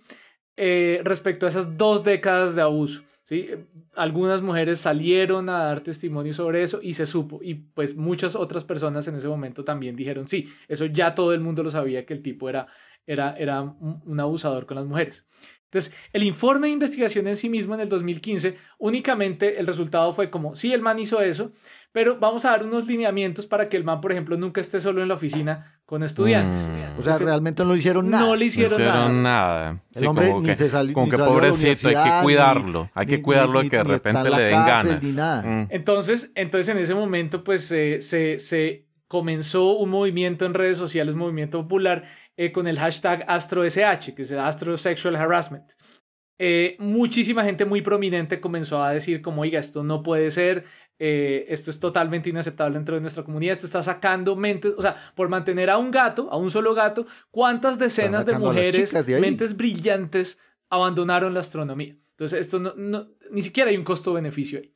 eh, 0.55 1.01
respecto 1.03 1.45
a 1.45 1.49
esas 1.49 1.77
dos 1.77 2.03
décadas 2.03 2.55
de 2.55 2.61
abuso. 2.61 3.03
¿sí? 3.23 3.49
Algunas 3.95 4.41
mujeres 4.41 4.79
salieron 4.79 5.49
a 5.49 5.65
dar 5.65 5.81
testimonio 5.81 6.33
sobre 6.33 6.63
eso 6.63 6.79
y 6.81 6.93
se 6.93 7.05
supo. 7.05 7.39
Y 7.41 7.55
pues 7.55 7.95
muchas 7.95 8.35
otras 8.35 8.63
personas 8.63 9.07
en 9.07 9.15
ese 9.15 9.27
momento 9.27 9.63
también 9.63 9.95
dijeron, 9.95 10.27
sí, 10.27 10.49
eso 10.67 10.85
ya 10.85 11.15
todo 11.15 11.33
el 11.33 11.41
mundo 11.41 11.63
lo 11.63 11.71
sabía 11.71 12.05
que 12.05 12.13
el 12.13 12.21
tipo 12.21 12.49
era, 12.49 12.67
era, 13.05 13.35
era 13.37 13.61
un 13.61 14.19
abusador 14.19 14.65
con 14.65 14.75
las 14.75 14.85
mujeres. 14.85 15.25
Entonces, 15.73 15.91
el 16.13 16.21
informe 16.21 16.67
de 16.67 16.73
investigación 16.73 17.27
en 17.27 17.35
sí 17.35 17.49
mismo 17.49 17.73
en 17.73 17.79
el 17.79 17.89
2015, 17.89 18.57
únicamente 18.77 19.59
el 19.59 19.65
resultado 19.65 20.13
fue 20.13 20.29
como, 20.29 20.55
sí, 20.55 20.71
el 20.71 20.83
man 20.83 20.99
hizo 20.99 21.19
eso, 21.19 21.51
pero 21.93 22.17
vamos 22.19 22.43
a 22.43 22.49
dar 22.49 22.65
unos 22.65 22.87
lineamientos 22.87 23.45
para 23.45 23.69
que 23.69 23.77
el 23.77 23.83
man, 23.83 24.01
por 24.01 24.11
ejemplo, 24.11 24.35
nunca 24.35 24.59
esté 24.59 24.81
solo 24.81 25.01
en 25.01 25.07
la 25.07 25.13
oficina 25.13 25.79
con 25.85 26.01
estudiantes. 26.01 26.69
Mm. 26.69 26.99
O 26.99 27.03
sea, 27.03 27.17
realmente 27.19 27.63
no 27.63 27.71
le 27.71 27.77
hicieron 27.77 28.09
nada. 28.09 28.25
No 28.25 28.35
le 28.35 28.45
hicieron, 28.45 29.23
nada. 29.23 29.79
El 29.93 30.07
hombre 30.07 30.29
como 30.29 30.41
ni 30.41 30.47
que, 30.47 30.55
se 30.55 30.69
salió. 30.69 30.93
Como 30.93 31.07
que 31.07 31.17
pobrecito, 31.17 31.87
hay 31.87 31.95
que 31.95 32.23
cuidarlo. 32.23 32.89
hay 32.95 33.05
que 33.05 33.21
cuidarlo 33.21 33.61
de 33.61 33.69
que 33.69 33.77
de 33.77 33.83
repente 33.83 34.29
le 34.29 34.41
den 34.41 34.65
ganas. 34.65 35.03
Mm. 35.45 35.67
Entonces, 35.69 36.31
entonces, 36.33 36.75
en 36.75 36.81
ese 36.81 36.95
momento, 36.95 37.43
pues 37.43 37.63
se, 37.65 38.01
se 38.01 38.87
comenzó 39.07 39.77
un 39.77 39.91
movimiento 39.91 40.45
en 40.47 40.55
redes 40.55 40.79
sociales, 40.79 41.13
un 41.13 41.19
movimiento 41.19 41.61
popular, 41.61 42.05
eh, 42.35 42.51
con 42.51 42.67
el 42.67 42.79
hashtag 42.79 43.23
AstroSH, 43.27 44.15
que 44.15 44.23
es 44.23 44.31
Astro 44.31 44.75
Sexual 44.75 45.15
Harassment. 45.15 45.71
Eh, 46.39 46.75
muchísima 46.79 47.43
gente 47.43 47.63
muy 47.63 47.81
prominente 47.81 48.41
comenzó 48.41 48.83
a 48.83 48.91
decir 48.91 49.21
como, 49.21 49.43
oiga, 49.43 49.59
esto 49.59 49.83
no 49.83 50.01
puede 50.01 50.31
ser, 50.31 50.65
eh, 50.97 51.45
esto 51.47 51.69
es 51.69 51.79
totalmente 51.79 52.29
inaceptable 52.29 52.77
dentro 52.77 52.95
de 52.95 53.01
nuestra 53.01 53.23
comunidad, 53.23 53.53
esto 53.53 53.67
está 53.67 53.83
sacando 53.83 54.35
mentes, 54.35 54.73
o 54.75 54.81
sea, 54.81 54.95
por 55.15 55.29
mantener 55.29 55.69
a 55.69 55.77
un 55.77 55.91
gato, 55.91 56.29
a 56.31 56.37
un 56.37 56.49
solo 56.49 56.73
gato, 56.73 57.05
¿cuántas 57.29 57.77
decenas 57.77 58.25
de 58.25 58.37
mujeres, 58.37 58.93
mentes 59.19 59.55
brillantes, 59.55 60.39
abandonaron 60.69 61.35
la 61.35 61.41
astronomía? 61.41 61.95
Entonces, 62.11 62.39
esto 62.39 62.59
no, 62.59 63.09
ni 63.31 63.41
siquiera 63.41 63.69
hay 63.69 63.77
un 63.77 63.83
costo-beneficio 63.83 64.59
ahí. 64.59 64.73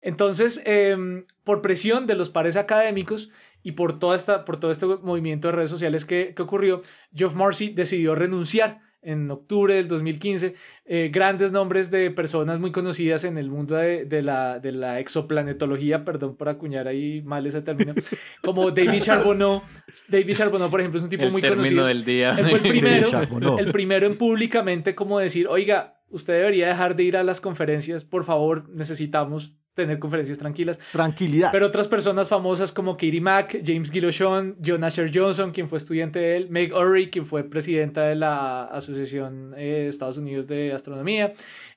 Entonces, 0.00 0.60
em, 0.64 1.26
por 1.44 1.62
presión 1.62 2.06
de 2.06 2.14
los 2.14 2.30
pares 2.30 2.56
académicos 2.56 3.30
y 3.62 3.72
por, 3.72 3.98
toda 3.98 4.16
esta, 4.16 4.44
por 4.44 4.58
todo 4.58 4.70
este 4.70 4.86
movimiento 4.86 5.48
de 5.48 5.52
redes 5.52 5.70
sociales 5.70 6.04
que, 6.04 6.34
que 6.34 6.42
ocurrió, 6.42 6.82
Geoff 7.14 7.34
Marcy 7.34 7.70
decidió 7.70 8.14
renunciar 8.14 8.80
en 9.02 9.30
octubre 9.30 9.74
del 9.74 9.88
2015, 9.88 10.54
eh, 10.86 11.10
grandes 11.12 11.52
nombres 11.52 11.90
de 11.90 12.10
personas 12.10 12.60
muy 12.60 12.70
conocidas 12.70 13.24
en 13.24 13.36
el 13.36 13.50
mundo 13.50 13.74
de, 13.74 14.04
de, 14.04 14.22
la, 14.22 14.60
de 14.60 14.72
la 14.72 15.00
exoplanetología, 15.00 16.04
perdón 16.04 16.36
por 16.36 16.48
acuñar 16.48 16.86
ahí 16.86 17.20
mal 17.22 17.46
ese 17.46 17.62
término, 17.62 17.94
como 18.42 18.70
David 18.70 19.00
Charbonneau. 19.00 19.62
David 20.08 20.36
Charbonneau, 20.36 20.70
por 20.70 20.80
ejemplo, 20.80 20.98
es 20.98 21.04
un 21.04 21.10
tipo 21.10 21.28
muy 21.30 21.42
conocido. 21.42 21.86
del 21.86 22.04
día. 22.04 22.30
Él 22.32 22.46
fue 22.46 22.58
el 22.58 22.62
primero, 22.68 23.58
el 23.58 23.72
primero 23.72 24.06
en 24.06 24.16
públicamente 24.16 24.94
como 24.94 25.18
decir, 25.18 25.48
oiga, 25.48 26.00
usted 26.08 26.34
debería 26.34 26.68
dejar 26.68 26.94
de 26.94 27.02
ir 27.02 27.16
a 27.16 27.24
las 27.24 27.40
conferencias, 27.40 28.04
por 28.04 28.24
favor, 28.24 28.68
necesitamos 28.70 29.58
tener 29.74 29.98
conferencias 29.98 30.38
tranquilas. 30.38 30.78
Tranquilidad. 30.92 31.50
Pero 31.52 31.66
otras 31.66 31.88
personas 31.88 32.28
famosas 32.28 32.72
como 32.72 32.92
Katie 32.94 33.20
Mack, 33.20 33.62
James 33.64 33.90
Giloshon, 33.90 34.56
John 34.64 34.84
Asher 34.84 35.10
Johnson, 35.12 35.52
quien 35.52 35.68
fue 35.68 35.78
estudiante 35.78 36.18
de 36.18 36.36
él, 36.36 36.50
Meg 36.50 36.74
Urry, 36.74 37.10
quien 37.10 37.26
fue 37.26 37.44
presidenta 37.44 38.02
de 38.02 38.14
la 38.14 38.64
Asociación 38.64 39.54
eh, 39.56 39.84
de 39.84 39.88
Estados 39.88 40.18
Unidos 40.18 40.46
de 40.46 40.72
Astronomía, 40.72 41.34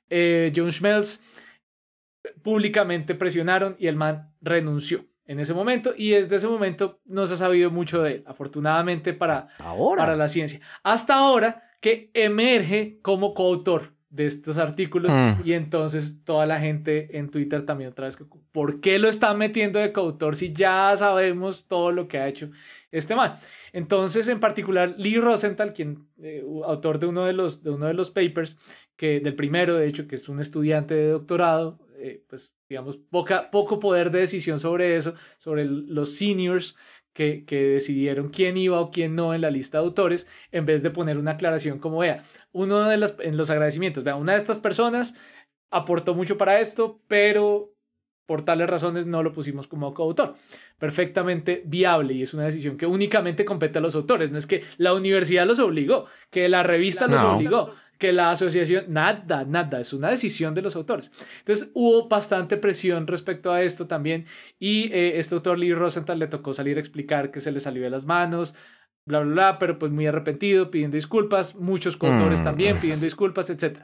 eh, 0.10 0.52
John 0.56 0.72
Schmelz, 0.72 1.22
públicamente 2.44 3.16
presionaron 3.16 3.76
y 3.80 3.88
el 3.88 3.96
man 3.96 4.34
renunció 4.42 5.06
en 5.28 5.40
ese 5.40 5.54
momento 5.54 5.94
y 5.96 6.12
desde 6.12 6.36
ese 6.36 6.48
momento 6.48 7.00
no 7.06 7.26
se 7.26 7.34
ha 7.34 7.38
sabido 7.38 7.72
mucho 7.72 8.04
de 8.04 8.16
él, 8.16 8.24
afortunadamente 8.28 9.14
para, 9.14 9.48
para 9.58 10.16
la 10.16 10.28
ciencia. 10.28 10.60
Hasta 10.84 11.16
ahora 11.16 11.64
que 11.82 12.12
emerge 12.14 13.00
como 13.02 13.34
coautor 13.34 13.95
de 14.16 14.26
estos 14.26 14.58
artículos 14.58 15.12
mm. 15.12 15.42
y 15.44 15.54
entonces 15.54 16.24
toda 16.24 16.46
la 16.46 16.60
gente 16.60 17.18
en 17.18 17.30
Twitter 17.30 17.66
también 17.66 17.90
otra 17.90 18.06
vez, 18.06 18.18
¿por 18.52 18.80
qué 18.80 18.98
lo 18.98 19.10
están 19.10 19.38
metiendo 19.38 19.80
de 19.80 19.92
coautor 19.92 20.36
si 20.36 20.54
ya 20.54 20.96
sabemos 20.98 21.68
todo 21.68 21.92
lo 21.92 22.08
que 22.08 22.20
ha 22.20 22.28
hecho 22.28 22.50
este 22.92 23.16
man? 23.16 23.36
Entonces, 23.74 24.30
en 24.30 24.40
particular, 24.40 24.96
Lee 24.98 25.18
Rosenthal, 25.18 25.74
quien 25.74 26.08
eh, 26.24 26.42
autor 26.66 26.98
de 26.98 27.08
uno 27.08 27.26
de 27.26 27.34
los 27.34 27.62
de 27.62 27.72
uno 27.72 27.88
de 27.88 27.94
los 27.94 28.10
papers, 28.10 28.58
que 28.96 29.20
del 29.20 29.36
primero, 29.36 29.76
de 29.76 29.88
hecho, 29.88 30.08
que 30.08 30.16
es 30.16 30.30
un 30.30 30.40
estudiante 30.40 30.94
de 30.94 31.10
doctorado, 31.10 31.78
eh, 31.98 32.24
pues 32.30 32.54
digamos 32.70 32.98
poca, 32.98 33.52
poco 33.52 33.80
poder 33.80 34.12
de 34.12 34.20
decisión 34.20 34.60
sobre 34.62 34.96
eso, 34.96 35.14
sobre 35.40 35.66
los 35.66 36.16
seniors 36.16 36.78
que, 37.12 37.46
que, 37.46 37.64
decidieron 37.64 38.30
quién 38.30 38.58
iba 38.58 38.80
o 38.80 38.92
quién 38.92 39.16
no 39.16 39.34
en 39.34 39.42
la 39.42 39.52
lista 39.52 39.78
de 39.78 39.86
autores, 39.86 40.28
en 40.52 40.66
vez 40.66 40.82
de 40.84 40.90
poner 40.90 41.18
una 41.18 41.32
aclaración 41.32 41.80
como 41.80 42.00
vea, 42.00 42.24
uno 42.56 42.88
de 42.88 42.96
los, 42.96 43.16
en 43.20 43.36
los 43.36 43.50
agradecimientos, 43.50 44.06
vea, 44.06 44.16
una 44.16 44.32
de 44.32 44.38
estas 44.38 44.60
personas 44.60 45.14
aportó 45.72 46.16
mucho 46.16 46.38
para 46.38 46.62
esto, 46.62 47.02
pero 47.10 47.74
por 48.26 48.46
tales 48.46 48.70
razones 48.70 49.06
no 49.06 49.22
lo 49.24 49.34
pusimos 49.34 49.68
como 49.68 49.94
coautor. 49.94 50.36
Perfectamente 50.80 51.64
viable 51.66 52.14
y 52.14 52.24
es 52.24 52.34
una 52.34 52.46
decisión 52.46 52.78
que 52.78 52.86
únicamente 52.86 53.44
compete 53.44 53.78
a 53.78 53.82
los 53.82 53.94
autores. 53.94 54.32
No 54.32 54.38
es 54.38 54.48
que 54.48 54.64
la 54.78 54.94
universidad 54.94 55.46
los 55.46 55.60
obligó, 55.60 56.06
que 56.32 56.48
la 56.48 56.64
revista 56.64 57.08
los 57.08 57.22
obligó 57.22 57.74
que 57.98 58.12
la 58.12 58.32
asociación, 58.32 58.86
nada, 58.90 59.46
nada, 59.46 59.80
es 59.80 59.94
una 59.94 60.10
decisión 60.10 60.54
de 60.54 60.62
los 60.62 60.76
autores. 60.76 61.12
Entonces 61.40 61.72
hubo 61.74 62.08
bastante 62.08 62.58
presión 62.58 63.08
respecto 63.08 63.52
a 63.52 63.62
esto 63.62 63.88
también 63.88 64.26
y 64.60 64.92
eh, 64.92 65.20
este 65.20 65.36
autor 65.36 65.58
Lee 65.58 65.74
Rosenthal 65.74 66.20
le 66.20 66.28
tocó 66.28 66.54
salir 66.54 66.78
a 66.78 66.82
explicar 66.82 67.32
que 67.32 67.42
se 67.42 67.52
le 67.52 67.60
salió 67.60 67.84
de 67.84 67.90
las 67.90 68.06
manos, 68.06 68.54
bla, 69.06 69.20
bla, 69.20 69.34
bla, 69.34 69.60
pero 69.60 69.80
pues 69.80 69.92
muy 69.92 70.08
arrepentido, 70.08 70.72
pidiendo 70.72 70.96
disculpas, 70.96 71.56
muchos 71.56 71.98
coautores 71.98 72.42
mm. 72.42 72.44
también 72.44 72.78
pidiendo 72.78 73.06
disculpas, 73.06 73.50
etc. 73.50 73.84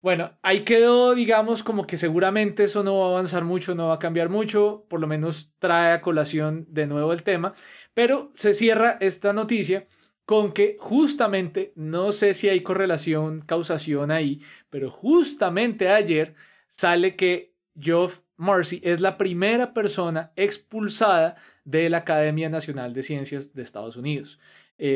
Bueno, 0.00 0.38
ahí 0.42 0.60
quedó, 0.60 1.14
digamos, 1.14 1.62
como 1.62 1.86
que 1.86 1.96
seguramente 1.96 2.64
eso 2.64 2.84
no 2.84 2.98
va 2.98 3.06
a 3.06 3.10
avanzar 3.10 3.44
mucho, 3.44 3.74
no 3.74 3.88
va 3.88 3.94
a 3.94 3.98
cambiar 3.98 4.28
mucho, 4.28 4.86
por 4.88 5.00
lo 5.00 5.08
menos 5.08 5.52
trae 5.58 5.92
a 5.92 6.00
colación 6.00 6.66
de 6.68 6.86
nuevo 6.86 7.12
el 7.12 7.24
tema, 7.24 7.54
pero 7.94 8.30
se 8.34 8.54
cierra 8.54 8.96
esta 9.00 9.32
noticia 9.32 9.88
con 10.24 10.52
que 10.52 10.76
justamente, 10.78 11.72
no 11.74 12.12
sé 12.12 12.34
si 12.34 12.48
hay 12.48 12.62
correlación, 12.62 13.40
causación 13.40 14.10
ahí, 14.10 14.42
pero 14.70 14.90
justamente 14.90 15.88
ayer 15.88 16.34
sale 16.68 17.16
que 17.16 17.54
Geoff 17.80 18.20
Marcy 18.36 18.80
es 18.84 19.00
la 19.00 19.16
primera 19.16 19.72
persona 19.72 20.32
expulsada 20.36 21.36
de 21.68 21.90
la 21.90 21.98
Academia 21.98 22.48
Nacional 22.48 22.94
de 22.94 23.02
Ciencias 23.02 23.52
de 23.52 23.62
Estados 23.62 23.96
Unidos. 23.96 24.38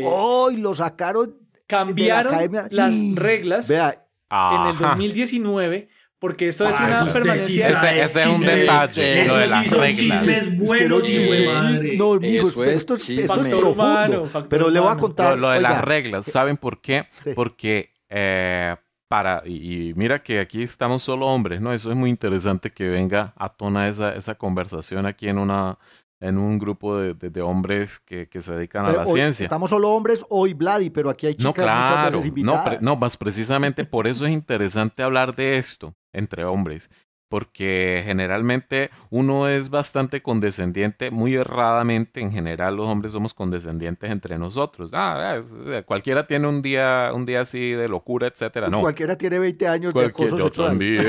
¡Oh! 0.05 0.51
lo 0.51 0.75
sacaron. 0.75 1.37
Cambiaron 1.67 2.69
las 2.71 2.95
reglas 3.15 3.71
en 3.71 4.67
el 4.67 4.79
2019 4.79 5.89
porque 6.19 6.49
eso 6.49 6.69
es 6.69 6.77
ah, 6.79 6.85
una 7.03 7.13
permanencia. 7.13 7.69
Ese, 7.69 8.03
ese 8.03 8.19
es 8.21 8.27
un 8.27 8.43
detalle. 8.43 9.27
Lo 9.27 9.37
de 9.37 9.49
las 9.49 9.71
son 9.71 9.81
reglas. 9.81 9.99
chismes 9.99 10.57
buenos, 10.57 11.09
y 11.09 11.47
madre. 11.47 11.97
No, 11.97 12.13
amigos, 12.13 12.55
pero 12.57 12.71
esto 12.71 12.95
es, 12.95 13.09
esto 13.11 13.41
es 13.41 13.49
profundo. 13.49 14.47
pero 14.49 14.71
le 14.71 14.79
voy 14.79 14.93
a 14.93 14.97
contar. 14.97 15.37
Lo, 15.37 15.51
de 15.51 15.61
las 15.61 15.83
reglas, 15.83 16.27
¿saben 16.27 16.57
por 16.59 16.81
qué? 16.81 17.07
Porque 17.35 17.93
eh, 18.09 18.77
para, 19.09 19.43
y, 19.45 19.93
mira 19.97 20.23
que 20.23 20.39
aquí 20.39 20.63
estamos 20.63 21.03
solo 21.03 21.27
hombres, 21.27 21.61
¿no? 21.61 21.73
Eso 21.73 21.91
es 21.91 21.97
muy 21.97 22.09
interesante 22.09 22.71
que 22.71 22.89
venga 22.89 23.35
a 23.37 23.49
tona 23.49 23.89
esa, 23.89 24.15
esa 24.15 24.37
conversación 24.37 25.07
aquí 25.07 25.29
en 25.29 25.39
una 25.39 25.77
en 26.23 26.39
un 26.39 26.57
grupo 26.57 26.97
de, 26.97 27.15
de, 27.15 27.43
hombres 27.43 27.99
que, 27.99 28.29
que, 28.29 28.41
se 28.41 28.55
dedican 28.55 28.87
a 28.87 28.93
la 28.93 29.07
ciencia. 29.07 29.43
Estamos 29.43 29.71
solo 29.71 29.91
hombres 29.91 30.25
hoy, 30.29 30.55
Vladi, 30.55 30.89
pero 30.89 31.11
aquí 31.11 31.27
hay 31.27 31.35
chicas 31.35 31.47
no, 31.47 31.53
claro, 31.53 32.21
No, 32.37 32.65
no, 32.81 32.97
más 32.97 33.17
precisamente 33.17 33.85
por 33.85 34.07
eso 34.07 34.25
es 34.25 34.33
interesante 34.33 35.03
hablar 35.03 35.35
de 35.35 35.59
esto 35.59 35.97
entre 36.13 36.45
hombres, 36.45 36.91
porque 37.33 38.03
generalmente 38.05 38.91
uno 39.09 39.49
es 39.49 39.71
bastante 39.71 40.21
condescendiente, 40.21 41.11
muy 41.11 41.35
erradamente, 41.35 42.21
en 42.21 42.31
general 42.31 42.77
los 42.77 42.87
hombres 42.87 43.13
somos 43.13 43.33
condescendientes 43.33 44.11
entre 44.11 44.37
nosotros. 44.37 44.91
Ah, 44.93 45.41
eh, 45.69 45.83
cualquiera 45.87 46.27
tiene 46.27 46.47
un 46.47 46.61
día, 46.61 47.11
un 47.15 47.25
día 47.25 47.41
así 47.41 47.71
de 47.71 47.89
locura, 47.89 48.27
etcétera. 48.27 48.69
No. 48.69 48.83
Cualquiera 48.83 49.17
tiene 49.17 49.39
20 49.39 49.67
años 49.67 49.95
de 49.95 50.05
acoso 50.05 50.37
yo 50.37 50.51
También 50.51 51.03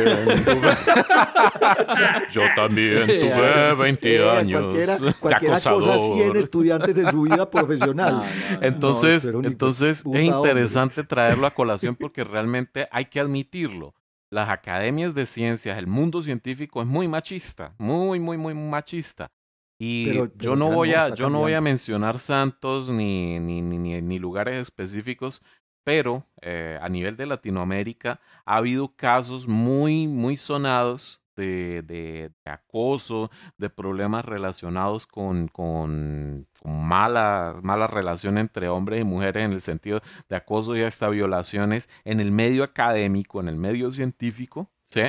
yo 2.31 2.43
también 2.55 3.05
tuve 3.05 3.73
20 3.73 4.29
años. 4.29 4.61
Cualquiera, 4.63 4.97
cualquiera 5.19 5.55
cosa 5.55 5.99
100 5.99 6.37
estudiantes 6.37 6.97
en 6.99 7.11
su 7.11 7.23
vida 7.23 7.51
profesional. 7.51 8.21
entonces, 8.61 9.25
entonces 9.25 10.05
es 10.09 10.23
interesante 10.23 11.03
traerlo 11.03 11.47
a 11.47 11.53
colación 11.53 11.97
porque 11.97 12.23
realmente 12.23 12.87
hay 12.91 13.07
que 13.07 13.19
admitirlo 13.19 13.93
las 14.33 14.49
academias 14.49 15.13
de 15.13 15.25
ciencias, 15.25 15.77
el 15.77 15.87
mundo 15.87 16.21
científico 16.21 16.81
es 16.81 16.87
muy 16.87 17.07
machista, 17.07 17.75
muy, 17.77 18.19
muy, 18.19 18.35
muy 18.35 18.55
machista. 18.55 19.31
Y 19.79 20.11
yo 20.35 20.55
no 20.55 20.71
voy 20.71 20.93
a, 20.93 21.13
yo 21.13 21.29
no 21.29 21.39
voy 21.39 21.53
a 21.53 21.61
mencionar 21.61 22.17
santos 22.17 22.89
ni, 22.89 23.39
ni, 23.39 23.61
ni, 23.61 24.01
ni 24.01 24.19
lugares 24.19 24.57
específicos, 24.57 25.43
pero 25.83 26.25
eh, 26.41 26.79
a 26.81 26.89
nivel 26.89 27.15
de 27.15 27.27
Latinoamérica 27.27 28.19
ha 28.45 28.57
habido 28.57 28.95
casos 28.95 29.47
muy, 29.47 30.07
muy 30.07 30.37
sonados 30.37 31.22
de, 31.35 31.81
de, 31.83 32.31
acoso, 32.45 33.29
de 33.57 33.69
problemas 33.69 34.25
relacionados 34.25 35.07
con, 35.07 35.47
con, 35.47 36.47
mala, 36.63 37.55
mala 37.61 37.87
relación 37.87 38.37
entre 38.37 38.69
hombres 38.69 39.01
y 39.01 39.03
mujeres 39.03 39.43
en 39.43 39.53
el 39.53 39.61
sentido 39.61 40.01
de 40.29 40.35
acoso 40.35 40.75
y 40.75 40.81
hasta 40.81 41.09
violaciones 41.09 41.89
en 42.03 42.19
el 42.19 42.31
medio 42.31 42.63
académico, 42.63 43.39
en 43.39 43.47
el 43.47 43.55
medio 43.55 43.91
científico, 43.91 44.69
¿sí? 44.85 45.01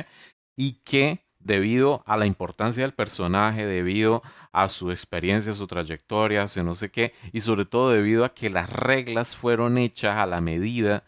Y 0.55 0.81
que 0.83 1.25
debido 1.39 2.03
a 2.07 2.17
la 2.17 2.25
importancia 2.25 2.83
del 2.83 2.93
personaje, 2.93 3.65
debido 3.65 4.23
a 4.51 4.67
su 4.67 4.89
experiencia, 4.89 5.53
su 5.53 5.67
trayectoria, 5.67 6.45
no 6.63 6.73
sé 6.73 6.89
qué, 6.89 7.13
y 7.31 7.41
sobre 7.41 7.65
todo 7.65 7.91
debido 7.91 8.25
a 8.25 8.33
que 8.33 8.49
las 8.49 8.69
reglas 8.69 9.35
fueron 9.35 9.77
hechas 9.77 10.15
a 10.15 10.25
la 10.25 10.41
medida 10.41 11.03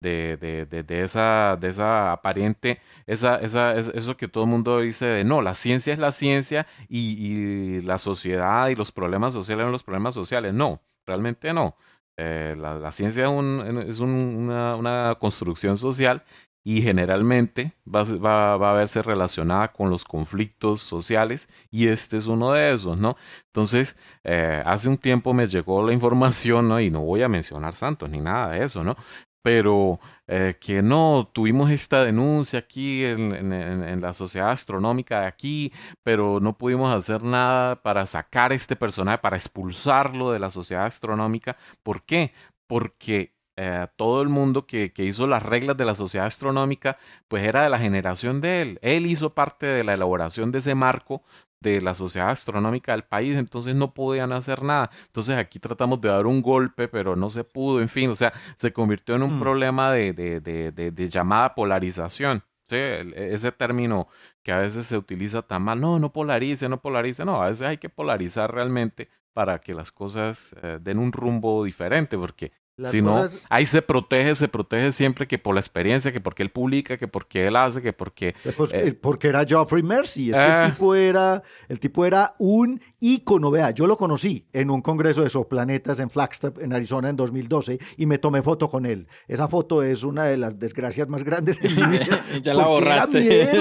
de, 0.00 0.36
de, 0.38 0.82
de, 0.82 1.02
esa, 1.02 1.56
de 1.60 1.68
esa 1.68 2.12
aparente, 2.12 2.80
esa, 3.06 3.36
esa, 3.40 3.74
eso 3.76 4.16
que 4.16 4.28
todo 4.28 4.44
el 4.44 4.50
mundo 4.50 4.80
dice 4.80 5.06
de 5.06 5.24
no, 5.24 5.42
la 5.42 5.54
ciencia 5.54 5.92
es 5.92 5.98
la 5.98 6.10
ciencia 6.10 6.66
y, 6.88 7.80
la 7.82 7.98
sociedad 7.98 8.68
y 8.68 8.74
los 8.74 8.92
problemas 8.92 9.32
sociales 9.32 9.64
son 9.64 9.72
los 9.72 9.82
problemas 9.82 10.14
sociales. 10.14 10.54
No, 10.54 10.80
realmente 11.06 11.52
no. 11.52 11.76
Eh, 12.16 12.54
la, 12.58 12.92
ciencia 12.92 13.24
es, 13.24 13.30
un, 13.30 13.84
es 13.88 14.00
una, 14.00 14.76
una, 14.76 15.16
construcción 15.18 15.76
social 15.76 16.22
y 16.62 16.82
generalmente 16.82 17.72
va, 17.86 18.02
va, 18.04 18.56
va, 18.58 18.70
a 18.72 18.74
verse 18.74 19.02
relacionada 19.02 19.72
con 19.72 19.88
los 19.90 20.04
conflictos 20.04 20.80
sociales 20.80 21.48
y 21.70 21.88
este 21.88 22.18
es 22.18 22.26
uno 22.26 22.52
de 22.52 22.72
esos, 22.72 22.98
¿no? 22.98 23.16
Entonces, 23.46 23.96
eh, 24.24 24.62
hace 24.66 24.88
un 24.88 24.98
tiempo 24.98 25.32
me 25.32 25.46
llegó 25.46 25.86
la 25.86 25.92
información, 25.94 26.68
¿no? 26.68 26.80
Y 26.80 26.90
no 26.90 27.00
voy 27.00 27.22
a 27.22 27.28
mencionar 27.28 27.74
santos 27.74 28.10
ni 28.10 28.20
nada 28.20 28.50
de 28.50 28.64
eso, 28.64 28.84
¿no? 28.84 28.96
Pero 29.42 30.00
eh, 30.26 30.56
que 30.60 30.82
no, 30.82 31.30
tuvimos 31.32 31.70
esta 31.70 32.04
denuncia 32.04 32.60
aquí 32.60 33.04
en, 33.04 34.00
la 34.00 34.12
sociedad 34.12 34.50
astronómica 34.50 35.20
de 35.20 35.26
aquí, 35.26 35.72
pero 36.02 36.40
no 36.40 36.56
pudimos 36.58 36.94
hacer 36.94 37.22
nada 37.22 37.82
para 37.82 38.06
sacar 38.06 38.52
este 38.52 38.76
personaje, 38.76 39.18
para 39.18 39.36
expulsarlo 39.36 40.32
de 40.32 40.38
la 40.38 40.50
sociedad 40.50 40.84
astronómica. 40.84 41.56
¿Por 41.82 42.04
qué? 42.04 42.32
Porque 42.66 43.34
eh, 43.56 43.86
todo 43.96 44.22
el 44.22 44.28
mundo 44.28 44.66
que, 44.66 44.92
que, 44.92 45.04
hizo 45.04 45.26
las 45.26 45.42
reglas 45.42 45.76
de 45.76 45.84
la 45.84 45.94
sociedad 45.94 46.26
astronómica, 46.26 46.98
pues 47.28 47.44
era 47.44 47.62
de 47.62 47.70
la 47.70 47.78
generación 47.78 48.40
de 48.40 48.62
él. 48.62 48.78
Él 48.82 49.06
hizo 49.06 49.34
parte 49.34 49.66
de 49.66 49.84
la 49.84 49.94
elaboración 49.94 50.52
de 50.52 50.58
ese 50.58 50.74
marco 50.74 51.22
de 51.60 51.80
la 51.80 51.94
sociedad 51.94 52.30
astronómica 52.30 52.92
del 52.92 53.04
país, 53.04 53.36
entonces 53.36 53.74
no 53.74 53.92
podían 53.92 54.32
hacer 54.32 54.62
nada. 54.62 54.90
Entonces 55.06 55.36
aquí 55.36 55.58
tratamos 55.58 56.00
de 56.00 56.08
dar 56.08 56.26
un 56.26 56.42
golpe, 56.42 56.88
pero 56.88 57.16
no 57.16 57.28
se 57.28 57.44
pudo, 57.44 57.80
en 57.80 57.88
fin, 57.88 58.10
o 58.10 58.14
sea, 58.14 58.32
se 58.56 58.72
convirtió 58.72 59.16
en 59.16 59.22
un 59.22 59.36
mm. 59.36 59.40
problema 59.40 59.92
de, 59.92 60.12
de, 60.12 60.40
de, 60.40 60.72
de, 60.72 61.06
llamada 61.08 61.54
polarización. 61.54 62.42
¿sí? 62.64 62.76
Ese 62.76 63.52
término 63.52 64.08
que 64.42 64.52
a 64.52 64.58
veces 64.58 64.86
se 64.86 64.96
utiliza 64.96 65.42
tan 65.42 65.62
mal, 65.62 65.80
no, 65.80 65.98
no 65.98 66.12
polarice, 66.12 66.68
no 66.68 66.80
polarice, 66.80 67.24
no, 67.24 67.42
a 67.42 67.48
veces 67.48 67.62
hay 67.62 67.78
que 67.78 67.90
polarizar 67.90 68.52
realmente 68.52 69.08
para 69.32 69.60
que 69.60 69.74
las 69.74 69.92
cosas 69.92 70.56
eh, 70.62 70.78
den 70.80 70.98
un 70.98 71.12
rumbo 71.12 71.64
diferente, 71.64 72.16
porque 72.18 72.52
si 72.84 73.02
no, 73.02 73.24
ahí 73.48 73.66
se 73.66 73.82
protege, 73.82 74.34
se 74.34 74.48
protege 74.48 74.92
siempre 74.92 75.26
que 75.26 75.38
por 75.38 75.54
la 75.54 75.60
experiencia, 75.60 76.12
que 76.12 76.20
porque 76.20 76.42
él 76.42 76.50
publica, 76.50 76.96
que 76.96 77.08
porque 77.08 77.46
él 77.46 77.56
hace, 77.56 77.82
que 77.82 77.92
porque... 77.92 78.34
Pues, 78.56 78.72
eh, 78.72 78.96
porque 79.00 79.28
era 79.28 79.44
Geoffrey 79.44 79.82
Mercy, 79.82 80.30
es 80.30 80.36
que 80.36 80.44
el 80.44 80.50
ah. 80.50 80.72
tipo 80.72 80.94
era, 80.94 81.42
el 81.68 81.80
tipo 81.80 82.04
era 82.04 82.34
un 82.38 82.80
ícono, 83.00 83.50
vea, 83.50 83.70
yo 83.70 83.86
lo 83.86 83.96
conocí 83.96 84.46
en 84.52 84.70
un 84.70 84.82
congreso 84.82 85.22
de 85.22 85.26
exoplanetas 85.26 85.98
en 86.00 86.10
Flagstaff, 86.10 86.58
en 86.58 86.72
Arizona, 86.72 87.08
en 87.08 87.16
2012, 87.16 87.78
y 87.96 88.06
me 88.06 88.18
tomé 88.18 88.42
foto 88.42 88.68
con 88.68 88.86
él. 88.86 89.08
Esa 89.26 89.48
foto 89.48 89.82
es 89.82 90.04
una 90.04 90.24
de 90.24 90.36
las 90.36 90.58
desgracias 90.58 91.08
más 91.08 91.24
grandes 91.24 91.58
en 91.62 91.74
mi 91.74 91.98
vida. 91.98 92.24
ya 92.42 92.54
la 92.54 92.66
borraste. 92.66 93.58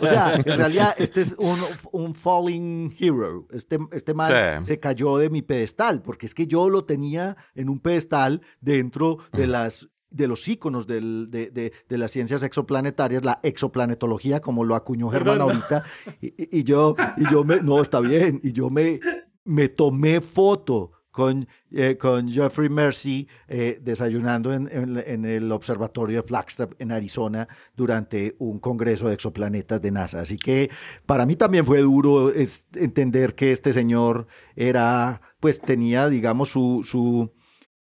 o 0.00 0.06
sea, 0.06 0.34
en 0.44 0.44
realidad 0.44 0.94
este 0.98 1.22
es 1.22 1.34
un, 1.38 1.58
un 1.92 2.14
falling 2.14 2.94
hero. 2.98 3.46
Este, 3.50 3.78
este 3.92 4.14
man 4.14 4.64
se 4.64 4.78
cayó 4.78 5.18
de 5.18 5.30
mi 5.30 5.42
pedestal, 5.42 6.02
porque 6.02 6.26
es 6.26 6.34
que 6.34 6.46
yo 6.46 6.68
lo 6.68 6.84
tenía 6.84 7.36
en 7.54 7.68
un 7.68 7.80
pedestal 7.80 8.42
dentro 8.60 9.18
de 9.32 9.46
las 9.46 9.88
de 10.12 10.28
los 10.28 10.46
íconos 10.48 10.86
del, 10.86 11.28
de, 11.30 11.50
de, 11.50 11.72
de, 11.88 11.98
las 11.98 12.10
ciencias 12.10 12.42
exoplanetarias, 12.42 13.24
la 13.24 13.40
exoplanetología, 13.42 14.40
como 14.40 14.64
lo 14.64 14.74
acuñó 14.74 15.10
Germán 15.10 15.40
ahorita, 15.40 15.84
y, 16.20 16.64
yo, 16.64 16.94
y 17.16 17.30
yo 17.30 17.44
me, 17.44 17.60
no, 17.60 17.80
está 17.80 18.00
bien, 18.00 18.40
y 18.42 18.52
yo 18.52 18.70
me, 18.70 19.00
me 19.44 19.68
tomé 19.68 20.20
foto 20.20 20.92
con, 21.12 21.46
eh, 21.70 21.96
con 21.98 22.28
Jeffrey 22.28 22.70
Mercy 22.70 23.28
eh, 23.46 23.78
desayunando 23.80 24.52
en, 24.52 24.68
en, 24.72 25.24
el 25.24 25.52
observatorio 25.52 26.22
de 26.22 26.26
Flagstaff 26.26 26.72
en 26.78 26.90
Arizona 26.90 27.46
durante 27.76 28.34
un 28.38 28.58
congreso 28.58 29.08
de 29.08 29.14
exoplanetas 29.14 29.80
de 29.80 29.90
NASA. 29.90 30.22
Así 30.22 30.38
que 30.38 30.70
para 31.04 31.26
mí 31.26 31.36
también 31.36 31.66
fue 31.66 31.80
duro 31.80 32.32
entender 32.74 33.34
que 33.34 33.52
este 33.52 33.74
señor 33.74 34.26
era, 34.56 35.20
pues 35.38 35.60
tenía, 35.60 36.08
digamos, 36.08 36.48
su, 36.48 36.82
su 36.82 37.30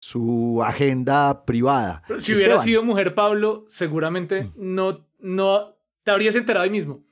su 0.02 0.64
agenda 0.66 1.45
privada. 1.45 2.02
si 2.18 2.34
hubiera 2.34 2.58
sido 2.58 2.84
mujer, 2.84 3.14
Pablo, 3.14 3.66
seguramente 3.68 4.45
mm. 4.45 4.52
no, 4.56 5.08
no 5.20 5.76
te 6.04 6.10
habrías 6.10 6.36
enterado 6.36 6.64
ahí 6.64 6.72
mismo. 6.72 7.04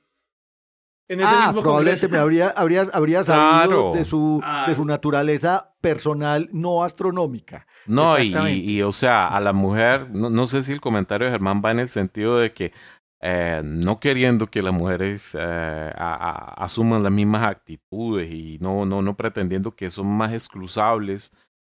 En 1.06 1.20
ese 1.20 1.32
ah, 1.32 1.52
probablemente 1.58 2.08
me 2.08 2.18
habría, 2.18 2.48
habrías, 2.48 2.90
habría 2.92 3.22
sabido 3.22 3.92
de, 3.94 4.04
su, 4.04 4.42
de 4.66 4.74
su 4.74 4.84
naturaleza 4.84 5.74
personal 5.80 6.48
no 6.52 6.84
astronómica. 6.84 7.66
No, 7.86 8.18
y, 8.18 8.32
y, 8.48 8.82
o 8.82 8.92
sea, 8.92 9.26
a 9.26 9.40
la 9.40 9.52
mujer, 9.52 10.10
no, 10.10 10.46
sé 10.46 10.62
si 10.62 10.72
el 10.72 10.80
comentario 10.80 11.26
de 11.26 11.32
Germán 11.32 11.62
va 11.64 11.72
en 11.72 11.80
el 11.80 11.88
sentido 11.88 12.38
de 12.38 12.52
que 12.52 12.72
eh, 13.20 13.60
no 13.64 13.98
queriendo 13.98 14.48
que 14.48 14.62
las 14.62 14.72
mujeres 14.72 15.36
eh, 15.38 15.90
asuman 15.96 17.02
las 17.02 17.12
mismas 17.12 17.44
actitudes 17.44 18.32
y 18.32 18.58
no, 18.60 18.84
no, 18.84 19.02
no 19.02 19.16
pretendiendo 19.16 19.74
que 19.74 19.90
son 19.90 20.06
más 20.06 20.32
exclusables 20.32 21.32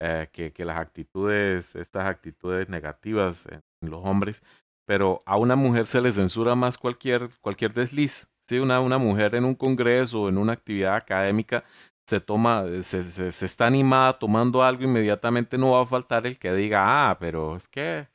eh, 0.03 0.29
que, 0.31 0.51
que, 0.51 0.65
las 0.65 0.77
actitudes, 0.77 1.75
estas 1.75 2.07
actitudes 2.07 2.67
negativas 2.69 3.45
en, 3.45 3.61
los 3.81 4.03
hombres, 4.03 4.43
pero 4.85 5.21
a 5.25 5.37
una 5.37 5.55
mujer 5.55 5.85
se 5.85 6.01
le 6.01 6.11
censura 6.11 6.55
más 6.55 6.77
cualquier, 6.77 7.29
cualquier 7.41 7.73
desliz. 7.73 8.29
¿sí? 8.47 8.57
Una, 8.59 8.79
una 8.79 8.97
mujer 8.97 9.35
en 9.35 9.45
un 9.45 9.55
congreso 9.55 10.27
en 10.27 10.37
una 10.39 10.53
actividad 10.53 10.95
académica 10.95 11.63
se 12.07 12.19
toma, 12.19 12.65
se, 12.81 13.03
se, 13.03 13.45
está 13.45 13.67
animada 13.67 14.17
tomando 14.19 14.63
algo, 14.63 14.83
inmediatamente 14.83 15.57
no 15.57 15.71
va 15.71 15.83
a 15.83 15.85
faltar 15.85 16.25
el 16.27 16.39
que 16.39 16.51
diga, 16.53 17.11
ah, 17.11 17.17
pero 17.19 17.55
es 17.55 17.67
que 17.67 18.07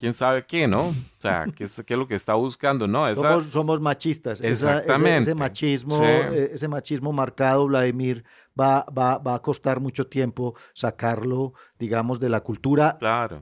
quién 0.00 0.14
sabe 0.14 0.44
qué, 0.46 0.66
¿no? 0.66 0.88
O 0.88 0.94
sea, 1.18 1.44
¿qué 1.54 1.64
es, 1.64 1.82
qué 1.86 1.94
es 1.94 1.98
lo 1.98 2.08
que 2.08 2.14
está 2.14 2.34
buscando? 2.34 2.88
No, 2.88 3.14
somos, 3.14 3.44
somos, 3.46 3.80
machistas. 3.80 4.40
Exactamente. 4.40 5.18
ese, 5.18 5.34
machismo, 5.34 6.00
eh, 6.02 6.52
ese 6.54 6.66
machismo 6.66 7.12
marcado, 7.12 7.66
Vladimir, 7.66 8.24
va, 8.58 8.86
va, 8.86 9.18
va, 9.18 9.34
a 9.34 9.42
costar 9.42 9.78
mucho 9.78 10.06
tiempo 10.06 10.54
sacarlo, 10.72 11.52
digamos, 11.78 12.18
de 12.18 12.30
la 12.30 12.40
cultura, 12.40 12.98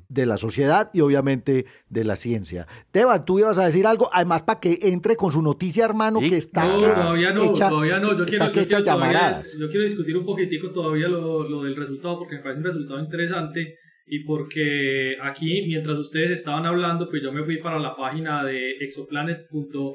de 0.08 0.26
la 0.26 0.36
sociedad 0.36 0.90
y 0.92 1.00
obviamente 1.00 1.66
de 1.88 2.04
la 2.04 2.16
ciencia. 2.16 2.66
Teban, 2.90 3.24
tú 3.24 3.38
ibas 3.38 3.58
a 3.58 3.64
decir 3.64 3.86
algo, 3.86 4.10
además 4.12 4.42
para 4.42 4.58
que 4.58 4.80
entre 4.82 5.16
con 5.16 5.30
su 5.30 5.40
noticia, 5.40 5.84
hermano, 5.84 6.18
que 6.18 6.36
está. 6.36 6.64
No, 6.64 6.80
todavía 6.80 7.32
no, 7.32 7.52
todavía 7.52 8.00
no. 8.00 8.18
Yo 8.18 8.26
quiero, 8.26 8.46
yo 8.46 8.66
quiero, 8.66 8.82
todavía, 8.82 9.42
yo 9.56 9.68
quiero 9.68 9.84
discutir 9.84 10.16
un 10.16 10.24
poquitico 10.24 10.72
todavía 10.72 11.06
lo, 11.06 11.48
lo 11.48 11.62
del 11.62 11.76
resultado, 11.76 12.18
porque 12.18 12.36
me 12.36 12.42
parece 12.42 12.58
un 12.58 12.64
resultado 12.64 13.00
interesante 13.00 13.78
y 14.10 14.24
porque 14.24 15.16
aquí, 15.20 15.64
mientras 15.66 15.98
ustedes 15.98 16.30
estaban 16.30 16.64
hablando, 16.64 17.10
pues 17.10 17.22
yo 17.22 17.32
me 17.32 17.44
fui 17.44 17.58
para 17.58 17.78
la 17.78 17.94
página 17.94 18.44
de 18.44 18.76
exoplanet.eu 18.80 19.94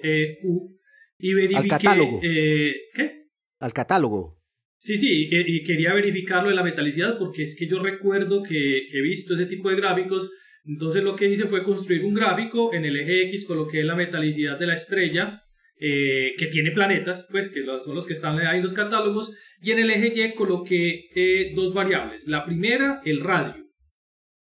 y 1.17 1.33
verifiqué... 1.33 1.73
Al 1.73 1.81
catálogo. 1.81 2.19
Eh, 2.21 2.75
¿Qué? 2.93 3.27
Al 3.59 3.73
catálogo. 3.73 4.39
Sí, 4.77 4.97
sí, 4.97 5.29
y 5.31 5.63
quería 5.63 5.93
verificarlo 5.93 6.49
de 6.49 6.55
la 6.55 6.63
metalicidad 6.63 7.17
porque 7.17 7.43
es 7.43 7.55
que 7.57 7.67
yo 7.67 7.81
recuerdo 7.81 8.43
que, 8.43 8.85
he 8.91 9.01
visto 9.01 9.33
ese 9.33 9.45
tipo 9.45 9.69
de 9.69 9.77
gráficos. 9.77 10.29
Entonces 10.65 11.03
lo 11.03 11.15
que 11.15 11.29
hice 11.29 11.45
fue 11.45 11.63
construir 11.63 12.05
un 12.05 12.13
gráfico, 12.13 12.73
en 12.73 12.85
el 12.85 12.97
eje 12.97 13.23
X 13.23 13.45
coloqué 13.45 13.83
la 13.83 13.95
metalicidad 13.95 14.59
de 14.59 14.67
la 14.67 14.73
estrella, 14.73 15.41
eh, 15.79 16.33
que 16.37 16.47
tiene 16.47 16.71
planetas, 16.71 17.27
pues 17.31 17.49
que 17.49 17.65
son 17.83 17.95
los 17.95 18.05
que 18.05 18.13
están 18.13 18.37
ahí 18.39 18.57
en 18.57 18.63
los 18.63 18.73
catálogos, 18.73 19.35
y 19.61 19.71
en 19.71 19.79
el 19.79 19.89
eje 19.89 20.13
Y 20.13 20.35
coloqué 20.35 21.07
eh, 21.15 21.53
dos 21.55 21.73
variables. 21.73 22.27
La 22.27 22.45
primera, 22.45 23.01
el 23.05 23.21
radio 23.21 23.62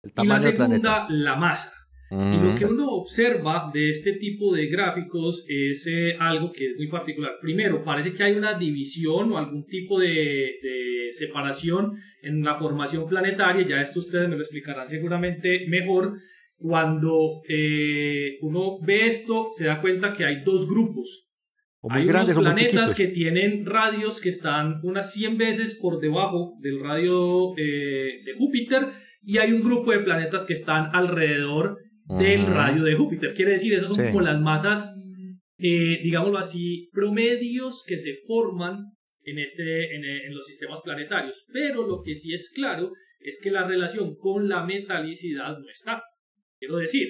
y 0.03 0.27
la 0.27 0.41
segunda, 0.41 1.07
la 1.11 1.37
masa. 1.37 1.73
Y 2.09 2.37
lo 2.39 2.55
que 2.55 2.65
uno 2.65 2.89
observa 2.91 3.69
de 3.75 3.91
este 3.91 4.13
tipo 4.13 4.55
de 4.55 4.69
gráficos 4.69 5.45
es 5.49 5.89
eh, 5.89 6.17
algo 6.21 6.53
que 6.53 6.67
es 6.67 6.77
muy 6.77 6.87
particular. 6.87 7.33
Primero, 7.41 7.83
parece 7.83 8.13
que 8.13 8.23
hay 8.23 8.35
una 8.35 8.55
división 8.55 9.33
o 9.33 9.39
algún 9.39 9.67
tipo 9.67 9.99
de, 9.99 10.55
separación 11.11 11.93
en 12.23 12.43
la 12.43 12.59
formación 12.59 13.09
planetaria. 13.09 13.67
Ya 13.67 13.83
esto 13.83 13.99
ustedes 13.99 14.29
me 14.29 14.37
lo 14.37 14.43
explicarán 14.43 14.89
seguramente 14.89 15.67
mejor. 15.69 16.13
Cuando 16.59 17.43
eh, 17.49 18.39
uno 18.41 18.79
ve 18.81 19.07
esto, 19.07 19.51
se 19.53 19.65
da 19.65 19.81
cuenta 19.81 20.13
que 20.13 20.25
hay 20.25 20.43
dos 20.45 20.69
grupos. 20.69 21.27
Hay 21.89 22.09
unos 22.09 22.31
planetas 22.33 22.95
que 22.95 23.09
tienen 23.09 23.67
radios 23.67 24.21
que 24.21 24.29
están 24.29 24.81
unas 24.83 25.13
100 25.13 25.39
veces 25.39 25.79
por 25.81 26.01
debajo 26.01 26.57
del 26.61 26.81
radio 26.81 27.53
eh, 27.57 28.23
de 28.25 28.35
Júpiter 28.37 28.89
y 29.27 29.39
hay 29.39 29.53
un 29.53 29.61
grupo 29.61 29.91
de 29.91 29.99
planetas 29.99 30.47
que 30.47 30.53
están 30.53 30.89
alrededor 30.93 31.79
del 32.17 32.47
radio 32.47 32.85
de 32.85 32.95
Júpiter. 32.95 33.35
Quiere 33.35 33.53
decir, 33.53 33.75
esas 33.75 33.89
son 33.89 34.07
como 34.07 34.21
las 34.21 34.41
masas, 34.41 35.03
eh, 35.59 35.99
digámoslo 36.05 36.39
así, 36.39 36.89
promedios 36.93 37.83
que 37.85 37.99
se 37.99 38.15
forman 38.25 38.85
en, 39.25 39.41
este, 39.41 39.97
en, 39.97 40.33
los 40.33 40.47
sistemas 40.47 40.81
planetarios. 40.81 41.45
Pero 41.53 41.85
lo 41.85 42.03
que 42.03 42.15
sí 42.15 42.33
es 42.33 42.53
claro 42.55 42.93
es 43.19 43.41
que 43.43 43.51
la 43.51 43.67
relación 43.67 44.15
con 44.17 44.49
la 44.49 44.65
metalicidad 44.65 45.59
no 45.59 45.69
está. 45.69 46.05
Quiero 46.61 46.77
decir, 46.77 47.09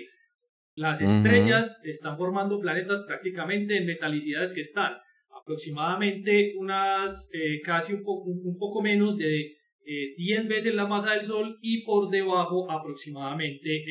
las 0.75 1.03
estrellas 1.03 1.83
están 1.85 2.17
formando 2.17 2.59
planetas 2.61 3.05
prácticamente 3.07 3.77
en 3.77 3.85
metalicidades 3.85 4.55
que 4.55 4.63
están 4.63 4.95
aproximadamente 5.39 6.55
unas 6.57 7.29
eh, 7.35 7.61
casi 7.63 7.93
un 7.93 8.03
poco, 8.03 8.25
un 8.25 8.57
poco 8.57 8.81
menos 8.81 9.19
de 9.19 9.56
10 9.87 10.49
veces 10.49 10.75
la 10.75 10.87
masa 10.87 11.13
del 11.15 11.25
Sol 11.25 11.59
y 11.63 11.83
por 11.85 12.11
debajo 12.11 12.71
aproximadamente 12.71 13.85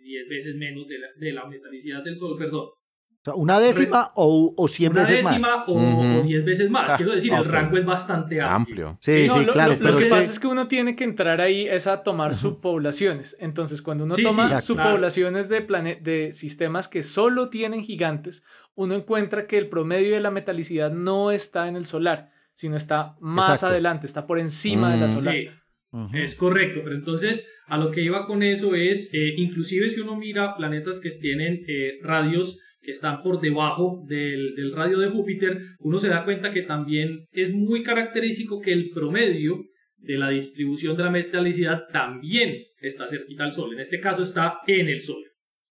10 0.00 0.28
veces 0.28 0.56
menos 0.56 0.86
de 0.86 0.98
la, 0.98 1.08
de 1.16 1.32
la 1.32 1.46
metalicidad 1.46 2.02
del 2.02 2.16
Sol, 2.16 2.36
perdón 2.38 2.70
una 3.34 3.60
décima 3.60 4.12
o, 4.14 4.54
o 4.56 4.68
100 4.68 4.92
veces 4.94 5.24
más. 5.24 5.32
Una 5.32 5.40
décima 5.40 5.64
o 5.66 6.22
10 6.22 6.44
veces 6.44 6.70
más. 6.70 6.94
Quiero 6.94 7.12
decir, 7.12 7.32
el 7.34 7.44
rango 7.44 7.76
es 7.76 7.84
bastante 7.84 8.40
amplio. 8.40 8.96
Sí, 9.00 9.28
sí, 9.28 9.46
claro. 9.52 9.76
Lo, 9.78 9.98
que 9.98 10.06
pasa 10.06 10.24
es 10.24 10.40
que 10.40 10.46
uno 10.46 10.68
tiene 10.68 10.96
que 10.96 11.04
entrar 11.04 11.40
ahí 11.40 11.66
es 11.66 11.86
a 11.86 12.02
tomar 12.02 12.34
subpoblaciones. 12.34 13.36
Entonces, 13.38 13.82
cuando 13.82 14.04
uno 14.04 14.14
toma 14.16 14.60
subpoblaciones 14.60 15.48
de, 15.48 15.60
de 16.00 16.32
sistemas 16.32 16.88
que 16.88 17.02
solo 17.02 17.50
tienen 17.50 17.84
gigantes, 17.84 18.42
uno 18.74 18.94
encuentra 18.94 19.46
que 19.46 19.58
el 19.58 19.68
promedio 19.68 20.14
de 20.14 20.20
la 20.20 20.30
metalicidad 20.30 20.90
no 20.90 21.30
está 21.30 21.68
en 21.68 21.76
el 21.76 21.84
solar, 21.84 22.30
sino 22.54 22.76
está 22.76 23.16
más 23.20 23.62
adelante, 23.62 24.06
está 24.06 24.26
por 24.26 24.38
encima 24.38 24.92
de 24.92 25.00
la 25.00 25.06
mm. 25.08 25.16
solar. 25.16 25.34
Sí. 25.34 25.48
Es 26.14 26.36
correcto, 26.36 26.82
pero 26.84 26.94
entonces 26.94 27.48
a 27.66 27.76
lo 27.76 27.90
que 27.90 28.02
iba 28.02 28.24
con 28.24 28.44
eso 28.44 28.76
es, 28.76 29.12
eh, 29.12 29.34
inclusive 29.36 29.88
si 29.88 30.00
uno 30.00 30.16
mira 30.16 30.54
planetas 30.56 31.00
que 31.00 31.10
tienen 31.10 31.64
eh, 31.66 31.98
radios 32.02 32.60
que 32.80 32.92
están 32.92 33.22
por 33.22 33.40
debajo 33.40 34.04
del, 34.06 34.72
radio 34.74 34.98
de 34.98 35.08
Júpiter, 35.08 35.58
uno 35.80 35.98
se 35.98 36.08
da 36.08 36.24
cuenta 36.24 36.52
que 36.52 36.62
también 36.62 37.26
es 37.32 37.52
muy 37.52 37.82
característico 37.82 38.60
que 38.60 38.72
el 38.72 38.90
promedio 38.90 39.64
de 39.96 40.16
la 40.16 40.30
distribución 40.30 40.96
de 40.96 41.04
la 41.04 41.10
metalicidad 41.10 41.88
también 41.92 42.56
está 42.80 43.08
cerquita 43.08 43.44
al 43.44 43.52
Sol. 43.52 43.74
En 43.74 43.80
este 43.80 44.00
caso 44.00 44.22
está 44.22 44.60
en 44.66 44.88
el 44.88 45.02
Sol. 45.02 45.22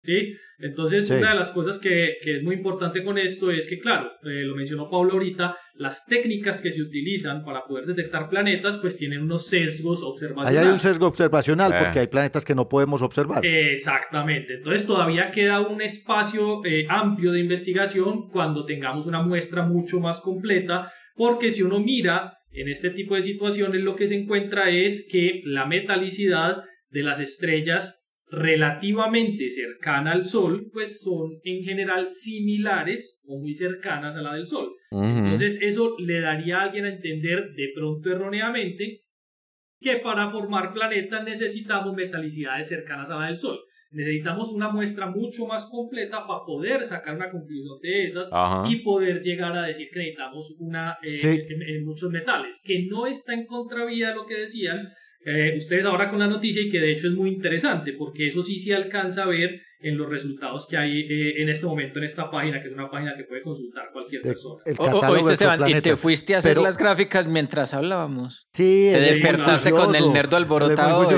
¿Sí? 0.05 0.33
Entonces, 0.57 1.09
una 1.09 1.31
de 1.31 1.35
las 1.35 1.51
cosas 1.51 1.79
que, 1.79 2.17
es 2.21 2.43
muy 2.43 2.55
importante 2.55 3.03
con 3.03 3.17
esto 3.17 3.51
es 3.51 3.67
que, 3.67 3.79
claro, 3.79 4.11
eh, 4.23 4.43
lo 4.43 4.55
mencionó 4.55 4.89
Pablo 4.89 5.13
ahorita, 5.13 5.55
las 5.73 6.05
técnicas 6.05 6.61
que 6.61 6.71
se 6.71 6.81
utilizan 6.81 7.43
para 7.43 7.65
poder 7.65 7.85
detectar 7.85 8.29
planetas, 8.29 8.77
pues 8.77 8.95
tienen 8.95 9.23
unos 9.23 9.47
sesgos 9.47 10.01
observacionales. 10.03 10.59
Ahí 10.59 10.65
hay 10.65 10.71
un 10.71 10.79
sesgo 10.79 11.07
observacional 11.07 11.73
eh. 11.73 11.77
porque 11.79 11.99
hay 11.99 12.07
planetas 12.07 12.45
que 12.45 12.55
no 12.55 12.69
podemos 12.69 13.01
observar. 13.01 13.45
Exactamente. 13.45 14.55
Entonces, 14.55 14.85
todavía 14.85 15.31
queda 15.31 15.59
un 15.59 15.81
espacio 15.81 16.63
eh, 16.65 16.85
amplio 16.87 17.31
de 17.31 17.41
investigación 17.41 18.29
cuando 18.29 18.65
tengamos 18.65 19.07
una 19.07 19.21
muestra 19.21 19.63
mucho 19.63 19.99
más 19.99 20.21
completa, 20.21 20.89
porque 21.15 21.51
si 21.51 21.63
uno 21.63 21.79
mira 21.79 22.37
en 22.51 22.69
este 22.69 22.89
tipo 22.91 23.15
de 23.15 23.21
situaciones, 23.21 23.81
lo 23.81 23.97
que 23.97 24.07
se 24.07 24.15
encuentra 24.15 24.69
es 24.69 25.07
que 25.11 25.41
la 25.43 25.65
metalicidad 25.65 26.63
de 26.89 27.03
las 27.03 27.19
estrellas 27.19 28.04
relativamente 28.29 29.49
cercana 29.49 30.11
al 30.11 30.23
Sol, 30.23 30.69
pues 30.73 31.01
son 31.01 31.39
en 31.43 31.63
general 31.63 32.07
similares 32.07 33.21
o 33.25 33.39
muy 33.39 33.53
cercanas 33.53 34.17
a 34.17 34.21
la 34.21 34.35
del 34.35 34.45
Sol. 34.45 34.71
Entonces 34.91 35.59
eso 35.61 35.95
le 35.99 36.21
daría 36.21 36.59
a 36.59 36.63
alguien 36.63 36.85
a 36.85 36.89
entender 36.89 37.51
de 37.55 37.71
pronto 37.75 38.11
erróneamente 38.11 39.01
que 39.79 39.97
para 39.97 40.29
formar 40.31 40.73
planetas 40.73 41.23
necesitamos 41.23 41.93
metalicidades 41.93 42.67
cercanas 42.67 43.09
a 43.11 43.19
la 43.19 43.27
del 43.27 43.37
Sol. 43.37 43.59
Necesitamos 43.91 44.51
una 44.51 44.69
muestra 44.69 45.05
mucho 45.07 45.45
más 45.45 45.67
completa 45.67 46.25
para 46.27 46.43
poder 46.45 46.83
sacar 46.83 47.15
una 47.15 47.31
conclusión 47.31 47.79
de 47.81 48.05
esas 48.05 48.29
y 48.67 48.77
poder 48.77 49.21
llegar 49.21 49.55
a 49.55 49.63
decir 49.63 49.87
que 49.91 49.99
necesitamos 49.99 50.55
una 50.59 50.97
eh, 51.01 51.45
en, 51.47 51.85
muchos 51.85 52.09
metales, 52.09 52.61
que 52.65 52.87
no 52.89 53.05
está 53.07 53.33
en 53.33 53.45
contravía 53.45 54.09
de 54.09 54.15
lo 54.15 54.25
que 54.25 54.35
decían, 54.35 54.85
eh, 55.25 55.55
ustedes 55.57 55.85
ahora 55.85 56.09
con 56.09 56.19
la 56.19 56.27
noticia 56.27 56.61
y 56.61 56.69
que 56.69 56.79
de 56.79 56.91
hecho 56.91 57.07
es 57.07 57.13
muy 57.13 57.29
interesante 57.29 57.93
porque 57.93 58.27
eso 58.27 58.43
sí 58.43 58.59
se 58.59 58.75
alcanza 58.75 59.23
a 59.23 59.27
ver 59.27 59.61
en 59.85 59.97
los 59.97 60.09
resultados 60.09 60.67
que 60.67 60.77
hay 60.77 61.01
eh, 61.01 61.41
en 61.41 61.49
este 61.49 61.67
momento 61.67 61.99
en 61.99 62.05
esta 62.05 62.29
página, 62.31 62.59
que 62.59 62.67
es 62.69 62.73
una 62.73 62.89
página 62.89 63.13
que 63.15 63.23
puede 63.23 63.43
consultar 63.43 63.91
cualquier 63.93 64.23
persona. 64.23 64.63
El 64.65 65.77
y 65.77 65.81
te 65.81 65.95
fuiste 65.95 66.33
a 66.33 66.39
hacer 66.39 66.57
las 66.57 66.75
gráficas 66.75 67.27
mientras 67.27 67.71
hablábamos. 67.73 68.47
Sí, 68.51 68.89
te 68.91 68.99
despertaste 68.99 69.71
con 69.71 69.95
el 69.95 70.11
nerdo 70.11 70.37
alborotado. 70.37 71.03
No, 71.03 71.09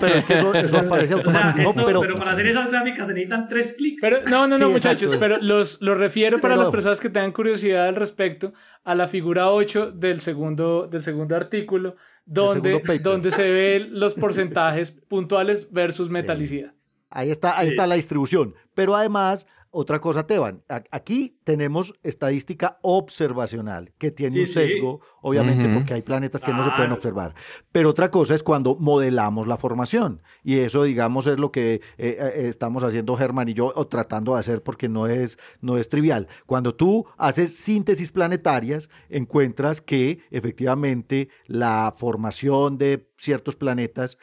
pero 0.00 0.14
es 0.14 0.24
que 0.26 0.34
eso, 0.34 0.78
aparece 0.78 1.14
automáticamente. 1.14 1.82
pero... 1.84 2.14
para 2.16 2.32
hacer 2.32 2.46
esas 2.48 2.70
gráficas 2.70 3.06
se 3.06 3.14
necesitan 3.14 3.48
tres 3.48 3.74
clics. 3.78 4.02
Pero, 4.02 4.18
no, 4.30 4.46
no, 4.46 4.58
no, 4.58 4.68
muchachos, 4.68 5.16
pero 5.18 5.38
los, 5.38 5.80
los 5.80 5.96
refiero 5.96 6.40
para 6.40 6.56
las 6.56 6.68
personas 6.68 7.00
que 7.00 7.08
tengan 7.08 7.32
curiosidad 7.32 7.88
al 7.88 7.96
respecto 7.96 8.52
a 8.84 8.94
la 8.94 9.08
figura 9.08 9.50
8 9.50 9.92
del 9.92 10.20
segundo, 10.20 10.88
del 10.88 11.00
segundo 11.00 11.36
artículo 11.36 11.96
donde, 12.26 12.80
donde 13.02 13.30
se 13.30 13.50
ven 13.50 13.88
los 13.98 14.14
porcentajes 14.14 14.92
puntuales 15.08 15.72
versus 15.72 16.10
metalicidad. 16.10 16.74
Ahí 17.10 17.30
está, 17.30 17.58
ahí 17.58 17.68
está 17.68 17.86
la 17.86 17.96
distribución. 17.96 18.54
Pero 18.74 18.94
además, 18.96 19.46
otra 19.72 20.00
cosa, 20.00 20.26
Teban, 20.26 20.64
aquí 20.90 21.38
tenemos 21.44 21.94
estadística 22.02 22.80
observacional, 22.82 23.92
que 23.98 24.10
tiene 24.10 24.40
un 24.40 24.48
sesgo, 24.48 25.00
obviamente, 25.22 25.72
porque 25.72 25.94
hay 25.94 26.02
planetas 26.02 26.42
que 26.42 26.52
no 26.52 26.64
se 26.64 26.70
pueden 26.70 26.90
observar. 26.90 27.36
Pero 27.70 27.90
otra 27.90 28.10
cosa 28.10 28.34
es 28.34 28.42
cuando 28.42 28.74
modelamos 28.74 29.46
la 29.46 29.56
formación. 29.56 30.22
Y 30.42 30.58
eso, 30.58 30.82
digamos, 30.82 31.28
es 31.28 31.38
lo 31.38 31.52
que 31.52 31.74
eh, 31.74 31.80
eh, 31.98 32.32
estamos 32.48 32.82
haciendo 32.82 33.16
Germán 33.16 33.48
y 33.48 33.54
yo, 33.54 33.72
o 33.76 33.86
tratando 33.86 34.34
de 34.34 34.40
hacer, 34.40 34.60
porque 34.64 34.88
no 34.88 35.06
es, 35.06 35.38
no 35.60 35.78
es 35.78 35.88
trivial. 35.88 36.26
Cuando 36.46 36.74
tú 36.74 37.06
haces 37.16 37.54
síntesis 37.56 38.10
planetarias, 38.10 38.88
encuentras 39.08 39.80
que 39.80 40.18
efectivamente 40.32 41.28
la 41.46 41.94
formación 41.96 42.76
de 42.76 43.08
ciertos 43.18 43.54
planetas 43.54 44.18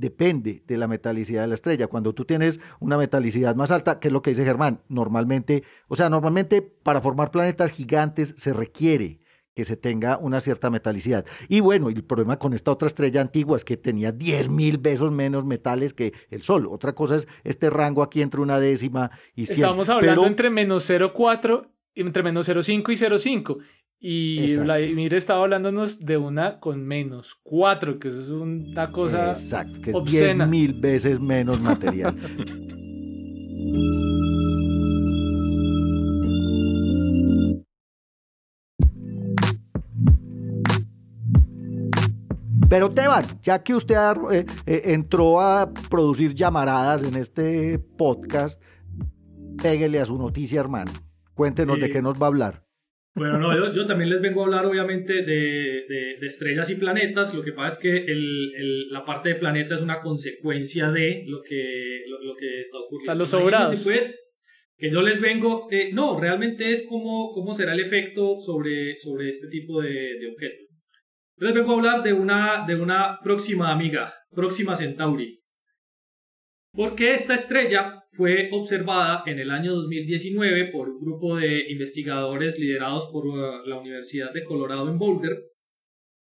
depende 0.00 0.62
de 0.66 0.76
la 0.76 0.88
metalicidad 0.88 1.42
de 1.42 1.48
la 1.48 1.54
estrella. 1.54 1.86
Cuando 1.86 2.14
tú 2.14 2.24
tienes 2.24 2.58
una 2.80 2.96
metalicidad 2.96 3.54
más 3.54 3.70
alta, 3.70 4.00
que 4.00 4.08
es 4.08 4.12
lo 4.12 4.22
que 4.22 4.30
dice 4.30 4.44
Germán, 4.44 4.80
normalmente, 4.88 5.62
o 5.88 5.96
sea, 5.96 6.08
normalmente 6.08 6.62
para 6.62 7.00
formar 7.00 7.30
planetas 7.30 7.70
gigantes 7.70 8.34
se 8.36 8.52
requiere 8.52 9.20
que 9.54 9.64
se 9.64 9.76
tenga 9.76 10.16
una 10.16 10.40
cierta 10.40 10.70
metalicidad. 10.70 11.26
Y 11.48 11.60
bueno, 11.60 11.88
el 11.88 12.02
problema 12.04 12.38
con 12.38 12.54
esta 12.54 12.70
otra 12.70 12.86
estrella 12.86 13.20
antigua 13.20 13.56
es 13.56 13.64
que 13.64 13.76
tenía 13.76 14.10
10 14.10 14.48
mil 14.48 14.78
veces 14.78 15.10
menos 15.10 15.44
metales 15.44 15.92
que 15.92 16.14
el 16.30 16.42
Sol. 16.42 16.66
Otra 16.66 16.94
cosa 16.94 17.16
es 17.16 17.28
este 17.44 17.68
rango 17.68 18.02
aquí 18.02 18.22
entre 18.22 18.40
una 18.40 18.58
décima 18.58 19.10
y 19.34 19.46
100. 19.46 19.58
Estamos 19.58 19.88
hablando 19.88 20.26
entre 20.26 20.50
menos 20.50 20.88
0,4 20.88 21.68
entre 21.94 22.22
menos 22.22 22.48
0,5 22.48 22.92
y 22.92 22.96
0,5. 22.96 23.58
Y 24.02 24.56
Vladimir 24.56 25.12
estaba 25.12 25.42
hablándonos 25.42 26.00
de 26.00 26.16
una 26.16 26.58
con 26.58 26.86
menos 26.86 27.38
4, 27.42 27.98
que 27.98 28.08
eso 28.08 28.22
es 28.22 28.28
una 28.30 28.90
cosa 28.90 29.28
Exacto, 29.28 29.78
que 29.82 29.90
es 29.90 30.04
10 30.04 30.48
mil 30.48 30.72
veces 30.72 31.20
menos 31.20 31.60
material. 31.60 32.16
Pero 42.70 42.88
Teban, 42.92 43.24
ya 43.42 43.62
que 43.64 43.74
usted 43.74 43.96
eh, 44.30 44.46
eh, 44.64 44.82
entró 44.86 45.40
a 45.40 45.74
producir 45.90 46.34
llamaradas 46.34 47.02
en 47.02 47.16
este 47.16 47.80
podcast, 47.80 48.62
péguele 49.60 49.98
a 49.98 50.06
su 50.06 50.16
noticia, 50.16 50.60
hermano. 50.60 50.92
Cuéntenos 51.34 51.80
de 51.80 51.90
qué 51.90 52.00
nos 52.00 52.14
va 52.14 52.26
a 52.26 52.28
hablar. 52.28 52.69
Bueno, 53.20 53.38
no, 53.38 53.54
yo, 53.54 53.70
yo, 53.74 53.84
también 53.84 54.08
les 54.08 54.22
vengo 54.22 54.40
a 54.40 54.44
hablar 54.46 54.64
obviamente 54.64 55.22
de, 55.22 55.84
de, 55.86 56.26
estrellas 56.26 56.70
y 56.70 56.76
planetas. 56.76 57.34
Lo 57.34 57.42
que 57.42 57.52
pasa 57.52 57.74
es 57.74 57.78
que 57.78 58.10
el, 58.10 58.54
el, 58.56 58.88
la 58.88 59.04
parte 59.04 59.28
de 59.28 59.34
planeta 59.34 59.74
es 59.74 59.82
una 59.82 60.00
consecuencia 60.00 60.90
de 60.90 61.24
lo 61.26 61.42
que, 61.42 61.98
lo, 62.08 62.34
que 62.34 62.62
está 62.62 62.78
ocurriendo. 62.78 63.12
A 63.12 63.14
los 63.16 63.28
sobrados. 63.28 63.78
pues, 63.84 64.32
que 64.78 64.90
yo 64.90 65.02
les 65.02 65.20
vengo, 65.20 65.68
eh, 65.70 65.90
no, 65.92 66.18
realmente 66.18 66.72
es 66.72 66.86
cómo, 66.88 67.30
cómo 67.32 67.52
será 67.52 67.74
el 67.74 67.80
efecto 67.80 68.40
sobre, 68.40 68.98
sobre 68.98 69.28
este 69.28 69.48
tipo 69.48 69.82
de, 69.82 69.90
de 69.90 70.26
objeto. 70.26 70.64
Yo 71.36 71.44
les 71.44 71.54
vengo 71.54 71.72
a 71.72 71.74
hablar 71.74 72.02
de 72.02 72.14
una, 72.14 72.64
de 72.66 72.76
una 72.76 73.18
próxima 73.22 73.70
amiga, 73.70 74.14
Próxima 74.30 74.78
Centauri. 74.78 75.42
Porque 76.72 77.12
esta 77.12 77.34
estrella 77.34 77.99
fue 78.12 78.48
observada 78.52 79.22
en 79.26 79.38
el 79.38 79.50
año 79.50 79.74
2019 79.74 80.70
por 80.72 80.88
un 80.88 81.00
grupo 81.00 81.36
de 81.36 81.70
investigadores 81.70 82.58
liderados 82.58 83.06
por 83.12 83.26
uh, 83.26 83.66
la 83.66 83.78
Universidad 83.78 84.32
de 84.32 84.44
Colorado 84.44 84.90
en 84.90 84.98
Boulder, 84.98 85.38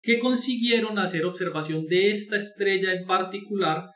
que 0.02 0.20
consiguieron 0.20 0.98
hacer 1.00 1.26
observación 1.26 1.86
de 1.86 2.10
esta 2.10 2.38
estrella 2.38 2.94
en 2.94 3.06
particular 3.06 3.90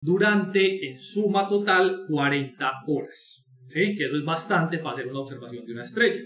durante, 0.00 0.88
en 0.88 1.00
suma 1.00 1.48
total, 1.48 2.04
40 2.08 2.72
horas. 2.86 3.46
¿sí? 3.68 3.94
Que 3.94 4.04
eso 4.04 4.16
es 4.16 4.24
bastante 4.24 4.78
para 4.78 4.92
hacer 4.92 5.08
una 5.08 5.20
observación 5.20 5.64
de 5.64 5.72
una 5.72 5.82
estrella. 5.82 6.20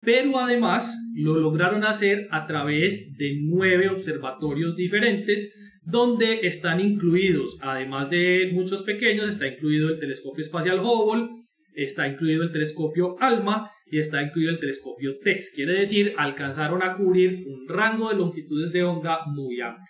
Pero 0.00 0.38
además 0.38 0.98
lo 1.14 1.36
lograron 1.38 1.84
hacer 1.84 2.26
a 2.30 2.46
través 2.46 3.16
de 3.16 3.38
nueve 3.42 3.88
observatorios 3.88 4.74
diferentes 4.74 5.61
donde 5.84 6.46
están 6.46 6.80
incluidos, 6.80 7.58
además 7.60 8.08
de 8.08 8.50
muchos 8.52 8.82
pequeños, 8.82 9.28
está 9.28 9.48
incluido 9.48 9.88
el 9.88 9.98
telescopio 9.98 10.42
espacial 10.42 10.80
Hubble, 10.80 11.28
está 11.74 12.06
incluido 12.06 12.42
el 12.44 12.52
telescopio 12.52 13.16
ALMA 13.18 13.70
y 13.86 13.98
está 13.98 14.22
incluido 14.22 14.52
el 14.52 14.60
telescopio 14.60 15.18
TESS. 15.18 15.52
Quiere 15.54 15.72
decir, 15.72 16.14
alcanzaron 16.16 16.82
a 16.82 16.94
cubrir 16.94 17.44
un 17.46 17.68
rango 17.68 18.10
de 18.10 18.16
longitudes 18.16 18.72
de 18.72 18.84
onda 18.84 19.24
muy 19.26 19.60
amplio. 19.60 19.86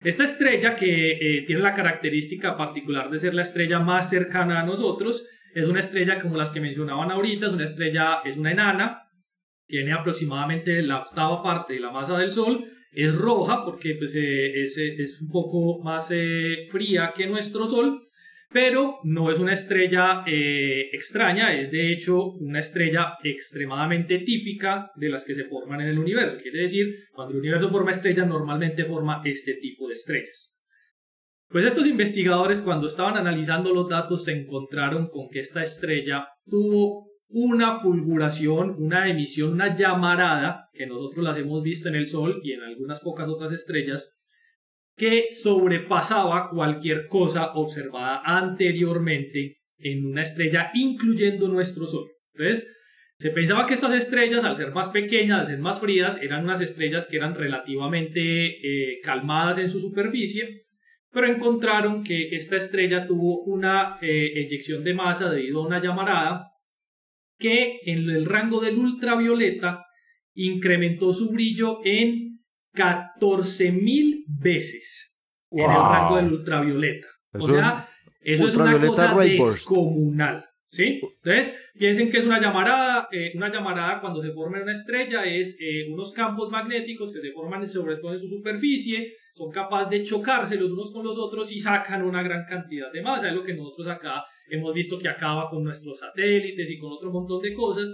Esta 0.00 0.24
estrella, 0.24 0.76
que 0.76 1.12
eh, 1.12 1.44
tiene 1.46 1.60
la 1.60 1.74
característica 1.74 2.56
particular 2.56 3.10
de 3.10 3.18
ser 3.18 3.34
la 3.34 3.42
estrella 3.42 3.80
más 3.80 4.08
cercana 4.08 4.60
a 4.60 4.64
nosotros, 4.64 5.26
es 5.54 5.66
una 5.66 5.80
estrella 5.80 6.20
como 6.20 6.36
las 6.36 6.52
que 6.52 6.60
mencionaban 6.60 7.10
ahorita, 7.10 7.48
es 7.48 7.52
una 7.52 7.64
estrella, 7.64 8.22
es 8.24 8.36
una 8.36 8.52
enana, 8.52 9.02
tiene 9.66 9.92
aproximadamente 9.92 10.82
la 10.82 11.00
octava 11.00 11.42
parte 11.42 11.74
de 11.74 11.80
la 11.80 11.90
masa 11.90 12.18
del 12.18 12.32
Sol 12.32 12.64
es 12.92 13.14
roja 13.14 13.64
porque 13.64 13.94
pues, 13.94 14.14
eh, 14.14 14.62
es, 14.62 14.76
es, 14.76 15.20
un 15.20 15.28
poco 15.28 15.82
más 15.82 16.12
fría 16.70 17.12
que 17.16 17.26
nuestro 17.26 17.66
Sol, 17.66 18.06
pero 18.52 18.98
no 19.04 19.30
es 19.30 19.38
una 19.38 19.52
estrella 19.52 20.24
extraña, 20.26 21.54
es 21.54 21.70
de 21.70 21.92
hecho 21.92 22.32
una 22.32 22.58
estrella 22.58 23.14
extremadamente 23.22 24.18
típica 24.18 24.90
de 24.96 25.08
las 25.08 25.24
que 25.24 25.36
se 25.36 25.44
forman 25.44 25.80
en 25.82 25.88
el 25.88 25.98
universo. 25.98 26.38
Quiere 26.42 26.62
decir, 26.62 26.88
cuando 27.12 27.34
el 27.34 27.40
universo 27.40 27.70
forma 27.70 27.92
estrellas, 27.92 28.26
normalmente 28.26 28.84
forma 28.84 29.22
este 29.24 29.54
tipo 29.54 29.86
de 29.86 29.94
estrellas. 29.94 30.60
Pues 31.50 31.64
estos 31.64 31.88
investigadores 31.88 32.62
cuando 32.62 32.86
estaban 32.86 33.16
analizando 33.16 33.74
los 33.74 33.88
datos 33.88 34.24
se 34.24 34.32
encontraron 34.32 35.08
con 35.08 35.28
que 35.28 35.40
esta 35.40 35.64
estrella 35.64 36.28
tuvo 36.46 37.09
una 37.30 37.80
fulguración, 37.80 38.74
una 38.78 39.08
emisión, 39.08 39.52
una 39.52 39.74
llamarada, 39.74 40.68
que 40.72 40.86
nosotros 40.86 41.24
las 41.24 41.36
hemos 41.36 41.62
visto 41.62 41.88
en 41.88 41.94
el 41.94 42.06
Sol 42.06 42.40
y 42.42 42.52
en 42.52 42.62
algunas 42.62 43.00
pocas 43.00 43.28
otras 43.28 43.52
estrellas, 43.52 44.20
que 44.96 45.28
sobrepasaba 45.32 46.50
cualquier 46.50 47.06
cosa 47.06 47.52
observada 47.54 48.20
anteriormente 48.24 49.60
en 49.78 50.04
una 50.04 50.22
estrella, 50.22 50.70
incluyendo 50.74 51.48
nuestro 51.48 51.86
Sol. 51.86 52.10
Entonces, 52.34 52.76
se 53.16 53.30
pensaba 53.30 53.66
que 53.66 53.74
estas 53.74 53.94
estrellas, 53.94 54.44
al 54.44 54.56
ser 54.56 54.72
más 54.72 54.88
pequeñas, 54.88 55.40
al 55.40 55.46
ser 55.46 55.58
más 55.58 55.80
frías, 55.80 56.22
eran 56.22 56.44
unas 56.44 56.60
estrellas 56.60 57.06
que 57.06 57.16
eran 57.16 57.34
relativamente 57.34 58.20
eh, 58.20 59.00
calmadas 59.02 59.58
en 59.58 59.68
su 59.68 59.78
superficie, 59.78 60.66
pero 61.12 61.26
encontraron 61.26 62.02
que 62.02 62.28
esta 62.34 62.56
estrella 62.56 63.06
tuvo 63.06 63.42
una 63.42 63.98
eh, 64.00 64.32
eyección 64.36 64.82
de 64.84 64.94
masa 64.94 65.30
debido 65.30 65.60
a 65.60 65.66
una 65.66 65.80
llamarada 65.80 66.49
que 67.40 67.80
en 67.86 68.08
el 68.10 68.26
rango 68.26 68.60
del 68.60 68.78
ultravioleta 68.78 69.86
incrementó 70.34 71.12
su 71.12 71.32
brillo 71.32 71.80
en 71.84 72.44
14.000 72.74 74.24
veces 74.28 75.18
en 75.50 75.70
el 75.70 75.76
rango 75.76 76.16
del 76.16 76.32
ultravioleta. 76.32 77.08
o 77.32 77.48
sea, 77.48 77.88
eso 78.20 78.48
es 78.48 78.54
una 78.54 78.80
cosa 78.80 79.16
descomunal. 79.16 80.44
¿Sí? 80.70 81.00
Entonces, 81.02 81.72
piensen 81.76 82.12
que 82.12 82.18
es 82.18 82.24
una 82.24 82.40
llamarada. 82.40 83.08
Eh, 83.10 83.32
una 83.34 83.52
llamarada 83.52 84.00
cuando 84.00 84.22
se 84.22 84.30
forma 84.30 84.58
en 84.58 84.62
una 84.62 84.72
estrella 84.72 85.24
es 85.24 85.58
eh, 85.60 85.88
unos 85.90 86.12
campos 86.12 86.48
magnéticos 86.48 87.12
que 87.12 87.20
se 87.20 87.32
forman 87.32 87.66
sobre 87.66 87.96
todo 87.96 88.12
en 88.12 88.20
su 88.20 88.28
superficie, 88.28 89.12
son 89.34 89.50
capaces 89.50 89.90
de 89.90 90.04
chocarse 90.04 90.54
los 90.54 90.70
unos 90.70 90.92
con 90.92 91.04
los 91.04 91.18
otros 91.18 91.50
y 91.50 91.58
sacan 91.58 92.04
una 92.04 92.22
gran 92.22 92.44
cantidad 92.48 92.92
de 92.92 93.02
masa. 93.02 93.30
Es 93.30 93.34
lo 93.34 93.42
que 93.42 93.54
nosotros 93.54 93.88
acá 93.88 94.22
hemos 94.48 94.72
visto 94.72 94.96
que 94.96 95.08
acaba 95.08 95.50
con 95.50 95.64
nuestros 95.64 95.98
satélites 95.98 96.70
y 96.70 96.78
con 96.78 96.92
otro 96.92 97.10
montón 97.10 97.42
de 97.42 97.52
cosas. 97.52 97.88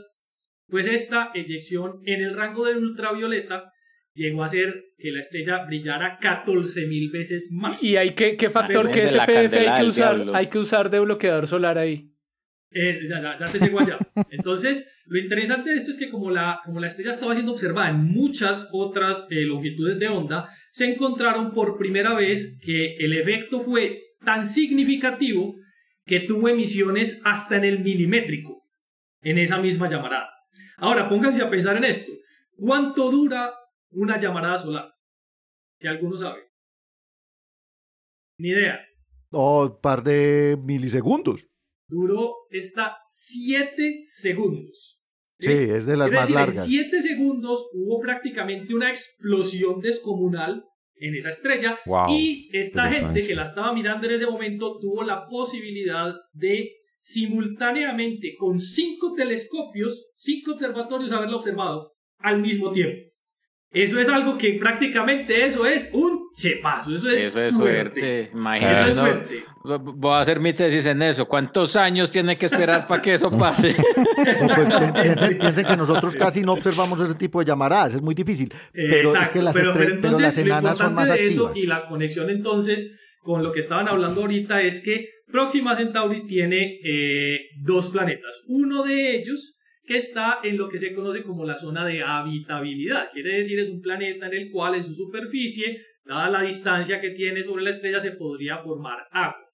Pues 0.69 0.87
esta 0.87 1.31
eyección 1.35 2.03
en 2.05 2.21
el 2.21 2.37
rango 2.37 2.67
del 2.67 2.77
ultravioleta 2.77 3.73
llegó 4.13 4.43
a 4.43 4.47
hacer 4.47 4.85
que 4.99 5.13
la 5.13 5.21
estrella 5.21 5.65
brillara 5.65 6.19
14.000 6.21 7.11
veces 7.11 7.49
más. 7.53 7.83
¿Y 7.83 7.97
hay 7.97 8.15
que, 8.15 8.37
qué 8.37 8.51
factor, 8.51 8.91
qué 8.91 9.09
SPF 9.09 9.55
hay 9.55 9.81
que, 9.81 9.89
usar, 9.89 10.27
hay 10.35 10.51
que 10.51 10.59
usar 10.59 10.91
de 10.91 11.01
bloqueador 11.01 11.47
solar 11.47 11.79
ahí? 11.79 12.13
Eh, 12.71 13.01
ya, 13.09 13.23
ya, 13.23 13.39
ya, 13.39 13.47
se 13.47 13.59
llegó 13.59 13.81
allá. 13.81 13.99
Entonces, 14.31 15.03
lo 15.07 15.19
interesante 15.19 15.71
de 15.71 15.77
esto 15.77 15.91
es 15.91 15.97
que 15.97 16.11
como 16.11 16.31
la, 16.31 16.61
como 16.65 16.81
la 16.81 16.89
estrella 16.89 17.13
estaba 17.13 17.35
siendo 17.35 17.53
observada 17.53 17.91
en 17.91 18.05
muchas 18.05 18.69
otras 18.73 19.29
eh, 19.31 19.43
longitudes 19.43 19.99
de 19.99 20.09
onda, 20.09 20.49
se 20.73 20.87
encontraron 20.87 21.53
por 21.53 21.79
primera 21.79 22.15
vez 22.15 22.59
que 22.61 22.97
el 22.97 23.13
efecto 23.13 23.63
fue 23.63 24.03
tan 24.25 24.45
significativo 24.45 25.55
que 26.05 26.21
tuvo 26.21 26.49
emisiones 26.49 27.21
hasta 27.25 27.57
en 27.57 27.65
el 27.65 27.81
milimétrico 27.81 28.65
en 29.23 29.39
esa 29.39 29.59
misma 29.59 29.89
llamarada. 29.89 30.31
Ahora, 30.79 31.09
pónganse 31.09 31.43
a 31.43 31.51
pensar 31.51 31.77
en 31.77 31.85
esto. 31.85 32.13
¿Cuánto 32.57 33.11
dura 33.11 33.55
una 33.91 34.21
llamarada 34.21 34.59
solar? 34.59 34.93
Si 35.79 35.87
alguno 35.87 36.17
sabe. 36.17 36.43
Ni 38.39 38.49
idea. 38.49 38.81
O 39.31 39.65
un 39.65 39.81
par 39.81 40.03
de 40.03 40.57
milisegundos 40.63 41.49
duró 41.89 42.35
esta 42.51 42.99
7 43.07 44.01
segundos. 44.03 45.03
Sí, 45.39 45.51
es 45.51 45.85
de 45.85 45.97
las 45.97 46.11
más 46.11 46.31
largas. 46.31 46.59
En 46.59 46.65
7 46.65 47.03
segundos 47.03 47.69
hubo 47.75 48.01
prácticamente 48.01 48.75
una 48.75 48.89
explosión 48.89 49.81
descomunal 49.81 50.65
en 50.99 51.15
esa 51.15 51.29
estrella 51.29 51.79
y 52.09 52.49
esta 52.53 52.91
gente 52.91 53.27
que 53.27 53.35
la 53.35 53.45
estaba 53.45 53.73
mirando 53.73 54.07
en 54.07 54.15
ese 54.15 54.27
momento 54.27 54.79
tuvo 54.81 55.03
la 55.03 55.27
posibilidad 55.29 56.15
de 56.33 56.73
simultáneamente 57.01 58.35
con 58.37 58.59
cinco 58.59 59.13
telescopios, 59.15 60.11
cinco 60.17 60.53
observatorios 60.53 61.13
haberlo 61.13 61.37
observado 61.37 61.93
al 62.19 62.41
mismo 62.41 62.73
tiempo. 62.73 63.05
Eso 63.71 64.01
es 64.01 64.09
algo 64.09 64.39
que 64.39 64.55
prácticamente 64.55 65.45
eso 65.45 65.67
es 65.67 65.91
un 65.93 66.16
chepazo, 66.37 66.95
eso 66.95 67.09
es, 67.09 67.33
suerte. 67.51 68.31
Eso 68.31 68.87
es 68.87 68.95
suerte. 68.95 69.45
Voy 69.65 70.13
a 70.13 70.21
hacer 70.21 70.39
mi 70.39 70.55
tesis 70.55 70.85
en 70.85 71.01
eso. 71.01 71.27
¿Cuántos 71.27 71.75
años 71.77 72.13
tiene 72.13 72.37
que 72.37 72.47
esperar 72.47 72.87
para 72.87 73.01
que 73.01 73.15
eso 73.15 73.31
pase? 73.39 73.75
Pues, 74.17 75.35
piensen, 75.39 75.67
que 75.67 75.77
nosotros 75.77 76.15
casi 76.17 76.43
no 76.43 76.53
observamos 76.55 76.99
ese 77.01 77.15
tipo 77.15 77.39
de 77.41 77.47
llamaradas, 77.47 77.95
es 77.95 78.03
muy 78.03 78.15
difícil. 78.15 78.53
Pero 78.73 79.13
es 79.13 79.31
que 79.31 79.43
las, 79.43 79.55
pero, 79.55 79.81
entonces, 79.83 80.37
enanas 80.39 80.79
son 80.79 80.95
más 80.95 81.09
de 81.09 81.27
eso 81.27 81.53
y 81.55 81.67
la 81.67 81.85
conexión 81.87 82.29
entonces 82.31 83.19
con 83.21 83.43
lo 83.43 83.53
que 83.53 83.61
estaban 83.61 83.89
hablando 83.89 84.23
ahorita 84.23 84.63
es 84.63 84.81
que 84.81 85.11
Próxima 85.31 85.75
Centauri 85.77 86.27
tiene 86.27 86.81
eh, 86.85 87.41
dos 87.63 87.89
planetas. 87.89 88.43
Uno 88.47 88.85
de 88.85 89.17
ellos 89.17 89.59
que 89.87 89.97
está 89.97 90.41
en 90.43 90.57
lo 90.57 90.69
que 90.69 90.79
se 90.79 90.93
conoce 90.93 91.23
como 91.23 91.45
la 91.45 91.59
zona 91.59 91.85
de 91.85 92.03
habitabilidad. 92.03 93.09
Quiere 93.13 93.37
decir, 93.37 93.59
es 93.59 93.69
un 93.69 93.81
planeta 93.81 94.27
en 94.27 94.35
el 94.35 94.51
cual 94.51 94.75
en 94.75 94.85
su 94.85 94.95
superficie, 94.95 95.81
dada 96.07 96.31
la 96.31 96.43
distancia 96.43 97.01
que 97.01 97.11
tiene 97.11 97.43
sobre 97.43 97.65
la 97.65 97.71
estrella, 97.71 98.01
se 98.01 98.13
podría 98.13 98.59
formar 98.59 99.07
agua. 99.11 99.45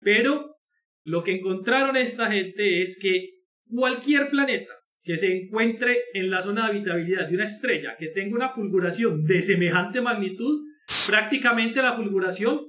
Pero 0.00 0.56
lo 1.04 1.22
que 1.22 1.32
encontraron 1.32 1.96
esta 1.96 2.30
gente 2.30 2.82
es 2.82 2.98
que 3.00 3.42
cualquier 3.68 4.30
planeta 4.30 4.74
que 5.04 5.16
se 5.16 5.36
encuentre 5.36 5.98
en 6.14 6.30
la 6.30 6.42
zona 6.42 6.62
de 6.62 6.68
habitabilidad 6.68 7.28
de 7.28 7.34
una 7.34 7.44
estrella 7.44 7.96
que 7.98 8.08
tenga 8.08 8.36
una 8.36 8.50
fulguración 8.50 9.24
de 9.24 9.42
semejante 9.42 10.00
magnitud, 10.00 10.60
prácticamente 11.06 11.82
la 11.82 11.94
fulguración 11.94 12.60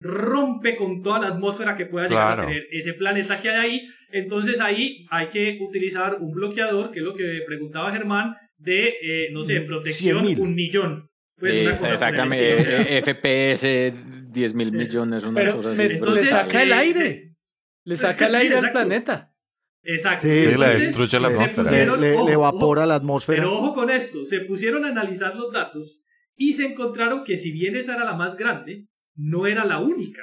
rompe 0.00 0.76
con 0.76 1.02
toda 1.02 1.18
la 1.18 1.28
atmósfera 1.28 1.76
que 1.76 1.86
pueda 1.86 2.06
llegar 2.06 2.38
a 2.38 2.46
tener 2.46 2.66
ese 2.70 2.92
planeta 2.94 3.40
que 3.40 3.50
hay 3.50 3.56
ahí. 3.56 3.88
Entonces 4.12 4.60
ahí 4.60 5.06
hay 5.10 5.28
que 5.28 5.58
utilizar 5.60 6.18
un 6.20 6.32
bloqueador, 6.32 6.90
que 6.90 7.00
es 7.00 7.04
lo 7.04 7.14
que 7.14 7.42
preguntaba 7.46 7.90
Germán, 7.90 8.34
de, 8.56 8.94
eh, 9.02 9.28
no 9.32 9.42
sé, 9.42 9.60
protección 9.62 10.26
un 10.26 10.54
millón. 10.54 11.07
Pues 11.38 11.56
una 11.56 11.78
cosa 11.78 11.94
exactamente, 11.94 13.02
FPS 13.02 14.32
10 14.32 14.54
mil 14.54 14.72
millones, 14.72 15.24
una 15.24 15.34
Pero 15.34 15.56
cosa 15.56 15.82
entonces, 15.82 16.24
le 16.24 16.30
saca 16.30 16.62
el 16.62 16.72
aire. 16.72 17.36
Le 17.84 17.96
saca 17.96 18.26
el 18.26 18.34
aire 18.34 18.58
al 18.58 18.72
planeta. 18.72 19.34
Exacto. 19.82 20.28
Sí, 20.28 20.28
le 20.28 20.78
destruye 20.78 21.20
la 21.20 21.28
atmósfera. 21.28 21.96
Le, 21.96 22.32
evapora 22.32 22.86
la 22.86 22.96
atmósfera. 22.96 23.38
Pero 23.38 23.56
ojo 23.56 23.72
con 23.72 23.90
esto, 23.90 24.26
se 24.26 24.40
pusieron 24.40 24.84
a 24.84 24.88
analizar 24.88 25.34
los 25.34 25.52
datos 25.52 26.02
y 26.36 26.54
se 26.54 26.66
encontraron 26.66 27.24
que 27.24 27.36
si 27.36 27.52
bien 27.52 27.76
esa 27.76 27.94
era 27.94 28.04
la 28.04 28.14
más 28.14 28.36
grande, 28.36 28.86
no 29.14 29.46
era 29.46 29.64
la 29.64 29.78
única. 29.78 30.22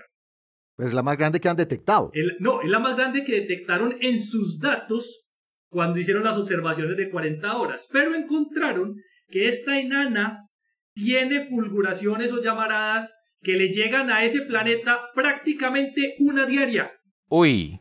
Es 0.77 0.93
la 0.93 1.03
más 1.03 1.17
grande 1.17 1.39
que 1.39 1.47
han 1.47 1.55
detectado. 1.55 2.11
no, 2.39 2.61
es 2.61 2.69
la 2.69 2.79
más 2.79 2.95
grande 2.95 3.23
que 3.23 3.39
detectaron 3.41 3.95
en 4.01 4.19
sus 4.19 4.59
datos 4.59 5.31
cuando 5.69 5.99
hicieron 5.99 6.23
las 6.23 6.37
observaciones 6.37 6.97
de 6.97 7.09
40 7.09 7.57
horas. 7.57 7.89
Pero 7.91 8.13
encontraron 8.13 8.95
que 9.29 9.47
esta 9.47 9.79
enana 9.79 10.44
tiene 10.95 11.45
fulguraciones 11.47 12.31
o 12.31 12.41
llamaradas 12.41 13.15
que 13.41 13.53
le 13.53 13.69
llegan 13.69 14.09
a 14.09 14.23
ese 14.23 14.41
planeta 14.41 15.11
prácticamente 15.13 16.15
una 16.19 16.47
diaria. 16.47 16.91
Uy. 17.29 17.77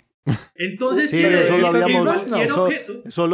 Entonces, 0.54 1.12
eso, 1.12 1.58
lo 1.58 1.66
habíamos, 1.66 2.26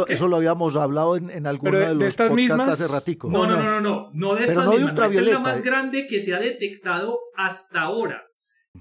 eso, 0.09 0.27
lo 0.27 0.35
habíamos 0.35 0.75
hablado 0.75 1.15
en, 1.15 1.29
en 1.29 1.47
alguno 1.47 1.77
de, 1.77 1.95
los 1.95 2.15
podcasts 2.15 2.33
mismas? 2.33 2.73
hace 2.73 2.91
ratico. 2.91 3.29
No, 3.29 3.45
no, 3.45 3.57
no, 3.57 3.63
no, 3.63 3.81
no, 3.81 4.09
no 4.13 4.35
de 4.35 4.45
esta 4.45 4.69
misma. 4.69 4.89
esta 4.89 5.05
es 5.05 5.27
la 5.27 5.39
más 5.39 5.61
grande 5.63 6.07
que 6.07 6.19
se 6.19 6.33
ha 6.33 6.39
detectado 6.39 7.17
hasta 7.35 7.81
ahora. 7.81 8.25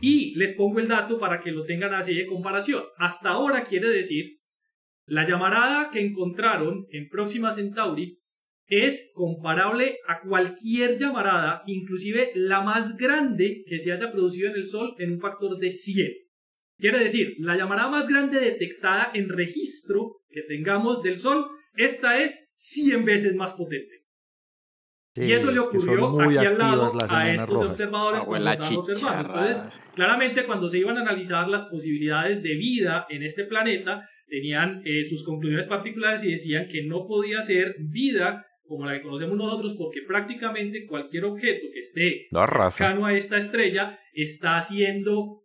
Y 0.00 0.34
les 0.36 0.52
pongo 0.52 0.80
el 0.80 0.88
dato 0.88 1.18
para 1.18 1.40
que 1.40 1.52
lo 1.52 1.64
tengan 1.64 1.94
así 1.94 2.14
de 2.14 2.26
comparación. 2.26 2.82
Hasta 2.96 3.30
ahora 3.30 3.62
quiere 3.62 3.88
decir, 3.88 4.38
la 5.06 5.24
llamarada 5.24 5.90
que 5.90 6.00
encontraron 6.00 6.86
en 6.90 7.08
Próxima 7.08 7.52
Centauri 7.52 8.19
es 8.70 9.10
comparable 9.14 9.98
a 10.06 10.20
cualquier 10.20 10.96
llamarada, 10.96 11.64
inclusive 11.66 12.30
la 12.36 12.62
más 12.62 12.96
grande 12.96 13.64
que 13.66 13.80
se 13.80 13.92
haya 13.92 14.12
producido 14.12 14.48
en 14.48 14.54
el 14.54 14.66
Sol 14.66 14.94
en 14.98 15.12
un 15.12 15.20
factor 15.20 15.58
de 15.58 15.72
100. 15.72 16.06
Quiere 16.78 17.00
decir, 17.00 17.34
la 17.40 17.56
llamarada 17.56 17.90
más 17.90 18.08
grande 18.08 18.40
detectada 18.40 19.10
en 19.12 19.28
registro 19.28 20.22
que 20.30 20.42
tengamos 20.42 21.02
del 21.02 21.18
Sol, 21.18 21.46
esta 21.74 22.22
es 22.22 22.52
100 22.56 23.04
veces 23.04 23.34
más 23.34 23.54
potente. 23.54 24.06
y 25.16 25.32
eso 25.32 25.50
le 25.50 25.58
ocurrió 25.58 26.20
aquí 26.20 26.36
al 26.36 26.56
lado 26.56 26.96
a 27.08 27.34
estos 27.34 27.62
observadores 27.62 28.24
cuando 28.24 28.50
estaban 28.50 28.76
observando. 28.76 29.28
Entonces, 29.28 29.64
claramente 29.96 30.46
cuando 30.46 30.68
se 30.68 30.78
iban 30.78 30.96
a 30.96 31.00
analizar 31.00 31.48
las 31.48 31.64
posibilidades 31.64 32.40
de 32.40 32.54
vida 32.54 33.04
en 33.10 33.24
este 33.24 33.44
planeta, 33.44 34.06
tenían 34.28 34.80
eh, 34.84 35.04
sus 35.04 35.24
conclusiones 35.24 35.66
particulares 35.66 36.22
y 36.22 36.30
decían 36.30 36.68
que 36.68 36.84
no 36.86 37.08
podía 37.08 37.42
ser 37.42 37.74
vida 37.80 38.46
como 38.70 38.86
la 38.86 38.92
que 38.92 39.02
conocemos 39.02 39.36
nosotros, 39.36 39.74
porque 39.76 40.02
prácticamente 40.06 40.86
cualquier 40.86 41.24
objeto 41.24 41.66
que 41.72 41.80
esté 41.80 42.28
cercano 42.30 43.04
a 43.04 43.12
esta 43.14 43.36
estrella 43.36 43.98
está 44.12 44.62
siendo 44.62 45.42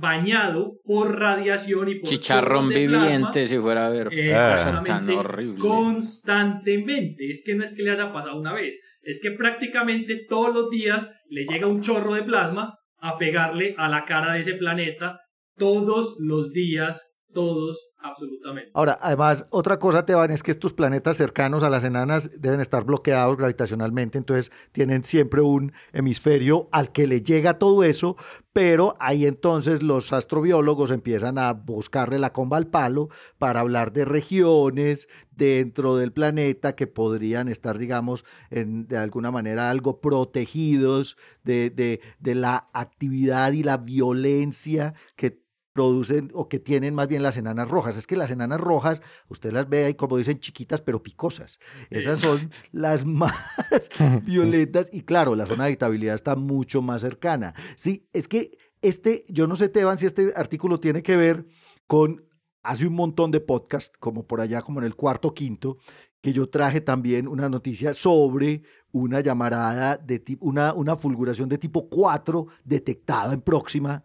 bañado 0.00 0.78
por 0.84 1.18
radiación 1.18 1.88
y 1.88 1.96
por 1.96 2.08
chicharrón 2.08 2.68
viviente 2.68 3.48
si 3.48 3.58
fuera 3.58 3.88
a 3.88 3.90
ver. 3.90 4.08
Exactamente 4.12 5.12
constantemente. 5.58 7.28
Es 7.28 7.42
que 7.44 7.56
no 7.56 7.64
es 7.64 7.74
que 7.74 7.82
le 7.82 7.90
haya 7.90 8.12
pasado 8.12 8.38
una 8.38 8.52
vez 8.52 8.80
es 9.02 9.20
que 9.20 9.32
prácticamente 9.32 10.24
todos 10.28 10.54
los 10.54 10.70
días 10.70 11.10
le 11.28 11.46
llega 11.46 11.66
un 11.66 11.80
chorro 11.80 12.14
de 12.14 12.22
plasma 12.22 12.78
a 12.98 13.18
pegarle 13.18 13.74
a 13.76 13.88
la 13.88 14.04
cara 14.04 14.34
de 14.34 14.40
ese 14.40 14.54
planeta 14.54 15.18
todos 15.56 16.16
los 16.20 16.52
días 16.52 17.07
todos, 17.32 17.92
absolutamente. 17.98 18.70
Ahora, 18.74 18.98
además, 19.00 19.44
otra 19.50 19.78
cosa, 19.78 20.06
Teban, 20.06 20.30
es 20.30 20.42
que 20.42 20.50
estos 20.50 20.72
planetas 20.72 21.16
cercanos 21.16 21.62
a 21.62 21.70
las 21.70 21.84
enanas 21.84 22.30
deben 22.40 22.60
estar 22.60 22.84
bloqueados 22.84 23.36
gravitacionalmente, 23.36 24.18
entonces 24.18 24.50
tienen 24.72 25.04
siempre 25.04 25.42
un 25.42 25.72
hemisferio 25.92 26.68
al 26.72 26.90
que 26.90 27.06
le 27.06 27.22
llega 27.22 27.58
todo 27.58 27.84
eso, 27.84 28.16
pero 28.52 28.96
ahí 28.98 29.26
entonces 29.26 29.82
los 29.82 30.12
astrobiólogos 30.12 30.90
empiezan 30.90 31.38
a 31.38 31.52
buscarle 31.52 32.18
la 32.18 32.32
comba 32.32 32.56
al 32.56 32.68
palo 32.68 33.08
para 33.38 33.60
hablar 33.60 33.92
de 33.92 34.04
regiones 34.04 35.08
dentro 35.30 35.96
del 35.96 36.12
planeta 36.12 36.74
que 36.74 36.86
podrían 36.86 37.48
estar, 37.48 37.78
digamos, 37.78 38.24
en, 38.50 38.88
de 38.88 38.96
alguna 38.96 39.30
manera 39.30 39.70
algo 39.70 40.00
protegidos 40.00 41.16
de, 41.44 41.70
de, 41.70 42.00
de 42.18 42.34
la 42.34 42.68
actividad 42.72 43.52
y 43.52 43.62
la 43.62 43.76
violencia 43.76 44.94
que 45.14 45.46
producen 45.78 46.32
o 46.34 46.48
que 46.48 46.58
tienen 46.58 46.92
más 46.92 47.06
bien 47.06 47.22
las 47.22 47.36
enanas 47.36 47.68
rojas. 47.68 47.96
Es 47.96 48.08
que 48.08 48.16
las 48.16 48.32
enanas 48.32 48.60
rojas, 48.60 49.00
usted 49.28 49.52
las 49.52 49.68
ve 49.68 49.84
ahí 49.84 49.94
como 49.94 50.16
dicen 50.16 50.40
chiquitas 50.40 50.80
pero 50.80 51.04
picosas. 51.04 51.60
Esas 51.88 52.18
son 52.18 52.50
las 52.72 53.04
más 53.04 53.32
violentas 54.24 54.90
y 54.92 55.02
claro, 55.02 55.36
la 55.36 55.46
zona 55.46 55.64
de 55.64 55.68
habitabilidad 55.68 56.16
está 56.16 56.34
mucho 56.34 56.82
más 56.82 57.02
cercana. 57.02 57.54
Sí, 57.76 58.08
es 58.12 58.26
que 58.26 58.58
este, 58.82 59.24
yo 59.28 59.46
no 59.46 59.54
sé, 59.54 59.68
Teban, 59.68 59.98
si 59.98 60.06
este 60.06 60.32
artículo 60.34 60.80
tiene 60.80 61.00
que 61.04 61.16
ver 61.16 61.46
con 61.86 62.24
hace 62.64 62.84
un 62.84 62.94
montón 62.94 63.30
de 63.30 63.38
podcast, 63.38 63.94
como 64.00 64.26
por 64.26 64.40
allá, 64.40 64.62
como 64.62 64.80
en 64.80 64.86
el 64.86 64.96
cuarto 64.96 65.32
quinto, 65.32 65.76
que 66.20 66.32
yo 66.32 66.48
traje 66.48 66.80
también 66.80 67.28
una 67.28 67.48
noticia 67.48 67.94
sobre 67.94 68.62
una 68.90 69.20
llamarada 69.20 69.96
de 69.96 70.18
tipo, 70.18 70.44
una, 70.44 70.74
una 70.74 70.96
fulguración 70.96 71.48
de 71.48 71.58
tipo 71.58 71.88
4 71.88 72.48
detectada 72.64 73.32
en 73.32 73.42
próxima 73.42 74.02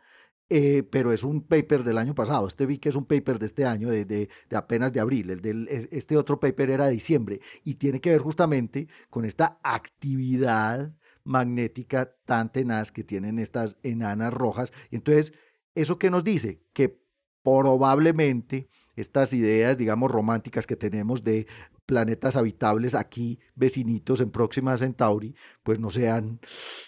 eh, 0.56 0.84
pero 0.84 1.12
es 1.12 1.24
un 1.24 1.42
paper 1.42 1.84
del 1.84 1.98
año 1.98 2.14
pasado. 2.14 2.46
Este 2.46 2.68
vi 2.68 2.78
que 2.78 2.90
es 2.90 2.96
un 2.96 3.06
paper 3.06 3.40
de 3.40 3.48
este 3.48 3.66
año, 3.66 3.90
de, 3.90 4.06
de, 4.06 4.30
apenas 4.56 4.94
de 4.94 5.00
abril. 5.00 5.32
El 5.32 5.42
del, 5.42 5.68
este 5.90 6.16
otro 6.16 6.40
paper 6.40 6.70
era 6.70 6.86
de 6.86 6.92
diciembre 6.92 7.42
y 7.64 7.74
tiene 7.74 8.00
que 8.00 8.12
ver 8.12 8.22
justamente 8.22 8.88
con 9.10 9.26
esta 9.26 9.58
actividad 9.64 10.94
magnética 11.24 12.14
tan 12.26 12.52
tenaz 12.52 12.92
que 12.92 13.04
tienen 13.04 13.40
estas 13.40 13.78
enanas 13.82 14.32
rojas. 14.32 14.74
Entonces, 14.92 15.34
¿eso 15.74 15.98
qué 15.98 16.12
nos 16.12 16.24
dice? 16.24 16.62
Que 16.74 17.02
probablemente 17.42 18.70
estas 18.96 19.34
ideas, 19.34 19.78
digamos, 19.78 20.12
románticas 20.12 20.68
que 20.68 20.76
tenemos 20.76 21.24
de 21.24 21.48
planetas 21.86 22.36
habitables 22.36 22.96
aquí, 22.96 23.40
vecinitos 23.56 24.22
en 24.22 24.32
Próxima 24.32 24.78
Centauri, 24.78 25.36
pues 25.64 25.80
no 25.80 25.90
sean, 25.90 26.40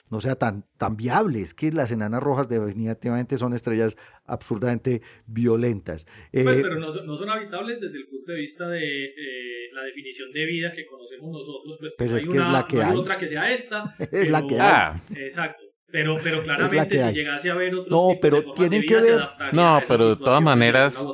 no 0.09 0.21
sea 0.21 0.35
tan, 0.35 0.65
tan 0.77 0.95
viables, 0.95 1.53
que 1.53 1.71
las 1.71 1.91
enanas 1.91 2.23
rojas 2.23 2.47
definitivamente 2.47 3.37
son 3.37 3.53
estrellas 3.53 3.97
absurdamente 4.25 5.01
violentas. 5.25 6.05
Pues, 6.31 6.57
eh, 6.57 6.61
pero 6.61 6.79
no, 6.79 6.93
no, 7.03 7.17
son 7.17 7.29
habitables 7.29 7.81
desde 7.81 7.97
el 7.97 8.07
punto 8.07 8.31
de 8.31 8.37
vista 8.37 8.69
de 8.69 9.05
eh, 9.05 9.69
la 9.73 9.83
definición 9.83 10.31
de 10.31 10.45
vida 10.45 10.71
que 10.71 10.85
conocemos 10.85 11.31
nosotros, 11.31 11.77
pues, 11.79 11.95
pues 11.97 12.13
hay 12.13 12.27
una, 12.27 12.65
que 12.67 12.81
hay 12.81 12.95
otra 12.95 13.17
que 13.17 13.27
sea 13.27 13.51
esta. 13.51 13.93
es 14.11 14.29
la 14.29 14.45
que 14.47 14.59
hay. 14.59 14.99
Exacto. 15.17 15.74
Pero, 15.95 16.17
pero 16.21 16.43
claramente 16.43 16.97
si 16.97 17.13
llegase 17.13 17.49
a 17.49 17.53
haber 17.53 17.73
otros 17.73 17.89
no, 17.89 18.19
pero 18.19 18.41
de 18.41 18.51
tienen 18.53 18.81
que 18.81 18.95
ver... 18.95 19.29
No, 19.53 19.79
pero 19.87 20.09
de 20.09 20.15
todas 20.17 20.41
maneras, 20.41 21.07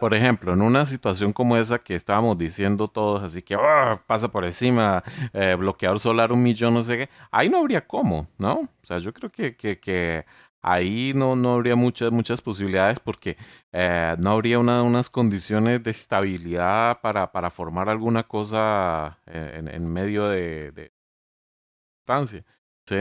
por 0.00 0.14
ejemplo, 0.14 0.54
en 0.54 0.62
una 0.62 0.86
situación 0.86 1.34
como 1.34 1.54
esa 1.58 1.78
que 1.78 1.94
estábamos 1.94 2.38
diciendo 2.38 2.88
todos, 2.88 3.22
así 3.22 3.42
que 3.42 3.54
ah, 3.54 4.02
pasa 4.06 4.28
por 4.28 4.46
encima, 4.46 5.04
eh, 5.34 5.54
bloqueador 5.58 6.00
solar 6.00 6.32
un 6.32 6.42
millón, 6.42 6.72
no 6.72 6.82
sé 6.82 6.96
qué, 6.96 7.08
ahí 7.30 7.50
no 7.50 7.58
habría 7.58 7.86
cómo, 7.86 8.26
¿no? 8.38 8.54
O 8.54 8.86
sea, 8.86 8.98
yo 9.00 9.12
creo 9.12 9.30
que, 9.30 9.54
que, 9.54 9.78
que 9.78 10.24
ahí 10.62 11.12
no, 11.14 11.36
no 11.36 11.52
habría 11.52 11.76
muchas, 11.76 12.10
muchas 12.10 12.40
posibilidades 12.40 13.00
porque 13.00 13.36
eh, 13.70 14.16
no 14.18 14.30
habría 14.30 14.58
una, 14.58 14.82
unas 14.82 15.10
condiciones 15.10 15.82
de 15.82 15.90
estabilidad 15.90 17.02
para, 17.02 17.30
para 17.32 17.50
formar 17.50 17.90
alguna 17.90 18.22
cosa 18.22 19.18
eh, 19.26 19.56
en, 19.58 19.68
en 19.68 19.92
medio 19.92 20.26
de, 20.26 20.72
de 20.72 20.90
distancia, 22.00 22.46
¿sí? 22.86 22.96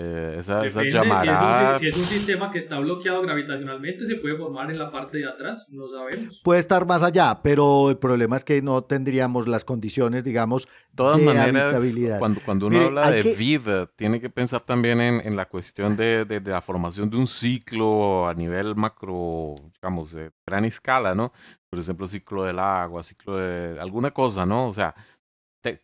Eh, 0.00 0.36
esa, 0.38 0.64
esa 0.64 0.80
si, 0.80 0.86
es 0.86 0.94
un, 0.94 1.78
si, 1.80 1.88
es 1.88 1.96
un, 1.96 2.04
sistema 2.04 2.52
que 2.52 2.60
está 2.60 2.78
bloqueado 2.78 3.20
gravitacionalmente, 3.20 4.06
se 4.06 4.14
puede 4.14 4.36
formar 4.36 4.70
en 4.70 4.78
la 4.78 4.92
parte 4.92 5.18
de 5.18 5.28
atrás, 5.28 5.66
no 5.72 5.88
sabemos. 5.88 6.40
Puede 6.44 6.60
estar 6.60 6.86
más 6.86 7.02
allá, 7.02 7.40
pero 7.42 7.90
el 7.90 7.98
problema 7.98 8.36
es 8.36 8.44
que 8.44 8.62
no 8.62 8.84
tendríamos 8.84 9.48
las 9.48 9.64
condiciones, 9.64 10.22
digamos, 10.22 10.68
todas 10.94 11.18
de 11.18 11.24
maneras, 11.24 11.74
habitabilidad. 11.74 12.20
Cuando, 12.20 12.40
cuando 12.44 12.66
uno 12.68 12.80
habla 12.80 13.10
de 13.10 13.22
vida, 13.34 13.90
tiene 13.96 14.20
que 14.20 14.30
pensar 14.30 14.60
también 14.60 15.00
en, 15.00 15.20
en 15.26 15.34
la 15.34 15.46
cuestión 15.46 15.96
de, 15.96 16.24
de, 16.24 16.38
de, 16.38 16.50
la 16.52 16.62
formación 16.62 17.10
de 17.10 17.16
un 17.16 17.26
ciclo 17.26 18.28
a 18.28 18.34
nivel 18.34 18.76
macro, 18.76 19.56
digamos, 19.74 20.12
de 20.12 20.30
gran 20.46 20.64
escala, 20.64 21.12
¿no? 21.16 21.32
Por 21.68 21.80
ejemplo, 21.80 22.06
ciclo 22.06 22.44
del 22.44 22.60
agua, 22.60 23.02
ciclo 23.02 23.36
de 23.36 23.80
alguna 23.80 24.12
cosa, 24.12 24.46
¿no? 24.46 24.68
O 24.68 24.72
sea, 24.72 24.94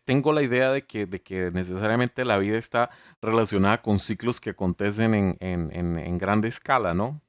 tengo 0.05 0.33
la 0.33 0.41
idea 0.41 0.71
de 0.71 0.85
que, 0.85 1.05
de 1.05 1.21
que 1.21 1.51
necesariamente 1.51 2.25
la 2.25 2.37
vida 2.37 2.57
está 2.57 2.89
relacionada 3.21 3.81
con 3.81 3.99
ciclos 3.99 4.39
que 4.39 4.51
acontecen 4.51 5.13
en, 5.13 5.37
en, 5.39 5.97
en, 5.97 6.17
grande 6.17 6.47
escala, 6.47 6.93
¿no? 6.93 7.21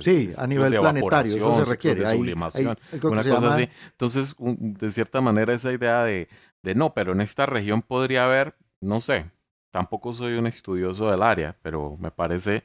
sí, 0.00 0.30
a 0.38 0.46
nivel 0.46 0.78
planetario, 0.78 1.36
eso 1.36 1.64
se 1.64 1.70
requiere. 1.70 2.00
De 2.00 2.06
sublimación, 2.06 2.76
una 3.02 3.24
cosa 3.24 3.48
así. 3.48 3.68
Entonces, 3.90 4.36
de 4.38 4.90
cierta 4.90 5.20
manera, 5.20 5.52
esa 5.52 5.72
idea 5.72 6.04
de, 6.04 6.28
de 6.62 6.74
no, 6.74 6.94
pero 6.94 7.12
en 7.12 7.20
esta 7.20 7.46
región 7.46 7.82
podría 7.82 8.24
haber, 8.24 8.56
no 8.80 9.00
sé, 9.00 9.30
tampoco 9.72 10.12
soy 10.12 10.34
un 10.34 10.46
estudioso 10.46 11.10
del 11.10 11.22
área, 11.22 11.56
pero 11.62 11.96
me 11.98 12.12
parece 12.12 12.62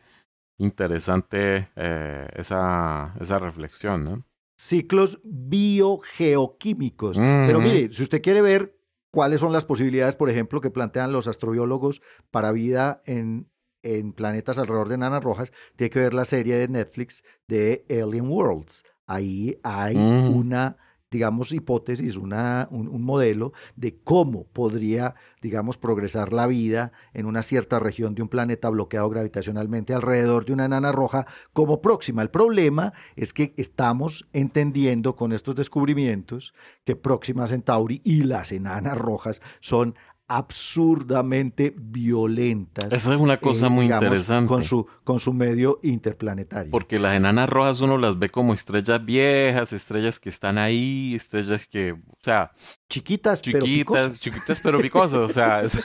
interesante 0.60 1.70
eh, 1.76 2.28
esa, 2.36 3.16
esa 3.20 3.40
reflexión, 3.40 4.04
¿no? 4.04 4.24
Ciclos 4.60 5.20
biogeoquímicos. 5.24 7.18
Pero 7.18 7.62
mire, 7.62 7.92
si 7.94 8.04
usted 8.04 8.22
quiere 8.22 8.42
ver 8.42 8.79
cuáles 9.12 9.42
son 9.42 9.54
las 9.54 9.66
posibilidades, 9.66 10.16
por 10.16 10.30
ejemplo, 10.30 10.62
que 10.62 10.70
plantean 10.70 11.12
los 11.12 11.28
astrobiólogos 11.28 12.02
para 12.32 12.52
vida 12.52 13.02
en, 13.06 13.50
en 13.84 14.14
planetas 14.14 14.58
alrededor 14.58 14.90
de 14.90 14.96
enanas 14.96 15.24
rojas, 15.24 15.52
tiene 15.76 15.90
que 15.90 16.00
ver 16.00 16.14
la 16.14 16.26
serie 16.26 16.56
de 16.56 16.68
Netflix 16.68 17.24
de 17.48 17.86
Alien 17.90 18.30
Worlds. 18.30 18.84
Ahí 19.08 19.60
hay 19.64 19.98
mm. 19.98 20.36
una 20.36 20.78
digamos, 21.12 21.52
hipótesis, 21.52 22.16
una, 22.18 22.68
un, 22.72 23.02
modelo 23.02 23.54
de 23.76 23.98
cómo 24.04 24.46
podría, 24.46 25.16
digamos, 25.42 25.78
progresar 25.78 26.34
la 26.34 26.46
vida 26.46 26.92
en 27.14 27.26
una 27.26 27.42
cierta 27.42 27.80
región 27.80 28.14
de 28.14 28.22
un 28.22 28.30
planeta 28.30 28.70
bloqueado 28.70 29.10
gravitacionalmente 29.10 29.94
alrededor 29.94 30.46
de 30.46 30.54
una 30.54 30.66
enana 30.66 30.92
roja 30.92 31.26
como 31.54 31.82
próxima. 31.82 32.22
El 32.22 32.30
problema 32.30 32.94
es 33.16 33.34
que 33.34 33.54
estamos 33.58 34.28
entendiendo 34.34 35.16
con 35.16 35.34
estos 35.34 35.56
descubrimientos 35.56 36.54
que 36.86 36.96
Próxima 36.96 37.48
Centauri 37.48 38.02
y 38.04 38.24
las 38.24 38.52
enanas 38.52 38.98
rojas 38.98 39.42
son 39.62 39.96
absurdamente 40.30 41.74
violentas. 41.76 42.94
Esa 42.94 43.14
es 43.16 43.20
una 43.20 43.38
cosa 43.38 43.68
muy 43.68 43.92
interesante. 43.92 44.48
Con 44.48 44.64
su, 44.64 44.86
con 45.04 45.20
su 45.20 45.34
medio 45.34 45.80
interplanetario. 45.82 46.70
Porque 46.70 47.00
las 47.00 47.18
enanas 47.18 47.50
rojas 47.50 47.82
uno 47.82 47.98
las 47.98 48.20
ve 48.20 48.30
como 48.30 48.54
estrellas 48.54 49.04
viejas, 49.04 49.74
estrellas 49.74 50.20
que 50.20 50.30
están 50.30 50.60
ahí, 50.60 51.16
estrellas 51.16 51.68
que, 51.68 51.94
o 51.94 52.18
sea... 52.22 52.52
Chiquitas, 52.88 53.42
chiquitas 53.42 53.64
pero 53.64 53.66
picosas. 53.66 54.20
Chiquitas 54.20 54.62
pero 54.62 54.80
picosas, 54.80 55.20
o 55.20 55.28
sea, 55.28 55.62
eso, 55.64 55.82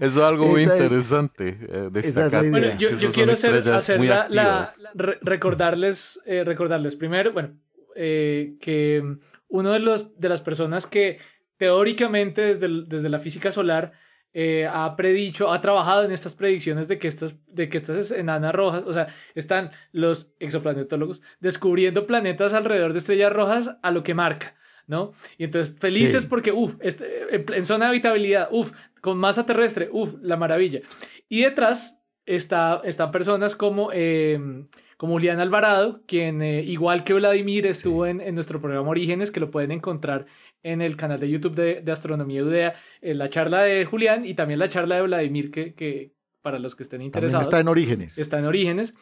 es 0.00 0.16
algo 0.16 0.46
muy 0.46 0.62
interesante 0.62 1.58
eh, 1.68 1.88
destacar. 1.90 2.48
Bueno, 2.48 2.78
yo, 2.78 2.90
quiero 3.12 3.32
hacer, 3.32 3.56
hacer 3.56 4.00
la, 4.00 4.70
recordarles, 4.94 6.20
eh, 6.26 6.44
recordarles 6.44 6.94
primero, 6.94 7.32
bueno, 7.32 7.56
eh, 7.96 8.54
que 8.60 9.02
uno 9.48 9.72
de, 9.72 9.80
los, 9.80 10.18
de 10.18 10.28
las 10.28 10.40
personas 10.42 10.86
que 10.86 11.18
teóricamente 11.62 12.40
desde, 12.40 12.68
desde 12.88 13.08
la 13.08 13.20
física 13.20 13.52
solar 13.52 13.92
eh, 14.32 14.66
ha 14.68 14.96
predicho, 14.96 15.52
ha 15.52 15.60
trabajado 15.60 16.02
en 16.02 16.10
estas 16.10 16.34
predicciones 16.34 16.88
de 16.88 16.98
que 16.98 17.06
estas, 17.06 17.36
de 17.46 17.68
que 17.68 17.78
estas 17.78 18.10
enanas 18.10 18.52
rojas, 18.52 18.82
o 18.84 18.92
sea, 18.92 19.14
están 19.36 19.70
los 19.92 20.34
exoplanetólogos 20.40 21.22
descubriendo 21.38 22.04
planetas 22.04 22.52
alrededor 22.52 22.94
de 22.94 22.98
estrellas 22.98 23.32
rojas 23.32 23.76
a 23.80 23.92
lo 23.92 24.02
que 24.02 24.12
marca, 24.12 24.56
¿no? 24.88 25.12
Y 25.38 25.44
entonces 25.44 25.78
felices 25.78 26.26
porque, 26.26 26.50
uff, 26.50 26.74
este, 26.80 27.28
en, 27.30 27.64
zona 27.64 27.84
de 27.84 27.90
habitabilidad, 27.90 28.48
uff, 28.50 28.72
con 29.00 29.18
masa 29.18 29.46
terrestre, 29.46 29.88
uff, 29.92 30.20
la 30.20 30.36
maravilla. 30.36 30.80
Y 31.28 31.42
detrás 31.42 32.02
está, 32.26 32.80
están 32.82 33.12
personas 33.12 33.54
como... 33.54 33.90
Eh, 33.92 34.66
como 34.96 35.14
Julián 35.14 35.40
Alvarado, 35.40 36.00
quien 36.06 36.42
eh, 36.42 36.62
igual 36.62 37.02
que 37.02 37.12
Vladimir 37.12 37.66
estuvo 37.66 38.06
en, 38.06 38.20
en, 38.20 38.36
nuestro 38.36 38.60
programa 38.60 38.88
Orígenes, 38.88 39.32
que 39.32 39.40
lo 39.40 39.50
pueden 39.50 39.72
encontrar 39.72 40.26
en 40.62 40.80
el 40.80 40.96
canal 40.96 41.20
de 41.20 41.30
YouTube 41.30 41.54
de, 41.54 41.92
Astronomía 41.92 42.42
Udea, 42.42 42.74
eh, 43.00 43.14
la 43.14 43.28
charla 43.28 43.62
de 43.62 43.84
Julián 43.84 44.24
y 44.24 44.34
también 44.34 44.58
la 44.58 44.68
charla 44.68 44.96
de 44.96 45.02
Vladimir, 45.02 45.50
que, 45.50 45.74
que 45.74 46.14
para 46.42 46.58
los 46.58 46.74
que 46.74 46.82
estén 46.82 47.02
interesados. 47.02 47.46
está 47.46 47.60
en 47.60 47.68
Orígenes. 47.68 48.18
Está 48.18 48.38
en 48.38 48.46
Orígenes. 48.46 48.94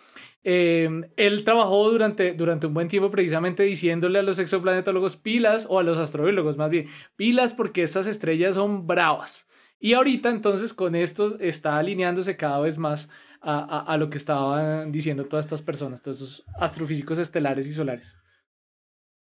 Em, 0.43 1.05
él 1.16 1.45
trabajó 1.45 1.91
durante, 1.91 2.32
durante 2.35 2.66
un 2.66 2.74
buen 2.74 2.89
tiempo 2.89 3.11
precisamente 3.11 3.62
diciéndole 3.62 4.19
a 4.19 4.23
los 4.23 4.39
exoplanetólogos 4.39 5.16
pilas, 5.16 5.66
o 5.69 5.78
a 5.78 5.82
los 5.82 5.99
astrobiólogos 5.99 6.57
más 6.57 6.70
bien, 6.70 6.89
pilas 7.16 7.55
porque 7.55 7.82
estas 7.82 8.07
estrellas 8.07 8.55
son 8.55 8.87
bravas. 8.87 9.47
Y 9.78 9.95
ahorita 9.95 10.28
entonces 10.28 10.74
con 10.74 10.95
esto 10.95 11.39
está 11.41 11.78
alineándose 11.78 12.37
cada 12.37 12.61
vez 12.61 12.77
más 12.77 13.09
a, 13.41 13.81
a, 13.81 13.97
lo 13.97 14.11
que 14.11 14.19
estaban 14.19 14.93
diciendo 14.93 15.24
todas 15.24 15.47
estas 15.47 15.62
personas, 15.62 16.03
todos 16.03 16.19
esos 16.19 16.45
astrofísicos 16.59 17.19
estelares 17.19 17.66
y 17.66 17.73
solares. 17.73 18.20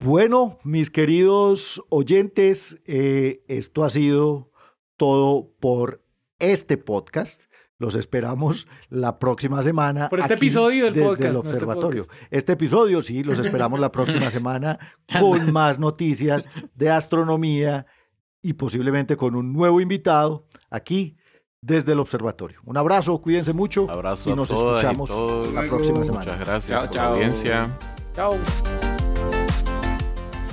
Bueno, 0.03 0.57
mis 0.63 0.89
queridos 0.89 1.83
oyentes, 1.89 2.79
eh, 2.85 3.43
esto 3.47 3.83
ha 3.83 3.89
sido 3.91 4.51
todo 4.97 5.51
por 5.59 6.01
este 6.39 6.77
podcast. 6.77 7.43
Los 7.77 7.93
esperamos 7.93 8.67
la 8.89 9.19
próxima 9.19 9.61
semana. 9.61 10.09
Por 10.09 10.19
este 10.19 10.33
episodio 10.33 10.85
del 10.85 10.95
desde 10.95 11.07
podcast. 11.07 11.29
el 11.29 11.35
observatorio. 11.35 12.05
Este, 12.31 12.53
episodio, 12.53 13.03
sí, 13.03 13.23
los 13.23 13.37
esperamos 13.37 13.79
la 13.79 13.91
próxima 13.91 14.29
semana 14.31 14.79
con 15.19 15.51
más 15.51 15.77
noticias 15.77 16.49
de 16.73 16.89
astronomía 16.89 17.85
y 18.41 18.53
posiblemente 18.53 19.15
con 19.15 19.35
un 19.35 19.53
nuevo 19.53 19.81
invitado 19.81 20.47
aquí 20.71 21.15
desde 21.61 21.91
el 21.91 21.99
observatorio. 21.99 22.59
Un 22.65 22.75
abrazo, 22.75 23.21
cuídense 23.21 23.53
mucho. 23.53 23.87
Abrazo 23.87 24.31
y 24.31 24.35
nos 24.35 24.49
escuchamos 24.49 25.11
la 25.53 25.61
próxima 25.61 26.03
semana. 26.03 26.25
Muchas 26.25 26.39
gracias 26.39 26.87
por 26.87 26.95
la 26.95 27.05
audiencia. 27.05 27.77
Chao. 28.15 28.31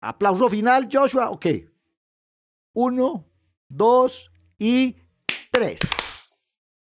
Aplauso 0.00 0.48
final, 0.48 0.88
Joshua. 0.90 1.30
Ok. 1.30 1.46
Uno, 2.72 3.24
dos 3.68 4.30
y 4.58 4.96
tres. 5.50 5.80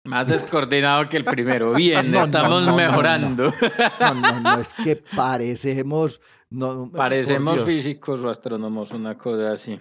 Más 0.03 0.27
descoordinado 0.27 1.09
que 1.09 1.17
el 1.17 1.25
primero. 1.25 1.73
Bien, 1.73 2.13
estamos 2.15 2.75
mejorando. 2.75 3.51
No, 3.99 4.13
no, 4.13 4.39
no, 4.39 4.59
es 4.59 4.73
que 4.73 4.95
parecemos. 5.15 6.21
parecemos 6.93 7.63
físicos 7.63 8.21
o 8.21 8.29
astrónomos, 8.29 8.91
una 8.91 9.17
cosa 9.17 9.53
así. 9.53 9.79